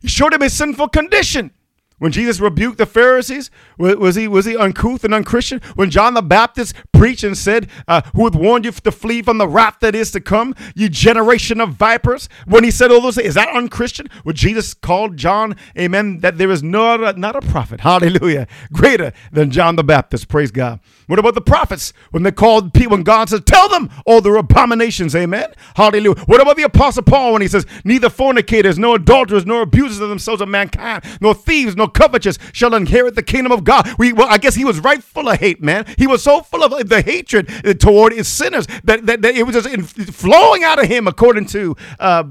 He 0.00 0.08
showed 0.08 0.32
him 0.32 0.40
his 0.40 0.52
sinful 0.52 0.88
condition. 0.88 1.52
When 1.98 2.12
Jesus 2.12 2.38
rebuked 2.38 2.78
the 2.78 2.86
Pharisees, 2.86 3.50
was 3.76 4.14
he 4.14 4.28
was 4.28 4.44
he 4.44 4.56
uncouth 4.56 5.02
and 5.04 5.12
unchristian? 5.12 5.60
When 5.74 5.90
John 5.90 6.14
the 6.14 6.22
Baptist 6.22 6.74
preached 6.92 7.24
and 7.24 7.36
said, 7.36 7.68
uh, 7.88 8.02
"Who 8.14 8.24
hath 8.24 8.36
warned 8.36 8.64
you 8.64 8.70
to 8.70 8.92
flee 8.92 9.22
from 9.22 9.38
the 9.38 9.48
wrath 9.48 9.78
that 9.80 9.96
is 9.96 10.12
to 10.12 10.20
come, 10.20 10.54
you 10.76 10.88
generation 10.88 11.60
of 11.60 11.70
vipers?" 11.70 12.28
When 12.46 12.62
he 12.62 12.70
said 12.70 12.92
all 12.92 13.00
those, 13.00 13.16
things, 13.16 13.28
is 13.28 13.34
that 13.34 13.48
unchristian? 13.48 14.08
When 14.22 14.36
Jesus 14.36 14.74
called 14.74 15.16
John, 15.16 15.56
Amen, 15.76 16.20
that 16.20 16.38
there 16.38 16.50
is 16.50 16.62
not 16.62 17.18
not 17.18 17.34
a 17.34 17.40
prophet, 17.40 17.80
Hallelujah, 17.88 18.46
greater 18.72 19.12
than 19.32 19.50
John 19.50 19.74
the 19.74 19.84
Baptist. 19.84 20.28
Praise 20.28 20.52
God. 20.52 20.78
What 21.08 21.18
about 21.18 21.34
the 21.34 21.40
prophets 21.40 21.92
when 22.12 22.22
they 22.22 22.30
called 22.32 22.72
people? 22.74 22.92
When 22.92 23.02
God 23.02 23.28
says, 23.28 23.40
"Tell 23.44 23.68
them 23.68 23.90
all 24.06 24.20
their 24.20 24.36
abominations," 24.36 25.16
Amen, 25.16 25.48
Hallelujah. 25.74 26.22
What 26.26 26.40
about 26.40 26.56
the 26.56 26.62
Apostle 26.62 27.02
Paul 27.02 27.32
when 27.32 27.42
he 27.42 27.48
says, 27.48 27.66
"Neither 27.84 28.08
fornicators, 28.08 28.78
nor 28.78 28.96
adulterers, 28.96 29.44
nor 29.44 29.62
abusers 29.62 29.98
of 29.98 30.08
themselves 30.08 30.40
of 30.40 30.48
mankind, 30.48 31.02
nor 31.20 31.34
thieves, 31.34 31.74
nor 31.74 31.87
covetous 31.88 32.38
shall 32.52 32.74
inherit 32.74 33.14
the 33.14 33.22
kingdom 33.22 33.52
of 33.52 33.64
God. 33.64 33.88
We, 33.98 34.12
well, 34.12 34.28
I 34.28 34.38
guess 34.38 34.54
he 34.54 34.64
was 34.64 34.80
right 34.80 35.02
full 35.02 35.28
of 35.28 35.38
hate, 35.38 35.62
man. 35.62 35.86
He 35.96 36.06
was 36.06 36.22
so 36.22 36.42
full 36.42 36.62
of 36.62 36.88
the 36.88 37.02
hatred 37.02 37.80
toward 37.80 38.12
his 38.12 38.28
sinners 38.28 38.66
that, 38.84 39.06
that, 39.06 39.22
that 39.22 39.34
it 39.34 39.44
was 39.44 39.54
just 39.54 39.68
in, 39.68 39.82
flowing 39.82 40.64
out 40.64 40.82
of 40.82 40.88
him, 40.88 41.06
according 41.06 41.46
to 41.46 41.76
uh, 41.98 42.24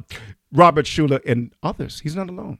Robert 0.51 0.85
Schuller 0.85 1.21
and 1.25 1.53
others. 1.63 2.01
He's 2.01 2.15
not 2.15 2.29
alone. 2.29 2.59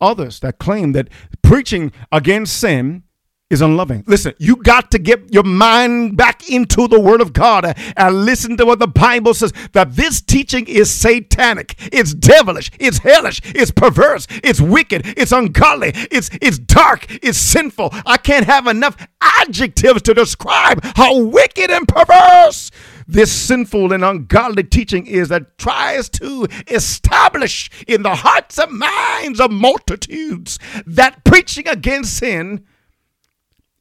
Others 0.00 0.40
that 0.40 0.58
claim 0.58 0.92
that 0.92 1.08
preaching 1.42 1.92
against 2.12 2.58
sin 2.58 3.04
is 3.48 3.62
unloving. 3.62 4.02
Listen, 4.06 4.34
you 4.38 4.56
got 4.56 4.90
to 4.90 4.98
get 4.98 5.32
your 5.32 5.44
mind 5.44 6.16
back 6.16 6.50
into 6.50 6.88
the 6.88 6.98
Word 6.98 7.20
of 7.20 7.32
God 7.32 7.76
and 7.96 8.24
listen 8.24 8.56
to 8.56 8.66
what 8.66 8.80
the 8.80 8.88
Bible 8.88 9.34
says 9.34 9.52
that 9.72 9.94
this 9.94 10.20
teaching 10.20 10.66
is 10.66 10.90
satanic, 10.90 11.76
it's 11.92 12.12
devilish, 12.12 12.72
it's 12.80 12.98
hellish, 12.98 13.40
it's 13.44 13.70
perverse, 13.70 14.26
it's 14.42 14.60
wicked, 14.60 15.06
it's 15.16 15.30
ungodly, 15.30 15.92
it's 16.10 16.28
it's 16.42 16.58
dark, 16.58 17.06
it's 17.22 17.38
sinful. 17.38 17.90
I 18.04 18.16
can't 18.16 18.46
have 18.46 18.66
enough 18.66 18.96
adjectives 19.20 20.02
to 20.02 20.14
describe 20.14 20.84
how 20.96 21.16
wicked 21.16 21.70
and 21.70 21.86
perverse 21.86 22.72
this 23.06 23.30
sinful 23.30 23.92
and 23.92 24.04
ungodly 24.04 24.64
teaching 24.64 25.06
is 25.06 25.28
that 25.28 25.56
tries 25.56 26.08
to 26.08 26.48
establish 26.66 27.70
in 27.86 28.02
the 28.02 28.16
hearts 28.16 28.58
and 28.58 28.72
minds 28.72 29.38
of 29.38 29.52
multitudes 29.52 30.58
that 30.84 31.22
preaching 31.24 31.68
against 31.68 32.16
sin 32.16 32.64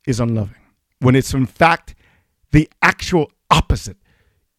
is 0.08 0.20
unloving. 0.20 0.56
When 1.00 1.16
it's 1.16 1.34
in 1.34 1.46
fact 1.46 1.96
the 2.52 2.70
actual 2.82 3.32
opposite. 3.50 3.98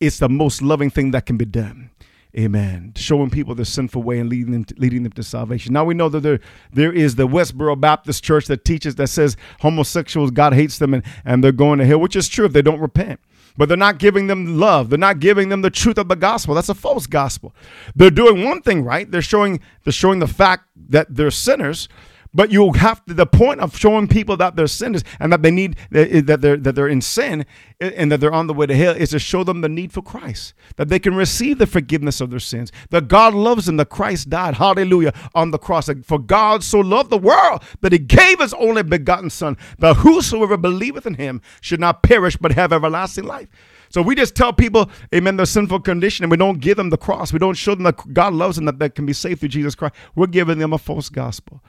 It's 0.00 0.18
the 0.18 0.28
most 0.28 0.60
loving 0.60 0.90
thing 0.90 1.12
that 1.12 1.26
can 1.26 1.36
be 1.36 1.46
done. 1.46 1.90
Amen. 2.38 2.92
Showing 2.96 3.30
people 3.30 3.54
the 3.54 3.64
sinful 3.64 4.02
way 4.02 4.18
and 4.18 4.28
leading 4.28 4.52
them 4.52 4.64
to, 4.66 4.74
leading 4.76 5.02
them 5.02 5.12
to 5.12 5.22
salvation. 5.22 5.72
Now 5.72 5.86
we 5.86 5.94
know 5.94 6.10
that 6.10 6.20
there 6.20 6.40
there 6.70 6.92
is 6.92 7.14
the 7.14 7.26
Westboro 7.26 7.80
Baptist 7.80 8.22
Church 8.22 8.46
that 8.46 8.66
teaches 8.66 8.96
that 8.96 9.08
says 9.08 9.38
homosexuals 9.60 10.30
God 10.30 10.52
hates 10.52 10.78
them 10.78 10.92
and, 10.92 11.02
and 11.24 11.42
they're 11.42 11.52
going 11.52 11.78
to 11.78 11.86
hell, 11.86 11.98
which 11.98 12.14
is 12.14 12.28
true 12.28 12.44
if 12.44 12.52
they 12.52 12.60
don't 12.60 12.80
repent. 12.80 13.20
But 13.56 13.68
they're 13.68 13.78
not 13.78 13.98
giving 13.98 14.26
them 14.26 14.58
love. 14.58 14.90
They're 14.90 14.98
not 14.98 15.18
giving 15.18 15.48
them 15.48 15.62
the 15.62 15.70
truth 15.70 15.96
of 15.96 16.08
the 16.08 16.16
gospel. 16.16 16.54
That's 16.54 16.68
a 16.68 16.74
false 16.74 17.06
gospel. 17.06 17.54
They're 17.94 18.10
doing 18.10 18.44
one 18.44 18.60
thing 18.60 18.84
right. 18.84 19.10
They're 19.10 19.22
showing 19.22 19.60
they're 19.84 19.92
showing 19.94 20.18
the 20.18 20.26
fact 20.26 20.64
that 20.90 21.06
they're 21.08 21.30
sinners, 21.30 21.88
but 22.36 22.52
you 22.52 22.70
have 22.74 23.04
to, 23.06 23.14
the 23.14 23.26
point 23.26 23.60
of 23.60 23.76
showing 23.76 24.06
people 24.06 24.36
that 24.36 24.56
they're 24.56 24.66
sinners 24.66 25.02
and 25.18 25.32
that 25.32 25.42
they 25.42 25.50
need 25.50 25.76
that 25.90 26.12
eh, 26.12 26.20
they're 26.24 26.58
that 26.58 26.74
they're 26.74 26.86
in 26.86 27.00
sin 27.00 27.46
eh, 27.80 27.90
and 27.96 28.12
that 28.12 28.20
they're 28.20 28.32
on 28.32 28.46
the 28.46 28.54
way 28.54 28.66
to 28.66 28.76
hell 28.76 28.94
is 28.94 29.10
to 29.10 29.18
show 29.18 29.42
them 29.42 29.62
the 29.62 29.68
need 29.68 29.90
for 29.90 30.02
Christ, 30.02 30.52
that 30.76 30.88
they 30.88 30.98
can 30.98 31.14
receive 31.16 31.58
the 31.58 31.66
forgiveness 31.66 32.20
of 32.20 32.30
their 32.30 32.38
sins, 32.38 32.70
that 32.90 33.08
God 33.08 33.32
loves 33.32 33.66
them, 33.66 33.78
that 33.78 33.88
Christ 33.88 34.28
died, 34.28 34.54
hallelujah, 34.54 35.14
on 35.34 35.50
the 35.50 35.58
cross. 35.58 35.88
For 36.04 36.18
God 36.18 36.62
so 36.62 36.80
loved 36.80 37.10
the 37.10 37.18
world 37.18 37.62
that 37.80 37.92
he 37.92 37.98
gave 37.98 38.40
his 38.40 38.52
only 38.54 38.82
begotten 38.82 39.30
Son, 39.30 39.56
that 39.78 39.96
whosoever 39.96 40.58
believeth 40.58 41.06
in 41.06 41.14
him 41.14 41.40
should 41.62 41.80
not 41.80 42.02
perish 42.02 42.36
but 42.36 42.52
have 42.52 42.72
everlasting 42.72 43.24
life. 43.24 43.48
So 43.88 44.02
we 44.02 44.14
just 44.14 44.34
tell 44.34 44.52
people, 44.52 44.90
amen, 45.14 45.36
their 45.36 45.46
sinful 45.46 45.80
condition, 45.80 46.24
and 46.24 46.30
we 46.30 46.36
don't 46.36 46.60
give 46.60 46.76
them 46.76 46.90
the 46.90 46.98
cross. 46.98 47.32
We 47.32 47.38
don't 47.38 47.54
show 47.54 47.74
them 47.74 47.84
that 47.84 48.12
God 48.12 48.34
loves 48.34 48.56
them, 48.56 48.66
that 48.66 48.78
they 48.78 48.90
can 48.90 49.06
be 49.06 49.12
saved 49.14 49.40
through 49.40 49.50
Jesus 49.50 49.74
Christ. 49.74 49.94
We're 50.14 50.26
giving 50.26 50.58
them 50.58 50.72
a 50.72 50.78
false 50.78 51.08
gospel. 51.08 51.62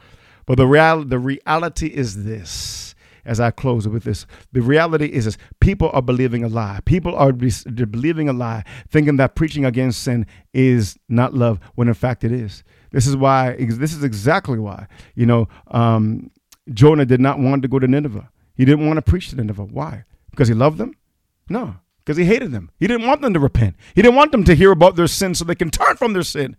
But 0.48 0.58
the, 0.58 0.66
real, 0.66 1.04
the 1.04 1.20
reality 1.20 1.88
is 1.88 2.24
this 2.24 2.96
as 3.28 3.40
I 3.42 3.52
close 3.52 3.88
with 3.88 4.04
this. 4.04 4.26
The 4.54 4.62
reality 4.62 5.08
is 5.08 5.26
this 5.26 5.38
people 5.60 5.92
are 5.94 6.02
believing 6.02 6.44
a 6.44 6.48
lie. 6.48 6.80
People 6.86 7.14
are 7.16 7.34
believing 7.34 8.30
a 8.30 8.34
lie, 8.34 8.64
thinking 8.90 9.18
that 9.18 9.36
preaching 9.36 9.66
against 9.66 10.02
sin 10.02 10.26
is 10.54 10.98
not 11.10 11.34
love, 11.34 11.60
when 11.76 11.90
in 11.90 11.94
fact 11.94 12.24
it 12.24 12.32
is. 12.32 12.64
This 12.92 13.06
is 13.06 13.18
why, 13.18 13.56
this 13.58 13.94
is 13.94 14.04
exactly 14.04 14.58
why, 14.58 14.88
you 15.14 15.26
know, 15.26 15.50
um, 15.68 16.32
Jonah 16.74 17.06
did 17.06 17.20
not 17.20 17.38
want 17.38 17.62
to 17.62 17.68
go 17.68 17.80
to 17.80 17.88
Nineveh. 17.88 18.30
He 18.56 18.66
didn't 18.66 18.88
want 18.88 18.98
to 18.98 19.02
preach 19.02 19.30
to 19.30 19.36
Nineveh. 19.36 19.66
Why? 19.66 20.06
Because 20.32 20.48
he 20.48 20.54
loved 20.54 20.78
them? 20.78 20.94
No, 21.50 21.76
because 22.00 22.18
he 22.18 22.26
hated 22.26 22.52
them. 22.52 22.72
He 22.78 22.88
didn't 22.88 23.06
want 23.06 23.22
them 23.22 23.34
to 23.34 23.40
repent. 23.40 23.76
He 23.94 24.02
didn't 24.02 24.16
want 24.16 24.32
them 24.32 24.46
to 24.46 24.56
hear 24.56 24.72
about 24.72 24.96
their 24.96 25.08
sin 25.08 25.36
so 25.36 25.44
they 25.44 25.56
can 25.56 25.70
turn 25.70 25.98
from 25.98 26.14
their 26.14 26.24
sin. 26.24 26.56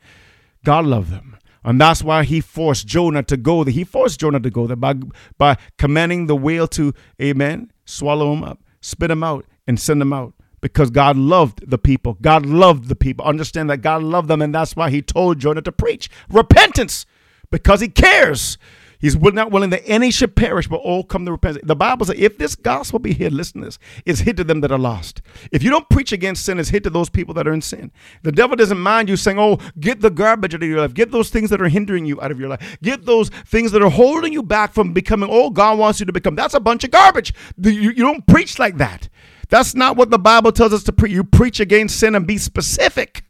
God 0.65 0.85
loved 0.85 1.11
them. 1.11 1.39
And 1.65 1.81
that's 1.81 2.03
why 2.03 2.25
he 2.25 2.41
forced 2.41 2.87
Jonah 2.87 3.23
to 3.25 3.37
go 3.37 3.65
there. 3.65 3.73
He 3.73 3.85
forced 3.85 4.21
Jonah 4.21 4.41
to 4.41 4.51
go 4.51 4.67
there 4.67 4.77
by, 4.77 4.95
by 5.37 5.57
commanding 5.77 6.27
the 6.27 6.37
whale 6.37 6.69
to, 6.69 6.95
amen, 7.21 7.73
swallow 7.85 8.33
him 8.33 8.45
up, 8.45 8.61
spit 8.81 9.11
him 9.11 9.23
out, 9.23 9.45
and 9.67 9.79
send 9.79 10.01
him 10.01 10.13
out. 10.13 10.35
Because 10.61 10.91
God 10.91 11.17
loved 11.17 11.71
the 11.71 11.79
people. 11.79 12.17
God 12.21 12.45
loved 12.45 12.89
the 12.89 12.97
people. 12.97 13.25
Understand 13.25 13.71
that 13.71 13.79
God 13.79 14.03
loved 14.03 14.29
them, 14.29 14.43
and 14.43 14.53
that's 14.53 14.75
why 14.75 14.91
he 14.91 15.03
told 15.03 15.39
Jonah 15.39 15.63
to 15.63 15.71
preach 15.71 16.11
repentance 16.29 17.07
because 17.51 17.81
he 17.81 17.89
cares. 17.89 18.59
He's 19.01 19.17
not 19.17 19.51
willing 19.51 19.71
that 19.71 19.87
any 19.87 20.11
should 20.11 20.35
perish, 20.35 20.67
but 20.67 20.77
all 20.77 21.05
come 21.05 21.25
to 21.25 21.33
repentance. 21.33 21.65
The 21.67 21.77
Bible 21.77 22.07
says, 22.07 22.17
if 22.19 22.37
this 22.39 22.55
gospel 22.55 22.99
be 22.99 23.13
hid, 23.15 23.33
listen 23.33 23.61
to 23.61 23.67
this, 23.67 23.79
it's 24.05 24.21
hid 24.21 24.37
to 24.39 24.45
them 24.45 24.61
that 24.63 24.73
are 24.73 24.79
lost. 24.79 25.23
If 25.53 25.63
you 25.63 25.71
don't 25.71 25.89
preach 25.89 26.13
against 26.13 26.45
sin, 26.45 26.59
it's 26.59 26.71
hid 26.71 26.85
to 26.85 26.91
those 26.91 27.09
people 27.09 27.35
that 27.35 27.47
are 27.47 27.53
in 27.53 27.63
sin. 27.63 27.93
The 28.23 28.33
devil 28.33 28.57
doesn't 28.57 28.79
mind 28.79 29.09
you 29.09 29.17
saying, 29.17 29.39
oh, 29.39 29.59
get 29.79 30.01
the 30.01 30.11
garbage 30.11 30.55
out 30.55 30.63
of 30.63 30.69
your 30.69 30.81
life. 30.81 30.95
Get 30.95 31.13
those 31.13 31.31
things 31.31 31.51
that 31.51 31.63
are 31.63 31.69
hindering 31.69 32.07
you 32.07 32.21
out 32.21 32.33
of 32.33 32.41
your 32.41 32.49
life. 32.49 32.79
Get 32.83 33.07
those 33.07 33.29
things 33.29 33.73
that 33.73 33.83
are 33.83 33.91
holding 33.91 34.33
you 34.33 34.43
back 34.43 34.73
from 34.73 34.93
becoming 34.93 35.31
all 35.31 35.51
God 35.51 35.79
wants 35.79 36.01
you 36.01 36.07
to 36.07 36.13
become. 36.13 36.35
That's 36.35 36.55
a 36.55 36.61
bunch 36.61 36.83
of 36.85 36.91
garbage. 36.91 37.33
You, 37.57 37.73
you 37.73 38.03
don't 38.03 38.27
preach 38.27 38.59
like 38.59 38.79
that. 38.79 39.09
That's 39.49 39.75
not 39.75 39.97
what 39.97 40.11
the 40.11 40.19
Bible 40.19 40.53
tells 40.53 40.73
us 40.73 40.83
to 40.85 40.93
preach. 40.93 41.13
You 41.13 41.25
preach 41.25 41.61
against 41.61 41.99
sin 41.99 42.15
and 42.15 42.27
be 42.27 42.37
specific. 42.37 43.25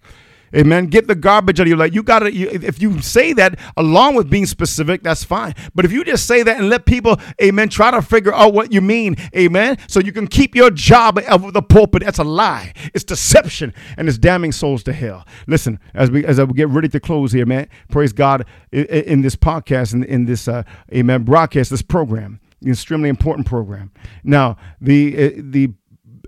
Amen. 0.56 0.86
Get 0.86 1.06
the 1.06 1.14
garbage 1.14 1.60
out 1.60 1.64
of 1.64 1.68
your 1.68 1.76
life. 1.76 1.94
You 1.94 2.02
got 2.02 2.20
to, 2.20 2.28
if 2.28 2.80
you 2.80 3.00
say 3.00 3.32
that 3.34 3.58
along 3.76 4.14
with 4.14 4.30
being 4.30 4.46
specific, 4.46 5.02
that's 5.02 5.24
fine. 5.24 5.54
But 5.74 5.84
if 5.84 5.92
you 5.92 6.04
just 6.04 6.26
say 6.26 6.42
that 6.42 6.58
and 6.58 6.68
let 6.68 6.86
people, 6.86 7.20
amen, 7.42 7.68
try 7.68 7.90
to 7.90 8.00
figure 8.02 8.34
out 8.34 8.54
what 8.54 8.72
you 8.72 8.80
mean, 8.80 9.16
amen, 9.36 9.78
so 9.88 10.00
you 10.00 10.12
can 10.12 10.26
keep 10.26 10.54
your 10.54 10.70
job 10.70 11.18
of 11.28 11.52
the 11.52 11.62
pulpit, 11.62 12.02
that's 12.04 12.18
a 12.18 12.24
lie. 12.24 12.72
It's 12.94 13.04
deception 13.04 13.74
and 13.96 14.08
it's 14.08 14.18
damning 14.18 14.52
souls 14.52 14.82
to 14.84 14.92
hell. 14.92 15.26
Listen, 15.46 15.78
as 15.94 16.10
we 16.10 16.24
as 16.24 16.38
I 16.38 16.46
get 16.46 16.68
ready 16.68 16.88
to 16.88 17.00
close 17.00 17.32
here, 17.32 17.46
man, 17.46 17.68
praise 17.90 18.12
God 18.12 18.46
in, 18.72 18.84
in 18.86 19.20
this 19.22 19.36
podcast, 19.36 19.94
in, 19.94 20.04
in 20.04 20.24
this, 20.24 20.48
uh, 20.48 20.62
amen, 20.92 21.24
broadcast, 21.24 21.70
this 21.70 21.82
program, 21.82 22.40
extremely 22.64 23.08
important 23.08 23.46
program. 23.46 23.92
Now, 24.24 24.56
the, 24.80 25.26
uh, 25.26 25.30
the 25.36 25.72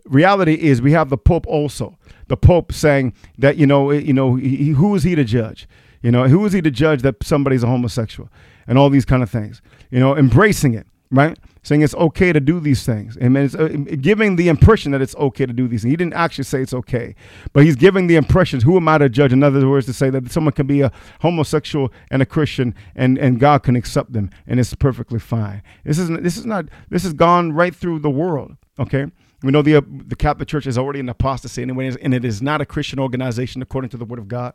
reality 0.04 0.54
is 0.54 0.82
we 0.82 0.92
have 0.92 1.08
the 1.08 1.18
Pope 1.18 1.46
also 1.46 1.98
the 2.30 2.36
Pope 2.36 2.72
saying 2.72 3.12
that 3.38 3.56
you 3.56 3.66
know 3.66 3.90
you 3.90 4.12
know 4.12 4.36
he, 4.36 4.68
who 4.68 4.94
is 4.94 5.02
he 5.02 5.16
to 5.16 5.24
judge? 5.24 5.68
You 6.00 6.12
know 6.12 6.28
who 6.28 6.46
is 6.46 6.52
he 6.52 6.62
to 6.62 6.70
judge 6.70 7.02
that 7.02 7.16
somebody's 7.22 7.64
a 7.64 7.66
homosexual 7.66 8.30
and 8.68 8.78
all 8.78 8.88
these 8.88 9.04
kind 9.04 9.22
of 9.22 9.28
things? 9.28 9.60
You 9.90 9.98
know, 9.98 10.16
embracing 10.16 10.74
it, 10.74 10.86
right? 11.10 11.36
Saying 11.64 11.82
it's 11.82 11.94
okay 11.96 12.32
to 12.32 12.38
do 12.38 12.60
these 12.60 12.86
things. 12.86 13.16
and 13.16 13.36
uh, 13.36 13.66
giving 14.00 14.36
the 14.36 14.48
impression 14.48 14.92
that 14.92 15.02
it's 15.02 15.16
okay 15.16 15.44
to 15.44 15.52
do 15.52 15.66
these 15.66 15.82
things. 15.82 15.90
He 15.90 15.96
didn't 15.96 16.14
actually 16.14 16.44
say 16.44 16.62
it's 16.62 16.72
okay, 16.72 17.16
but 17.52 17.64
he's 17.64 17.74
giving 17.74 18.06
the 18.06 18.14
impressions. 18.14 18.62
Who 18.62 18.76
am 18.76 18.86
I 18.86 18.98
to 18.98 19.08
judge? 19.08 19.32
In 19.32 19.42
other 19.42 19.68
words, 19.68 19.86
to 19.86 19.92
say 19.92 20.08
that 20.10 20.30
someone 20.30 20.52
can 20.52 20.68
be 20.68 20.82
a 20.82 20.92
homosexual 21.20 21.92
and 22.12 22.22
a 22.22 22.26
Christian, 22.26 22.76
and, 22.94 23.18
and 23.18 23.40
God 23.40 23.64
can 23.64 23.74
accept 23.74 24.12
them, 24.12 24.30
and 24.46 24.60
it's 24.60 24.72
perfectly 24.76 25.18
fine. 25.18 25.62
This 25.84 25.98
is 25.98 26.08
this 26.08 26.36
is 26.36 26.46
not 26.46 26.66
this 26.90 27.02
has 27.02 27.12
gone 27.12 27.52
right 27.52 27.74
through 27.74 27.98
the 27.98 28.10
world. 28.10 28.56
Okay, 28.78 29.06
we 29.42 29.50
know 29.50 29.62
the 29.62 29.76
uh, 29.76 29.82
the 29.86 30.16
Catholic 30.16 30.48
Church 30.48 30.66
is 30.66 30.76
already 30.76 31.00
in 31.00 31.08
apostasy 31.08 31.62
anyway, 31.62 31.94
and 32.02 32.12
it 32.12 32.24
is 32.24 32.42
not 32.42 32.60
a 32.60 32.66
Christian 32.66 32.98
organization 32.98 33.62
according 33.62 33.90
to 33.90 33.96
the 33.96 34.04
Word 34.04 34.18
of 34.18 34.28
God. 34.28 34.54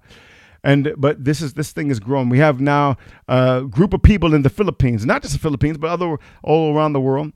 And 0.63 0.93
but 0.97 1.23
this 1.23 1.41
is 1.41 1.53
this 1.53 1.71
thing 1.71 1.91
is 1.91 1.99
growing. 1.99 2.29
We 2.29 2.39
have 2.39 2.59
now 2.59 2.97
a 3.27 3.63
group 3.69 3.93
of 3.93 4.01
people 4.01 4.33
in 4.33 4.41
the 4.41 4.49
Philippines, 4.49 5.05
not 5.05 5.21
just 5.21 5.33
the 5.33 5.39
Philippines, 5.39 5.77
but 5.77 5.89
other 5.89 6.17
all 6.43 6.75
around 6.75 6.93
the 6.93 7.01
world. 7.01 7.33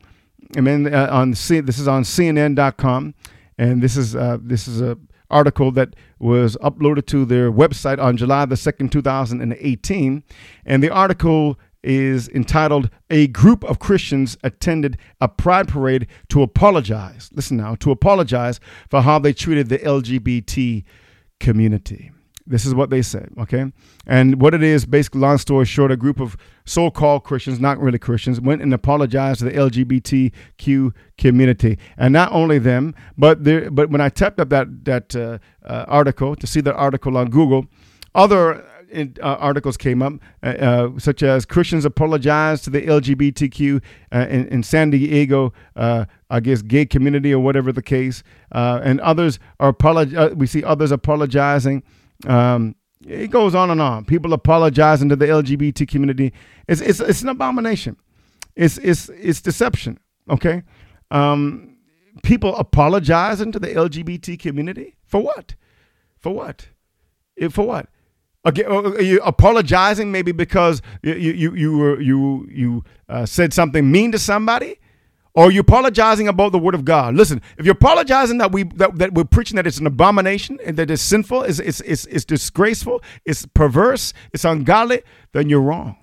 I 0.57 0.61
mean, 0.61 0.91
uh, 0.91 1.09
on 1.11 1.35
C, 1.35 1.59
this 1.59 1.79
is 1.79 1.87
on 1.87 2.03
CNN.com, 2.03 3.13
and 3.57 3.81
this 3.83 3.97
is 3.97 4.15
uh, 4.15 4.37
this 4.41 4.67
is 4.67 4.81
a 4.81 4.97
article 5.29 5.71
that 5.71 5.95
was 6.17 6.57
uploaded 6.57 7.05
to 7.05 7.23
their 7.23 7.51
website 7.51 7.99
on 7.99 8.17
July 8.17 8.45
the 8.45 8.57
second, 8.57 8.91
two 8.91 9.01
thousand 9.01 9.41
and 9.41 9.53
eighteen, 9.59 10.23
and 10.65 10.81
the 10.81 10.89
article 10.89 11.59
is 11.83 12.29
entitled 12.29 12.89
A 13.09 13.27
Group 13.27 13.63
of 13.63 13.79
Christians 13.79 14.37
Attended 14.43 14.97
a 15.21 15.27
Pride 15.27 15.67
Parade 15.67 16.07
to 16.29 16.41
Apologize. 16.41 17.29
Listen 17.33 17.57
now, 17.57 17.75
to 17.75 17.91
apologize 17.91 18.59
for 18.89 19.01
how 19.01 19.19
they 19.19 19.33
treated 19.33 19.69
the 19.69 19.79
LGBT 19.79 20.83
community. 21.39 22.11
This 22.49 22.65
is 22.65 22.73
what 22.73 22.89
they 22.89 23.03
said, 23.03 23.31
okay? 23.37 23.71
And 24.07 24.41
what 24.41 24.55
it 24.55 24.63
is, 24.63 24.87
basically, 24.87 25.21
long 25.21 25.37
story 25.37 25.65
short, 25.65 25.91
a 25.91 25.95
group 25.95 26.19
of 26.19 26.35
so 26.65 26.89
called 26.89 27.23
Christians, 27.23 27.59
not 27.59 27.79
really 27.79 27.99
Christians, 27.99 28.41
went 28.41 28.63
and 28.63 28.73
apologized 28.73 29.39
to 29.39 29.45
the 29.45 29.51
LGBTQ 29.51 30.91
community. 31.19 31.77
And 31.95 32.11
not 32.11 32.31
only 32.31 32.57
them, 32.57 32.95
but 33.15 33.43
there, 33.43 33.69
but 33.69 33.91
when 33.91 34.01
I 34.01 34.09
tapped 34.09 34.39
up 34.39 34.49
that, 34.49 34.83
that 34.85 35.15
uh, 35.15 35.37
uh, 35.63 35.85
article, 35.87 36.35
to 36.35 36.47
see 36.47 36.59
that 36.61 36.73
article 36.73 37.17
on 37.17 37.29
Google, 37.29 37.67
other 38.15 38.65
uh, 38.93 39.35
articles 39.35 39.77
came 39.77 40.01
up, 40.01 40.13
uh, 40.43 40.47
uh, 40.47 40.99
such 40.99 41.23
as 41.23 41.45
Christians 41.45 41.85
apologize 41.85 42.61
to 42.63 42.69
the 42.69 42.81
LGBTQ 42.81 43.81
uh, 44.11 44.25
in, 44.29 44.47
in, 44.47 44.63
San 44.63 44.89
Diego, 44.89 45.53
uh, 45.75 46.05
I 46.29 46.39
guess, 46.39 46.61
gay 46.61 46.85
community 46.85 47.33
or 47.33 47.39
whatever 47.39 47.71
the 47.71 47.81
case, 47.81 48.23
and 48.51 48.99
others 49.01 49.39
are 49.59 49.73
apolog- 49.73 50.35
We 50.35 50.47
see 50.47 50.63
others 50.63 50.91
apologizing. 50.91 51.83
Um, 52.27 52.75
it 53.07 53.31
goes 53.31 53.55
on 53.55 53.69
and 53.69 53.81
on. 53.81 54.05
People 54.05 54.33
apologizing 54.33 55.09
to 55.09 55.15
the 55.15 55.27
LGBT 55.27 55.87
community. 55.87 56.33
It's 56.67 56.81
it's, 56.81 56.99
it's 56.99 57.21
an 57.21 57.29
abomination. 57.29 57.95
It's 58.55 58.77
it's 58.79 59.09
it's 59.09 59.41
deception. 59.41 59.99
Okay. 60.29 60.63
Um, 61.11 61.77
people 62.23 62.55
apologizing 62.57 63.51
to 63.53 63.59
the 63.59 63.67
LGBT 63.67 64.37
community 64.39 64.97
for 65.05 65.21
what? 65.21 65.55
For 66.17 66.33
what? 66.33 66.67
For 67.51 67.65
what? 67.65 67.87
Okay, 68.45 68.63
uh, 68.63 68.81
are 68.81 69.01
you 69.01 69.19
apologizing 69.21 70.11
maybe 70.11 70.31
because 70.31 70.81
you 71.03 71.13
you 71.13 71.55
you 71.55 71.77
were 71.77 71.99
you 71.99 72.47
you 72.49 72.83
uh, 73.09 73.25
said 73.25 73.53
something 73.53 73.91
mean 73.91 74.13
to 74.13 74.19
somebody, 74.19 74.79
or 75.33 75.45
are 75.47 75.51
you 75.51 75.59
apologizing 75.59 76.29
about 76.29 76.53
the 76.53 76.59
word 76.59 76.73
of 76.73 76.85
God? 76.85 77.15
Listen, 77.15 77.41
if 77.57 77.65
you're 77.65 77.73
apologizing 77.73 78.37
that 78.37 78.53
we 78.53 78.63
that, 78.63 78.97
that 78.97 79.13
we're 79.13 79.25
preaching 79.25 79.57
that 79.57 79.67
it's 79.67 79.79
an 79.79 79.87
abomination 79.87 80.57
and 80.65 80.77
that 80.77 80.89
it's 80.89 81.01
sinful, 81.01 81.43
it's, 81.43 81.59
it's 81.59 81.81
it's 81.81 82.05
it's 82.05 82.23
disgraceful, 82.23 83.03
it's 83.25 83.45
perverse, 83.45 84.13
it's 84.31 84.45
ungodly, 84.45 85.01
then 85.33 85.49
you're 85.49 85.61
wrong. 85.61 85.97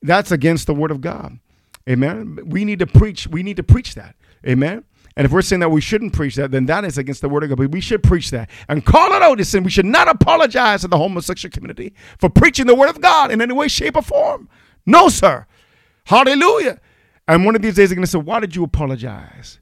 That's 0.00 0.32
against 0.32 0.66
the 0.66 0.74
word 0.74 0.90
of 0.90 1.02
God. 1.02 1.40
Amen. 1.88 2.38
We 2.46 2.64
need 2.64 2.78
to 2.78 2.86
preach. 2.86 3.26
We 3.26 3.42
need 3.42 3.58
to 3.58 3.62
preach 3.62 3.94
that. 3.96 4.16
Amen. 4.46 4.84
And 5.20 5.26
if 5.26 5.32
we're 5.32 5.42
saying 5.42 5.60
that 5.60 5.68
we 5.68 5.82
shouldn't 5.82 6.14
preach 6.14 6.36
that, 6.36 6.50
then 6.50 6.64
that 6.64 6.82
is 6.82 6.96
against 6.96 7.20
the 7.20 7.28
word 7.28 7.42
of 7.42 7.50
God. 7.50 7.58
But 7.58 7.72
we 7.72 7.82
should 7.82 8.02
preach 8.02 8.30
that 8.30 8.48
and 8.70 8.86
call 8.86 9.12
it 9.12 9.20
out 9.20 9.38
as 9.38 9.50
sin. 9.50 9.62
We 9.62 9.70
should 9.70 9.84
not 9.84 10.08
apologize 10.08 10.80
to 10.80 10.88
the 10.88 10.96
homosexual 10.96 11.52
community 11.52 11.92
for 12.18 12.30
preaching 12.30 12.66
the 12.66 12.74
word 12.74 12.88
of 12.88 13.02
God 13.02 13.30
in 13.30 13.42
any 13.42 13.52
way, 13.52 13.68
shape, 13.68 13.96
or 13.96 14.02
form. 14.02 14.48
No, 14.86 15.10
sir. 15.10 15.44
Hallelujah. 16.04 16.80
And 17.28 17.44
one 17.44 17.54
of 17.54 17.60
these 17.60 17.74
days 17.74 17.90
they're 17.90 17.96
going 17.96 18.06
to 18.06 18.10
say, 18.10 18.16
"Why 18.16 18.40
did 18.40 18.56
you 18.56 18.64
apologize?" 18.64 19.60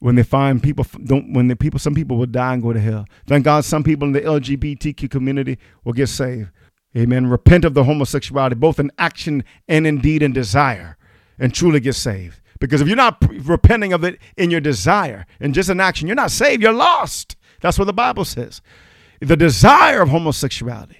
When 0.00 0.16
they 0.16 0.24
find 0.24 0.60
people 0.60 0.84
don't, 1.04 1.32
when 1.32 1.46
the 1.46 1.54
people, 1.54 1.78
some 1.78 1.94
people 1.94 2.16
will 2.16 2.26
die 2.26 2.54
and 2.54 2.60
go 2.60 2.72
to 2.72 2.80
hell. 2.80 3.06
Thank 3.28 3.44
God, 3.44 3.64
some 3.64 3.84
people 3.84 4.08
in 4.08 4.12
the 4.14 4.22
LGBTQ 4.22 5.08
community 5.08 5.58
will 5.84 5.92
get 5.92 6.08
saved. 6.08 6.50
Amen. 6.96 7.28
Repent 7.28 7.64
of 7.64 7.74
the 7.74 7.84
homosexuality, 7.84 8.56
both 8.56 8.80
in 8.80 8.90
action 8.98 9.44
and 9.68 9.86
in 9.86 10.00
deed 10.00 10.24
and 10.24 10.34
desire, 10.34 10.96
and 11.38 11.54
truly 11.54 11.78
get 11.78 11.94
saved. 11.94 12.40
Because 12.62 12.80
if 12.80 12.86
you're 12.86 12.96
not 12.96 13.20
repenting 13.44 13.92
of 13.92 14.04
it 14.04 14.20
in 14.36 14.52
your 14.52 14.60
desire 14.60 15.26
and 15.40 15.52
just 15.52 15.68
in 15.68 15.80
action, 15.80 16.06
you're 16.06 16.14
not 16.14 16.30
saved, 16.30 16.62
you're 16.62 16.72
lost. 16.72 17.34
That's 17.60 17.76
what 17.76 17.86
the 17.86 17.92
Bible 17.92 18.24
says. 18.24 18.62
The 19.20 19.36
desire 19.36 20.00
of 20.00 20.10
homosexuality. 20.10 20.98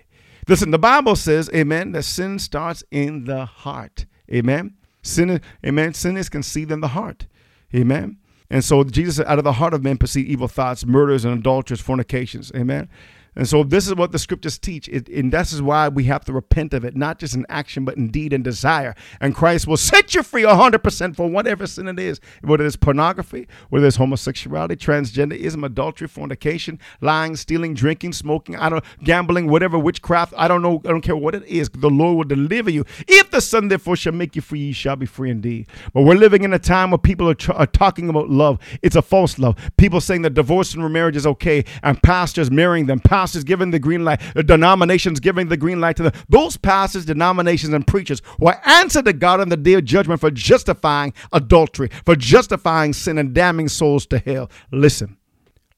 Listen, 0.48 0.72
the 0.72 0.78
Bible 0.78 1.14
says, 1.14 1.48
amen, 1.54 1.92
that 1.92 2.02
sin 2.02 2.40
starts 2.40 2.82
in 2.90 3.26
the 3.26 3.46
heart. 3.46 4.06
Amen. 4.28 4.74
Sin, 5.02 5.40
amen. 5.64 5.94
Sin 5.94 6.16
is 6.16 6.28
conceived 6.28 6.72
in 6.72 6.80
the 6.80 6.88
heart. 6.88 7.26
Amen. 7.72 8.18
And 8.50 8.64
so 8.64 8.82
Jesus 8.82 9.16
said, 9.16 9.26
out 9.26 9.38
of 9.38 9.44
the 9.44 9.52
heart 9.52 9.72
of 9.72 9.84
men 9.84 9.98
proceed 9.98 10.26
evil 10.26 10.48
thoughts, 10.48 10.84
murders, 10.84 11.24
and 11.24 11.38
adulteries, 11.38 11.80
fornications. 11.80 12.50
Amen. 12.56 12.88
And 13.34 13.48
so 13.48 13.64
this 13.64 13.86
is 13.86 13.94
what 13.94 14.12
the 14.12 14.18
scriptures 14.18 14.58
teach. 14.58 14.88
It, 14.88 15.08
and 15.08 15.32
this 15.32 15.52
is 15.52 15.62
why 15.62 15.88
we 15.88 16.04
have 16.04 16.24
to 16.26 16.32
repent 16.32 16.74
of 16.74 16.84
it, 16.84 16.94
not 16.94 17.18
just 17.18 17.34
in 17.34 17.46
action, 17.48 17.84
but 17.84 17.96
in 17.96 18.08
deed 18.08 18.32
and 18.32 18.44
desire. 18.44 18.94
And 19.20 19.34
Christ 19.34 19.66
will 19.66 19.78
set 19.78 20.14
you 20.14 20.22
free 20.22 20.42
100% 20.42 21.16
for 21.16 21.28
whatever 21.28 21.66
sin 21.66 21.88
it 21.88 21.98
is, 21.98 22.20
whether 22.42 22.66
it's 22.66 22.76
pornography, 22.76 23.48
whether 23.70 23.86
it's 23.86 23.96
homosexuality, 23.96 24.76
transgenderism, 24.76 25.64
adultery, 25.64 26.08
fornication, 26.08 26.78
lying, 27.00 27.36
stealing, 27.36 27.72
drinking, 27.74 28.12
smoking, 28.12 28.56
I 28.56 28.68
don't 28.68 28.84
gambling, 29.02 29.48
whatever, 29.48 29.78
witchcraft. 29.78 30.34
I 30.36 30.46
don't 30.46 30.62
know. 30.62 30.82
I 30.84 30.88
don't 30.88 31.00
care 31.00 31.16
what 31.16 31.34
it 31.34 31.44
is. 31.46 31.70
The 31.70 31.90
Lord 31.90 32.16
will 32.16 32.36
deliver 32.36 32.70
you. 32.70 32.84
If 33.08 33.30
the 33.30 33.40
Son 33.40 33.68
therefore 33.68 33.96
shall 33.96 34.12
make 34.12 34.36
you 34.36 34.42
free, 34.42 34.60
ye 34.60 34.72
shall 34.72 34.96
be 34.96 35.06
free 35.06 35.30
indeed. 35.30 35.68
But 35.94 36.02
we're 36.02 36.14
living 36.14 36.44
in 36.44 36.52
a 36.52 36.58
time 36.58 36.90
where 36.90 36.98
people 36.98 37.30
are, 37.30 37.36
are 37.54 37.66
talking 37.66 38.10
about 38.10 38.28
love. 38.28 38.58
It's 38.82 38.96
a 38.96 39.02
false 39.02 39.38
love. 39.38 39.56
People 39.78 40.00
saying 40.00 40.22
that 40.22 40.34
divorce 40.34 40.74
and 40.74 40.82
remarriage 40.82 41.16
is 41.16 41.26
okay, 41.26 41.64
and 41.82 42.02
pastors 42.02 42.50
marrying 42.50 42.86
them. 42.86 43.00
Pastors 43.00 43.21
pastors 43.22 43.44
giving 43.44 43.70
the 43.70 43.78
green 43.78 44.04
light, 44.04 44.20
the 44.34 44.42
denominations 44.42 45.20
giving 45.20 45.48
the 45.48 45.56
green 45.56 45.80
light 45.80 45.96
to 45.96 46.02
them. 46.02 46.12
Those 46.28 46.56
pastors, 46.56 47.04
denominations, 47.04 47.72
and 47.72 47.86
preachers 47.86 48.20
will 48.40 48.54
answer 48.64 49.00
to 49.00 49.12
God 49.12 49.40
in 49.40 49.48
the 49.48 49.56
day 49.56 49.74
of 49.74 49.84
judgment 49.84 50.20
for 50.20 50.30
justifying 50.32 51.12
adultery, 51.32 51.88
for 52.04 52.16
justifying 52.16 52.92
sin 52.92 53.18
and 53.18 53.32
damning 53.32 53.68
souls 53.68 54.06
to 54.06 54.18
hell. 54.18 54.50
Listen, 54.72 55.18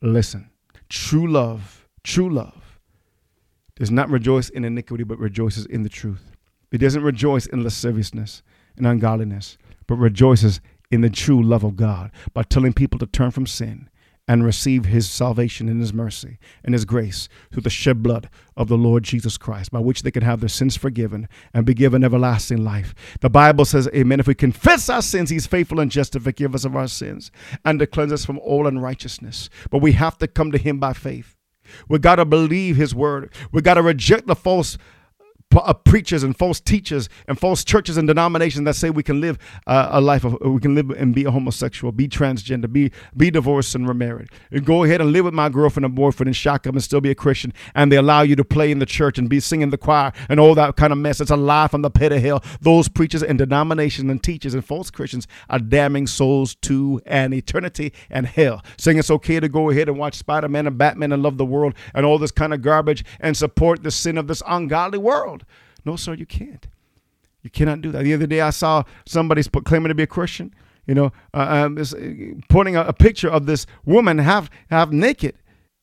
listen. 0.01 0.49
True 0.89 1.31
love, 1.31 1.87
true 2.03 2.31
love 2.31 2.81
does 3.77 3.91
not 3.91 4.09
rejoice 4.09 4.49
in 4.49 4.65
iniquity, 4.65 5.05
but 5.05 5.19
rejoices 5.19 5.67
in 5.67 5.83
the 5.83 5.89
truth. 5.91 6.33
It 6.73 6.79
doesn't 6.79 7.03
rejoice 7.03 7.45
in 7.47 7.63
lasciviousness 7.63 8.43
and 8.79 8.87
ungodliness, 8.87 9.59
but 9.87 9.97
rejoices 9.97 10.63
in 10.91 11.03
the 11.03 11.11
true 11.11 11.43
love 11.43 11.65
of 11.65 11.77
God 11.77 12.11
by 12.33 12.43
telling 12.45 12.73
people 12.73 12.99
to 13.01 13.07
turn 13.07 13.33
from 13.33 13.47
sin 13.47 13.91
and 14.27 14.45
receive 14.45 14.87
his 14.87 15.09
salvation 15.09 15.69
and 15.69 15.81
his 15.81 15.93
mercy 15.93 16.39
and 16.65 16.75
his 16.75 16.85
grace 16.85 17.29
through 17.53 17.63
the 17.63 17.71
shed 17.71 18.03
blood 18.03 18.31
of 18.57 18.69
the 18.69 18.77
Lord 18.77 19.05
Jesus 19.05 19.37
Christ, 19.37 19.71
by 19.71 19.81
which 19.81 20.03
they 20.03 20.11
can 20.11 20.23
have 20.23 20.41
their 20.41 20.49
sins 20.49 20.77
forgiven 20.77 21.29
and 21.53 21.67
be 21.67 21.75
given 21.75 22.03
everlasting 22.03 22.65
life. 22.65 22.95
The 23.21 23.31
Bible 23.31 23.65
says, 23.65 23.89
Amen. 23.95 24.21
If 24.21 24.27
we 24.27 24.35
confess 24.35 24.89
our 24.89 25.03
sins, 25.03 25.31
he's 25.31 25.47
faithful 25.47 25.81
and 25.81 25.91
just 25.91 26.13
to 26.15 26.21
forgive 26.21 26.55
us 26.55 26.65
of 26.65 26.75
our 26.75 26.89
sins 26.89 27.31
and 27.65 27.79
to 27.79 27.87
cleanse 27.87 28.13
us 28.13 28.25
from 28.25 28.39
all 28.39 28.67
unrighteousness. 28.67 29.51
But 29.71 29.83
we 29.83 29.93
have 29.93 30.17
to 30.19 30.27
come 30.27 30.53
to 30.53 30.59
him 30.59 30.79
by 30.79 30.95
faith. 30.95 31.37
We 31.89 31.99
got 31.99 32.17
to 32.17 32.25
believe 32.25 32.77
his 32.77 32.95
word. 32.95 33.33
We 33.53 33.63
got 33.63 33.75
to 33.75 33.83
reject 33.83 34.27
the 34.27 34.37
false 34.37 34.79
preachers 35.95 36.23
and 36.23 36.37
false 36.37 36.61
teachers 36.61 37.09
and 37.29 37.39
false 37.39 37.65
churches 37.65 37.97
and 37.97 38.09
denominations 38.09 38.65
that 38.65 38.75
say 38.75 38.91
we 38.91 39.03
can 39.03 39.21
live 39.21 39.39
uh, 39.67 39.89
a 39.93 40.01
life 40.01 40.25
of 40.25 40.37
we 40.41 40.61
can 40.61 40.75
live 40.75 40.91
and 40.91 41.15
be 41.15 41.25
a 41.25 41.31
homosexual, 41.31 41.93
be 41.93 42.09
transgender, 42.09 42.71
be 42.73 42.91
be 43.17 43.31
divorced 43.31 43.75
and 43.75 43.87
remarried. 43.87 44.29
And 44.51 44.65
go 44.65 44.85
ahead 44.85 45.01
and 45.01 45.13
live 45.13 45.25
with 45.25 45.35
my 45.35 45.49
girlfriend 45.49 45.85
and 45.85 45.95
boyfriend 45.95 46.29
and 46.29 46.37
shock 46.37 46.65
them 46.65 46.75
and 46.75 46.83
still 46.83 47.01
be 47.01 47.11
a 47.11 47.15
Christian. 47.15 47.53
And 47.75 47.91
they 47.91 47.97
allow 47.97 48.23
you 48.23 48.37
to 48.37 48.45
play 48.45 48.71
in 48.71 48.79
the 48.79 48.87
church 48.87 49.19
and 49.19 49.29
be 49.29 49.41
singing 49.41 49.71
the 49.71 49.79
choir 49.79 50.13
and 50.29 50.41
all 50.41 50.55
that 50.55 50.77
kind 50.77 50.93
of 50.93 50.99
mess. 50.99 51.21
It's 51.21 51.31
a 51.31 51.37
lie 51.37 51.69
from 51.69 51.83
the 51.83 51.91
pit 51.91 52.13
of 52.13 52.23
hell. 52.23 52.43
Those 52.61 52.89
preachers 52.89 53.23
and 53.23 53.39
denominations 53.39 54.11
and 54.11 54.23
teachers 54.23 54.55
and 54.55 54.65
false 54.65 54.91
Christians 54.91 55.27
are 55.49 55.59
damning 55.59 56.07
souls 56.07 56.55
to 56.63 57.01
an 57.07 57.33
eternity 57.33 57.93
and 58.11 58.27
hell. 58.27 58.63
Saying 58.79 58.99
it's 58.99 59.11
okay 59.11 59.41
to 59.41 59.49
go 59.49 59.71
ahead 59.71 59.89
and 59.89 59.99
watch 59.99 60.15
Spider 60.15 60.49
Man 60.49 60.67
and 60.67 60.79
Batman 60.79 61.13
and 61.13 61.23
love 61.23 61.39
the 61.39 61.45
world 61.45 61.75
and 61.95 62.05
all 62.05 62.19
this 62.19 62.31
kind 62.31 62.53
of 62.53 62.63
garbage 62.63 63.05
and 63.21 63.37
support 63.37 63.83
the 63.83 63.91
sin 63.91 64.19
of 64.19 64.27
this 64.27 64.43
ungodly 64.47 64.99
world. 64.99 65.34
No, 65.85 65.97
sir, 65.97 66.15
you 66.15 66.27
can't. 66.27 66.67
You 67.43 67.51
cannot 67.51 67.83
do 67.83 67.93
that. 67.93 68.05
The 68.05 68.15
other 68.15 68.27
day, 68.27 68.41
I 68.41 68.51
saw 68.51 68.85
somebody 69.07 69.43
claiming 69.43 69.89
to 69.89 69.95
be 69.95 70.05
a 70.05 70.07
Christian, 70.07 70.55
you 70.87 70.95
know, 70.95 71.13
uh, 71.35 71.67
um, 71.67 71.79
uh, 71.79 71.85
putting 72.49 72.77
a, 72.77 72.85
a, 72.85 72.93
picture 72.93 73.29
of 73.29 73.47
this 73.47 73.67
woman 73.85 74.19
half 74.19 74.49
half 74.71 74.91
naked 74.91 75.37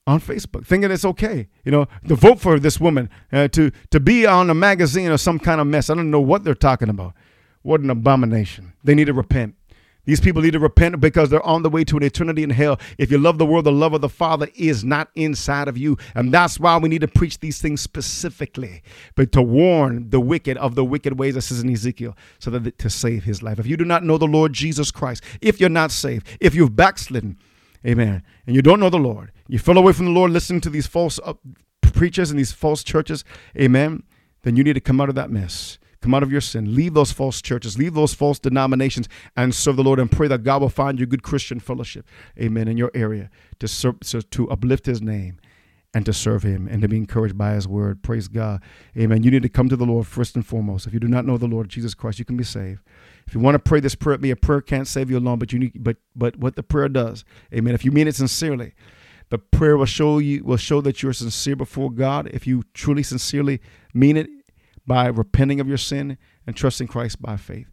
on 0.08 0.20
Facebook, 0.20 0.66
thinking 0.66 0.90
it's 0.90 1.06
okay, 1.06 1.48
you 1.64 1.72
know, 1.72 1.88
to 2.08 2.16
vote 2.16 2.40
for 2.40 2.60
this 2.60 2.80
woman, 2.80 3.10
uh, 3.32 3.48
to 3.50 3.72
to 3.92 4.00
be 4.00 4.26
on 4.26 4.50
a 4.50 4.56
magazine 4.56 5.12
or 5.12 5.18
some 5.18 5.38
kind 5.38 5.62
of 5.62 5.68
mess. 5.68 5.90
I 5.90 5.94
don't 5.94 6.10
know 6.10 6.20
what 6.20 6.44
they're 6.44 6.56
talking 6.56 6.90
about. 6.90 7.14
What 7.62 7.82
an 7.82 7.92
abomination! 7.92 8.74
They 8.84 8.96
need 8.96 9.06
to 9.06 9.14
repent. 9.14 9.56
These 10.06 10.20
people 10.20 10.42
need 10.42 10.52
to 10.52 10.60
repent 10.60 11.00
because 11.00 11.30
they're 11.30 11.46
on 11.46 11.62
the 11.62 11.70
way 11.70 11.84
to 11.84 11.98
an 11.98 12.04
eternity 12.04 12.44
in 12.44 12.50
hell. 12.50 12.80
If 12.98 13.12
you 13.12 13.18
love 13.18 13.38
the 13.38 13.46
world, 13.46 13.66
the 13.66 13.72
love 13.72 13.94
of 13.94 14.02
the 14.02 14.10
Father 14.10 14.48
is 14.56 14.84
not 14.84 15.10
inside 15.16 15.68
of 15.68 15.78
you. 15.78 15.98
And 16.16 16.34
that's 16.34 16.60
why 16.60 16.78
we 16.78 16.90
need 16.90 17.02
to 17.02 17.08
preach 17.08 17.40
these 17.40 17.62
things 17.62 17.82
specifically, 17.82 18.82
but 19.16 19.32
to 19.34 19.42
warn 19.42 20.10
the 20.10 20.20
wicked 20.20 20.58
of 20.58 20.76
the 20.76 20.84
wicked 20.84 21.20
ways, 21.20 21.36
that 21.36 21.42
says 21.42 21.62
in 21.62 21.70
Ezekiel, 21.70 22.18
so 22.40 22.50
that 22.52 22.78
to 22.80 22.90
save 22.90 23.24
his 23.24 23.44
life. 23.44 23.60
If 23.60 23.68
you 23.68 23.78
do 23.78 23.86
not 23.86 24.04
know 24.04 24.18
the 24.18 24.26
Lord 24.26 24.54
Jesus 24.54 24.92
Christ, 24.92 25.24
if 25.40 25.60
you're 25.60 25.70
not 25.70 25.92
saved, 25.92 26.28
if 26.40 26.56
you've 26.56 26.76
backslidden, 26.76 27.38
amen, 27.86 28.24
and 28.48 28.56
you 28.56 28.62
don't 28.62 28.80
know 28.80 28.90
the 28.90 28.98
Lord, 28.98 29.32
you 29.48 29.60
fell 29.60 29.78
away 29.78 29.94
from 29.94 30.06
the 30.06 30.12
Lord 30.12 30.32
listening 30.32 30.62
to 30.62 30.70
these 30.70 30.88
false 30.88 31.20
uh, 31.24 31.34
preachers 31.82 32.32
and 32.32 32.40
these 32.40 32.52
false 32.52 32.84
churches, 32.84 33.24
amen, 33.56 34.04
then 34.44 34.56
you 34.56 34.64
need 34.64 34.74
to 34.74 34.82
come 34.82 35.00
out 35.00 35.10
of 35.10 35.16
that 35.16 35.30
mess 35.30 35.78
Come 36.02 36.14
out 36.14 36.24
of 36.24 36.32
your 36.32 36.42
sin. 36.42 36.76
Leave 36.76 36.94
those 36.94 37.12
false 37.12 37.42
churches. 37.42 37.78
Leave 37.78 37.94
those 37.94 38.14
false 38.14 38.40
denominations 38.40 39.08
and 39.36 39.54
serve 39.54 39.76
the 39.76 39.84
Lord 39.84 40.00
and 40.00 40.12
pray 40.12 40.28
that 40.28 40.44
God 40.44 40.62
will 40.62 40.70
find 40.70 41.00
you 41.00 41.06
good 41.06 41.24
Christian 41.24 41.60
fellowship. 41.60 42.06
Amen. 42.40 42.68
In 42.68 42.78
your 42.78 42.92
area 42.94 43.30
to 43.60 43.68
serve, 43.68 44.00
to 44.32 44.50
uplift 44.50 44.88
his 44.88 45.02
name 45.02 45.40
and 45.94 46.06
to 46.06 46.14
serve 46.14 46.44
him 46.44 46.68
and 46.68 46.82
to 46.82 46.88
be 46.88 46.98
encouraged 46.98 47.38
by 47.38 47.54
his 47.54 47.68
word. 47.68 48.02
Praise 48.02 48.28
God. 48.28 48.62
Amen. 48.98 49.24
You 49.24 49.32
need 49.32 49.44
to 49.44 49.50
come 49.50 49.70
to 49.70 49.76
the 49.76 49.86
Lord 49.86 50.08
first 50.08 50.36
and 50.36 50.46
foremost. 50.46 50.88
If 50.88 50.94
you 50.94 51.00
do 51.00 51.08
not 51.08 51.26
know 51.26 51.38
the 51.38 51.48
Lord 51.48 51.70
Jesus 51.70 51.94
Christ, 51.94 52.18
you 52.18 52.26
can 52.26 52.38
be 52.38 52.44
saved. 52.44 52.82
If 53.28 53.36
you 53.36 53.40
want 53.40 53.56
to 53.56 53.60
pray 53.60 53.80
this 53.80 53.96
prayer, 53.96 54.18
me 54.18 54.32
a 54.32 54.36
prayer 54.36 54.62
can't 54.62 54.88
save 54.88 55.12
you 55.12 55.18
alone, 55.18 55.40
but 55.40 55.54
you 55.54 55.60
need 55.60 55.84
but 55.84 55.98
but 56.16 56.38
what 56.38 56.56
the 56.56 56.64
prayer 56.64 56.90
does, 56.90 57.24
amen. 57.54 57.74
If 57.76 57.86
you 57.86 57.92
mean 57.92 58.08
it 58.08 58.16
sincerely, 58.16 58.74
the 59.30 59.38
prayer 59.38 59.78
will 59.78 59.86
show 59.86 60.18
you 60.18 60.44
will 60.44 60.58
show 60.58 60.82
that 60.82 61.02
you're 61.02 61.14
sincere 61.14 61.56
before 61.56 61.92
God. 61.92 62.30
If 62.34 62.48
you 62.48 62.64
truly 62.74 63.04
sincerely 63.04 63.62
mean 63.94 64.18
it, 64.18 64.30
by 64.86 65.08
repenting 65.08 65.60
of 65.60 65.68
your 65.68 65.78
sin 65.78 66.18
and 66.48 66.56
trusting 66.56 66.88
Christ 66.88 67.22
by 67.22 67.38
faith. 67.38 67.68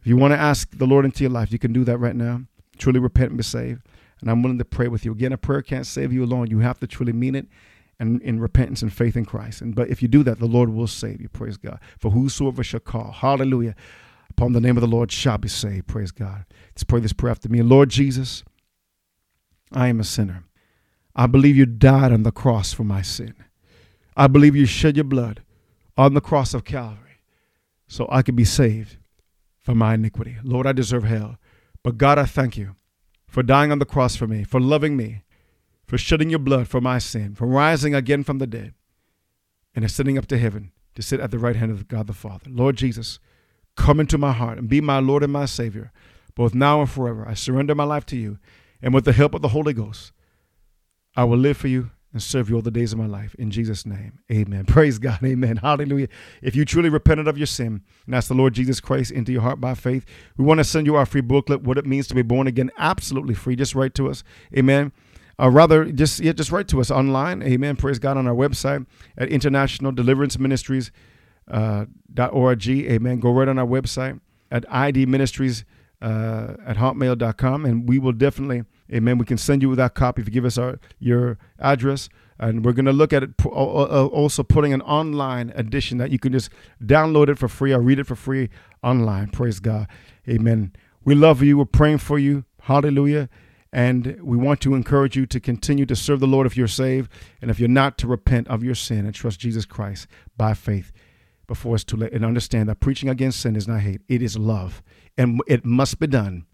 If 0.00 0.06
you 0.06 0.16
want 0.16 0.32
to 0.32 0.38
ask 0.38 0.76
the 0.76 0.86
Lord 0.86 1.04
into 1.04 1.22
your 1.22 1.30
life, 1.30 1.52
you 1.52 1.58
can 1.58 1.72
do 1.72 1.84
that 1.84 1.98
right 1.98 2.16
now. 2.16 2.42
Truly 2.78 3.00
repent 3.00 3.30
and 3.30 3.36
be 3.36 3.44
saved. 3.44 3.82
And 4.20 4.30
I'm 4.30 4.42
willing 4.42 4.58
to 4.58 4.64
pray 4.64 4.88
with 4.88 5.04
you. 5.04 5.12
Again, 5.12 5.32
a 5.32 5.38
prayer 5.38 5.62
can't 5.62 5.86
save 5.86 6.12
you 6.12 6.24
alone. 6.24 6.48
You 6.48 6.60
have 6.60 6.78
to 6.80 6.86
truly 6.86 7.12
mean 7.12 7.34
it 7.34 7.46
and 7.98 8.20
in 8.22 8.40
repentance 8.40 8.82
and 8.82 8.92
faith 8.92 9.16
in 9.16 9.24
Christ. 9.24 9.60
And 9.60 9.74
but 9.74 9.88
if 9.88 10.02
you 10.02 10.08
do 10.08 10.22
that, 10.24 10.38
the 10.38 10.46
Lord 10.46 10.70
will 10.70 10.86
save 10.86 11.20
you. 11.20 11.28
Praise 11.28 11.56
God. 11.56 11.78
For 11.98 12.10
whosoever 12.10 12.64
shall 12.64 12.80
call, 12.80 13.12
hallelujah, 13.12 13.74
upon 14.30 14.52
the 14.52 14.60
name 14.60 14.76
of 14.76 14.80
the 14.80 14.88
Lord 14.88 15.12
shall 15.12 15.38
be 15.38 15.48
saved. 15.48 15.86
Praise 15.86 16.10
God. 16.10 16.44
Let's 16.70 16.84
pray 16.84 17.00
this 17.00 17.12
prayer 17.12 17.30
after 17.30 17.48
me. 17.48 17.62
Lord 17.62 17.90
Jesus, 17.90 18.42
I 19.72 19.88
am 19.88 20.00
a 20.00 20.04
sinner. 20.04 20.44
I 21.14 21.26
believe 21.26 21.56
you 21.56 21.66
died 21.66 22.12
on 22.12 22.22
the 22.22 22.32
cross 22.32 22.72
for 22.72 22.84
my 22.84 23.02
sin. 23.02 23.34
I 24.16 24.26
believe 24.26 24.56
you 24.56 24.66
shed 24.66 24.96
your 24.96 25.04
blood 25.04 25.42
on 25.96 26.14
the 26.14 26.20
cross 26.20 26.54
of 26.54 26.64
Calvary 26.64 27.20
so 27.86 28.06
I 28.10 28.22
could 28.22 28.36
be 28.36 28.44
saved 28.44 28.96
from 29.58 29.78
my 29.78 29.94
iniquity. 29.94 30.36
Lord, 30.42 30.66
I 30.66 30.72
deserve 30.72 31.04
hell. 31.04 31.36
But 31.82 31.98
God, 31.98 32.18
I 32.18 32.24
thank 32.24 32.56
you 32.56 32.76
for 33.26 33.42
dying 33.42 33.72
on 33.72 33.78
the 33.78 33.84
cross 33.84 34.16
for 34.16 34.26
me, 34.26 34.44
for 34.44 34.60
loving 34.60 34.96
me, 34.96 35.22
for 35.86 35.98
shedding 35.98 36.30
your 36.30 36.38
blood 36.38 36.68
for 36.68 36.80
my 36.80 36.98
sin, 36.98 37.34
for 37.34 37.46
rising 37.46 37.94
again 37.94 38.24
from 38.24 38.38
the 38.38 38.46
dead, 38.46 38.74
and 39.74 39.84
ascending 39.84 40.16
up 40.16 40.26
to 40.26 40.38
heaven 40.38 40.72
to 40.94 41.02
sit 41.02 41.20
at 41.20 41.30
the 41.30 41.38
right 41.38 41.56
hand 41.56 41.70
of 41.72 41.88
God 41.88 42.06
the 42.06 42.12
Father. 42.12 42.46
Lord 42.48 42.76
Jesus, 42.76 43.18
come 43.76 44.00
into 44.00 44.18
my 44.18 44.32
heart 44.32 44.58
and 44.58 44.68
be 44.68 44.80
my 44.80 44.98
Lord 44.98 45.22
and 45.22 45.32
my 45.32 45.46
Savior, 45.46 45.92
both 46.34 46.54
now 46.54 46.80
and 46.80 46.90
forever. 46.90 47.26
I 47.26 47.34
surrender 47.34 47.74
my 47.74 47.84
life 47.84 48.06
to 48.06 48.16
you, 48.16 48.38
and 48.80 48.94
with 48.94 49.04
the 49.04 49.12
help 49.12 49.34
of 49.34 49.42
the 49.42 49.48
Holy 49.48 49.72
Ghost, 49.72 50.12
I 51.16 51.24
will 51.24 51.38
live 51.38 51.56
for 51.56 51.68
you 51.68 51.90
and 52.12 52.22
serve 52.22 52.50
you 52.50 52.56
all 52.56 52.62
the 52.62 52.70
days 52.70 52.92
of 52.92 52.98
my 52.98 53.06
life. 53.06 53.34
In 53.38 53.50
Jesus' 53.50 53.86
name, 53.86 54.20
amen. 54.30 54.64
Praise 54.66 54.98
God, 54.98 55.20
amen. 55.24 55.58
Hallelujah. 55.58 56.08
If 56.42 56.54
you 56.54 56.64
truly 56.64 56.88
repented 56.88 57.28
of 57.28 57.38
your 57.38 57.46
sin 57.46 57.82
and 58.06 58.14
asked 58.14 58.28
the 58.28 58.34
Lord 58.34 58.54
Jesus 58.54 58.80
Christ 58.80 59.10
into 59.10 59.32
your 59.32 59.42
heart 59.42 59.60
by 59.60 59.74
faith, 59.74 60.04
we 60.36 60.44
want 60.44 60.58
to 60.58 60.64
send 60.64 60.86
you 60.86 60.96
our 60.96 61.06
free 61.06 61.20
booklet, 61.20 61.62
What 61.62 61.78
It 61.78 61.86
Means 61.86 62.06
to 62.08 62.14
Be 62.14 62.22
Born 62.22 62.46
Again, 62.46 62.70
absolutely 62.76 63.34
free. 63.34 63.56
Just 63.56 63.74
write 63.74 63.94
to 63.94 64.08
us, 64.08 64.22
amen. 64.56 64.92
Uh, 65.40 65.50
rather, 65.50 65.86
just 65.86 66.20
yeah, 66.20 66.32
just 66.32 66.52
write 66.52 66.68
to 66.68 66.80
us 66.80 66.90
online, 66.90 67.42
amen. 67.42 67.76
Praise 67.76 67.98
God 67.98 68.16
on 68.16 68.26
our 68.26 68.34
website 68.34 68.86
at 69.16 69.28
International 69.28 69.90
Deliverance 69.90 70.38
Ministries 70.38 70.92
uh, 71.50 71.86
.org, 72.30 72.68
amen. 72.68 73.20
Go 73.20 73.32
right 73.32 73.48
on 73.48 73.58
our 73.58 73.66
website 73.66 74.20
at 74.50 74.64
ID 74.72 75.06
Ministries 75.06 75.64
uh, 76.02 76.56
at 76.66 76.76
hotmail.com, 76.76 77.64
and 77.64 77.88
we 77.88 77.98
will 77.98 78.12
definitely 78.12 78.64
Amen. 78.92 79.16
We 79.16 79.24
can 79.24 79.38
send 79.38 79.62
you 79.62 79.70
with 79.70 79.78
that 79.78 79.94
copy 79.94 80.20
if 80.20 80.28
you 80.28 80.32
give 80.32 80.44
us 80.44 80.58
our 80.58 80.78
your 80.98 81.38
address. 81.58 82.08
And 82.38 82.64
we're 82.64 82.72
going 82.72 82.86
to 82.86 82.92
look 82.92 83.12
at 83.12 83.22
it 83.22 83.46
also 83.46 84.42
putting 84.42 84.72
an 84.72 84.82
online 84.82 85.52
edition 85.54 85.98
that 85.98 86.10
you 86.10 86.18
can 86.18 86.32
just 86.32 86.50
download 86.82 87.28
it 87.28 87.38
for 87.38 87.46
free 87.46 87.72
or 87.72 87.80
read 87.80 88.00
it 88.00 88.06
for 88.06 88.16
free 88.16 88.50
online. 88.82 89.28
Praise 89.28 89.60
God. 89.60 89.86
Amen. 90.28 90.72
We 91.04 91.14
love 91.14 91.42
you. 91.42 91.56
We're 91.58 91.66
praying 91.66 91.98
for 91.98 92.18
you. 92.18 92.44
Hallelujah. 92.62 93.28
And 93.72 94.18
we 94.20 94.36
want 94.36 94.60
to 94.62 94.74
encourage 94.74 95.16
you 95.16 95.24
to 95.26 95.40
continue 95.40 95.86
to 95.86 95.96
serve 95.96 96.20
the 96.20 96.26
Lord 96.26 96.46
if 96.46 96.56
you're 96.56 96.68
saved. 96.68 97.10
And 97.40 97.50
if 97.50 97.60
you're 97.60 97.68
not, 97.68 97.96
to 97.98 98.06
repent 98.06 98.48
of 98.48 98.64
your 98.64 98.74
sin 98.74 99.06
and 99.06 99.14
trust 99.14 99.40
Jesus 99.40 99.64
Christ 99.64 100.06
by 100.36 100.52
faith 100.52 100.92
before 101.46 101.76
it's 101.76 101.84
too 101.84 101.96
late. 101.96 102.12
And 102.12 102.24
understand 102.24 102.68
that 102.68 102.80
preaching 102.80 103.08
against 103.08 103.40
sin 103.40 103.56
is 103.56 103.68
not 103.68 103.80
hate, 103.80 104.02
it 104.08 104.20
is 104.20 104.36
love. 104.36 104.82
And 105.16 105.40
it 105.46 105.64
must 105.64 105.98
be 105.98 106.06
done 106.06 106.46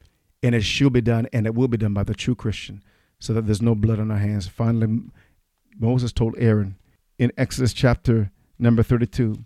and 0.42 0.54
it 0.54 0.62
shall 0.62 0.90
be 0.90 1.00
done, 1.00 1.26
and 1.32 1.46
it 1.46 1.54
will 1.54 1.68
be 1.68 1.76
done 1.76 1.94
by 1.94 2.04
the 2.04 2.14
true 2.14 2.34
Christian, 2.34 2.82
so 3.18 3.32
that 3.32 3.46
there's 3.46 3.62
no 3.62 3.74
blood 3.74 3.98
on 3.98 4.10
our 4.10 4.18
hands. 4.18 4.46
Finally, 4.46 5.00
Moses 5.78 6.12
told 6.12 6.34
Aaron, 6.38 6.76
in 7.18 7.32
Exodus 7.36 7.72
chapter 7.72 8.30
number 8.58 8.82
32. 8.82 9.44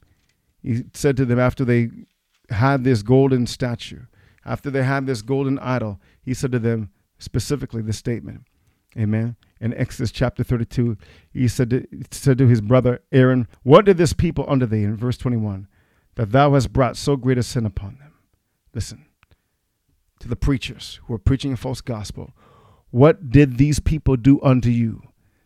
He 0.63 0.85
said 0.93 1.17
to 1.17 1.25
them 1.25 1.39
after 1.39 1.65
they 1.65 1.91
had 2.51 2.85
this 2.85 3.03
golden 3.03 3.47
statue, 3.47 4.03
after 4.45 4.71
they 4.71 4.83
had 4.83 5.07
this 5.07 5.23
golden 5.23 5.59
idol, 5.59 6.01
he 6.23 6.35
said 6.35 6.53
to 6.53 6.59
them 6.59 6.91
specifically 7.19 7.83
this 7.83 7.97
statement. 7.97 8.43
Amen. 8.99 9.37
In 9.61 9.73
Exodus 9.75 10.13
chapter 10.13 10.45
32, 10.45 10.99
he 11.33 11.49
said 11.49 11.71
to, 11.71 11.87
said 12.11 12.37
to 12.39 12.47
his 12.47 12.61
brother 12.61 13.01
Aaron, 13.11 13.49
What 13.63 13.87
did 13.87 13.97
this 13.97 14.13
people 14.13 14.45
under 14.47 14.67
thee? 14.67 14.85
In 14.85 14.97
verse 14.97 15.17
21, 15.17 15.67
that 16.17 16.33
thou 16.33 16.53
hast 16.53 16.73
brought 16.73 16.99
so 16.99 17.17
great 17.17 17.39
a 17.39 17.43
sin 17.43 17.65
upon 17.65 17.97
them. 17.99 18.12
Listen 18.75 19.07
to 20.21 20.29
the 20.29 20.37
preachers 20.37 21.01
who 21.05 21.15
are 21.15 21.19
preaching 21.19 21.53
a 21.53 21.57
false 21.57 21.81
gospel. 21.81 22.33
What 22.91 23.31
did 23.31 23.59
these 23.59 23.81
people 23.81 24.17
do 24.17 24.41
unto 24.43 24.71
you 24.71 25.03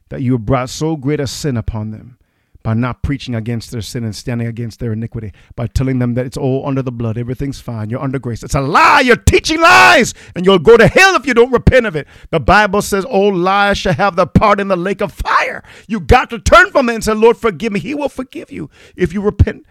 that 0.08 0.22
you 0.22 0.32
have 0.32 0.46
brought 0.46 0.70
so 0.70 0.96
great 0.96 1.20
a 1.20 1.26
sin 1.26 1.56
upon 1.56 1.90
them? 1.90 2.18
by 2.66 2.74
not 2.74 3.00
preaching 3.00 3.36
against 3.36 3.70
their 3.70 3.80
sin 3.80 4.02
and 4.02 4.16
standing 4.16 4.48
against 4.48 4.80
their 4.80 4.92
iniquity, 4.92 5.32
by 5.54 5.68
telling 5.68 6.00
them 6.00 6.14
that 6.14 6.26
it's 6.26 6.36
all 6.36 6.66
under 6.66 6.82
the 6.82 6.90
blood, 6.90 7.16
everything's 7.16 7.60
fine, 7.60 7.88
you're 7.88 8.02
under 8.02 8.18
grace. 8.18 8.42
It's 8.42 8.56
a 8.56 8.60
lie. 8.60 9.02
You're 9.02 9.14
teaching 9.14 9.60
lies, 9.60 10.14
and 10.34 10.44
you'll 10.44 10.58
go 10.58 10.76
to 10.76 10.88
hell 10.88 11.14
if 11.14 11.26
you 11.26 11.32
don't 11.32 11.52
repent 11.52 11.86
of 11.86 11.94
it. 11.94 12.08
The 12.32 12.40
Bible 12.40 12.82
says, 12.82 13.04
All 13.04 13.32
lies 13.32 13.78
shall 13.78 13.92
have 13.92 14.16
their 14.16 14.26
part 14.26 14.58
in 14.58 14.66
the 14.66 14.74
lake 14.74 15.00
of 15.00 15.12
fire. 15.12 15.62
You 15.86 16.00
got 16.00 16.28
to 16.30 16.40
turn 16.40 16.72
from 16.72 16.88
it 16.88 16.96
and 16.96 17.04
say, 17.04 17.14
Lord, 17.14 17.36
forgive 17.36 17.72
me. 17.72 17.78
He 17.78 17.94
will 17.94 18.08
forgive 18.08 18.50
you 18.50 18.68
if 18.96 19.12
you 19.12 19.20
repent, 19.20 19.64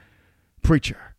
preacher. 0.62 1.15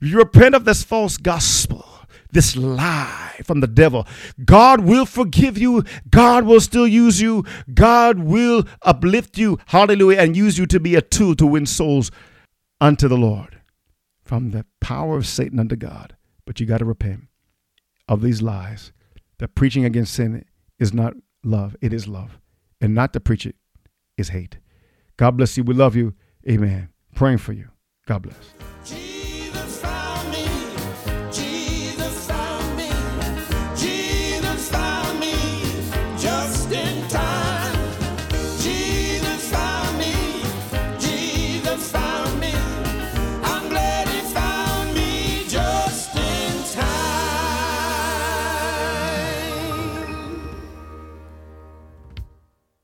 You 0.00 0.18
repent 0.18 0.54
of 0.54 0.64
this 0.64 0.82
false 0.82 1.16
gospel 1.16 1.84
this 2.30 2.56
lie 2.56 3.40
from 3.44 3.60
the 3.60 3.66
devil. 3.66 4.06
God 4.44 4.80
will 4.80 5.06
forgive 5.06 5.56
you. 5.56 5.84
God 6.10 6.44
will 6.44 6.60
still 6.60 6.86
use 6.86 7.20
you. 7.20 7.44
God 7.72 8.18
will 8.18 8.64
uplift 8.82 9.38
you. 9.38 9.58
Hallelujah. 9.66 10.20
And 10.20 10.36
use 10.36 10.58
you 10.58 10.66
to 10.66 10.80
be 10.80 10.94
a 10.94 11.02
tool 11.02 11.34
to 11.36 11.46
win 11.46 11.66
souls 11.66 12.10
unto 12.80 13.08
the 13.08 13.16
Lord 13.16 13.60
from 14.22 14.50
the 14.50 14.66
power 14.80 15.16
of 15.16 15.26
Satan 15.26 15.58
unto 15.58 15.76
God. 15.76 16.16
But 16.44 16.60
you 16.60 16.66
got 16.66 16.78
to 16.78 16.84
repent 16.84 17.28
of 18.06 18.22
these 18.22 18.42
lies. 18.42 18.92
That 19.38 19.54
preaching 19.54 19.84
against 19.84 20.14
sin 20.14 20.44
is 20.80 20.92
not 20.92 21.14
love, 21.44 21.76
it 21.80 21.92
is 21.92 22.08
love. 22.08 22.40
And 22.80 22.92
not 22.92 23.12
to 23.12 23.20
preach 23.20 23.46
it 23.46 23.54
is 24.16 24.30
hate. 24.30 24.58
God 25.16 25.36
bless 25.36 25.56
you. 25.56 25.62
We 25.62 25.74
love 25.74 25.94
you. 25.94 26.14
Amen. 26.48 26.88
Praying 27.14 27.38
for 27.38 27.52
you. 27.52 27.68
God 28.06 28.22
bless. 28.22 29.07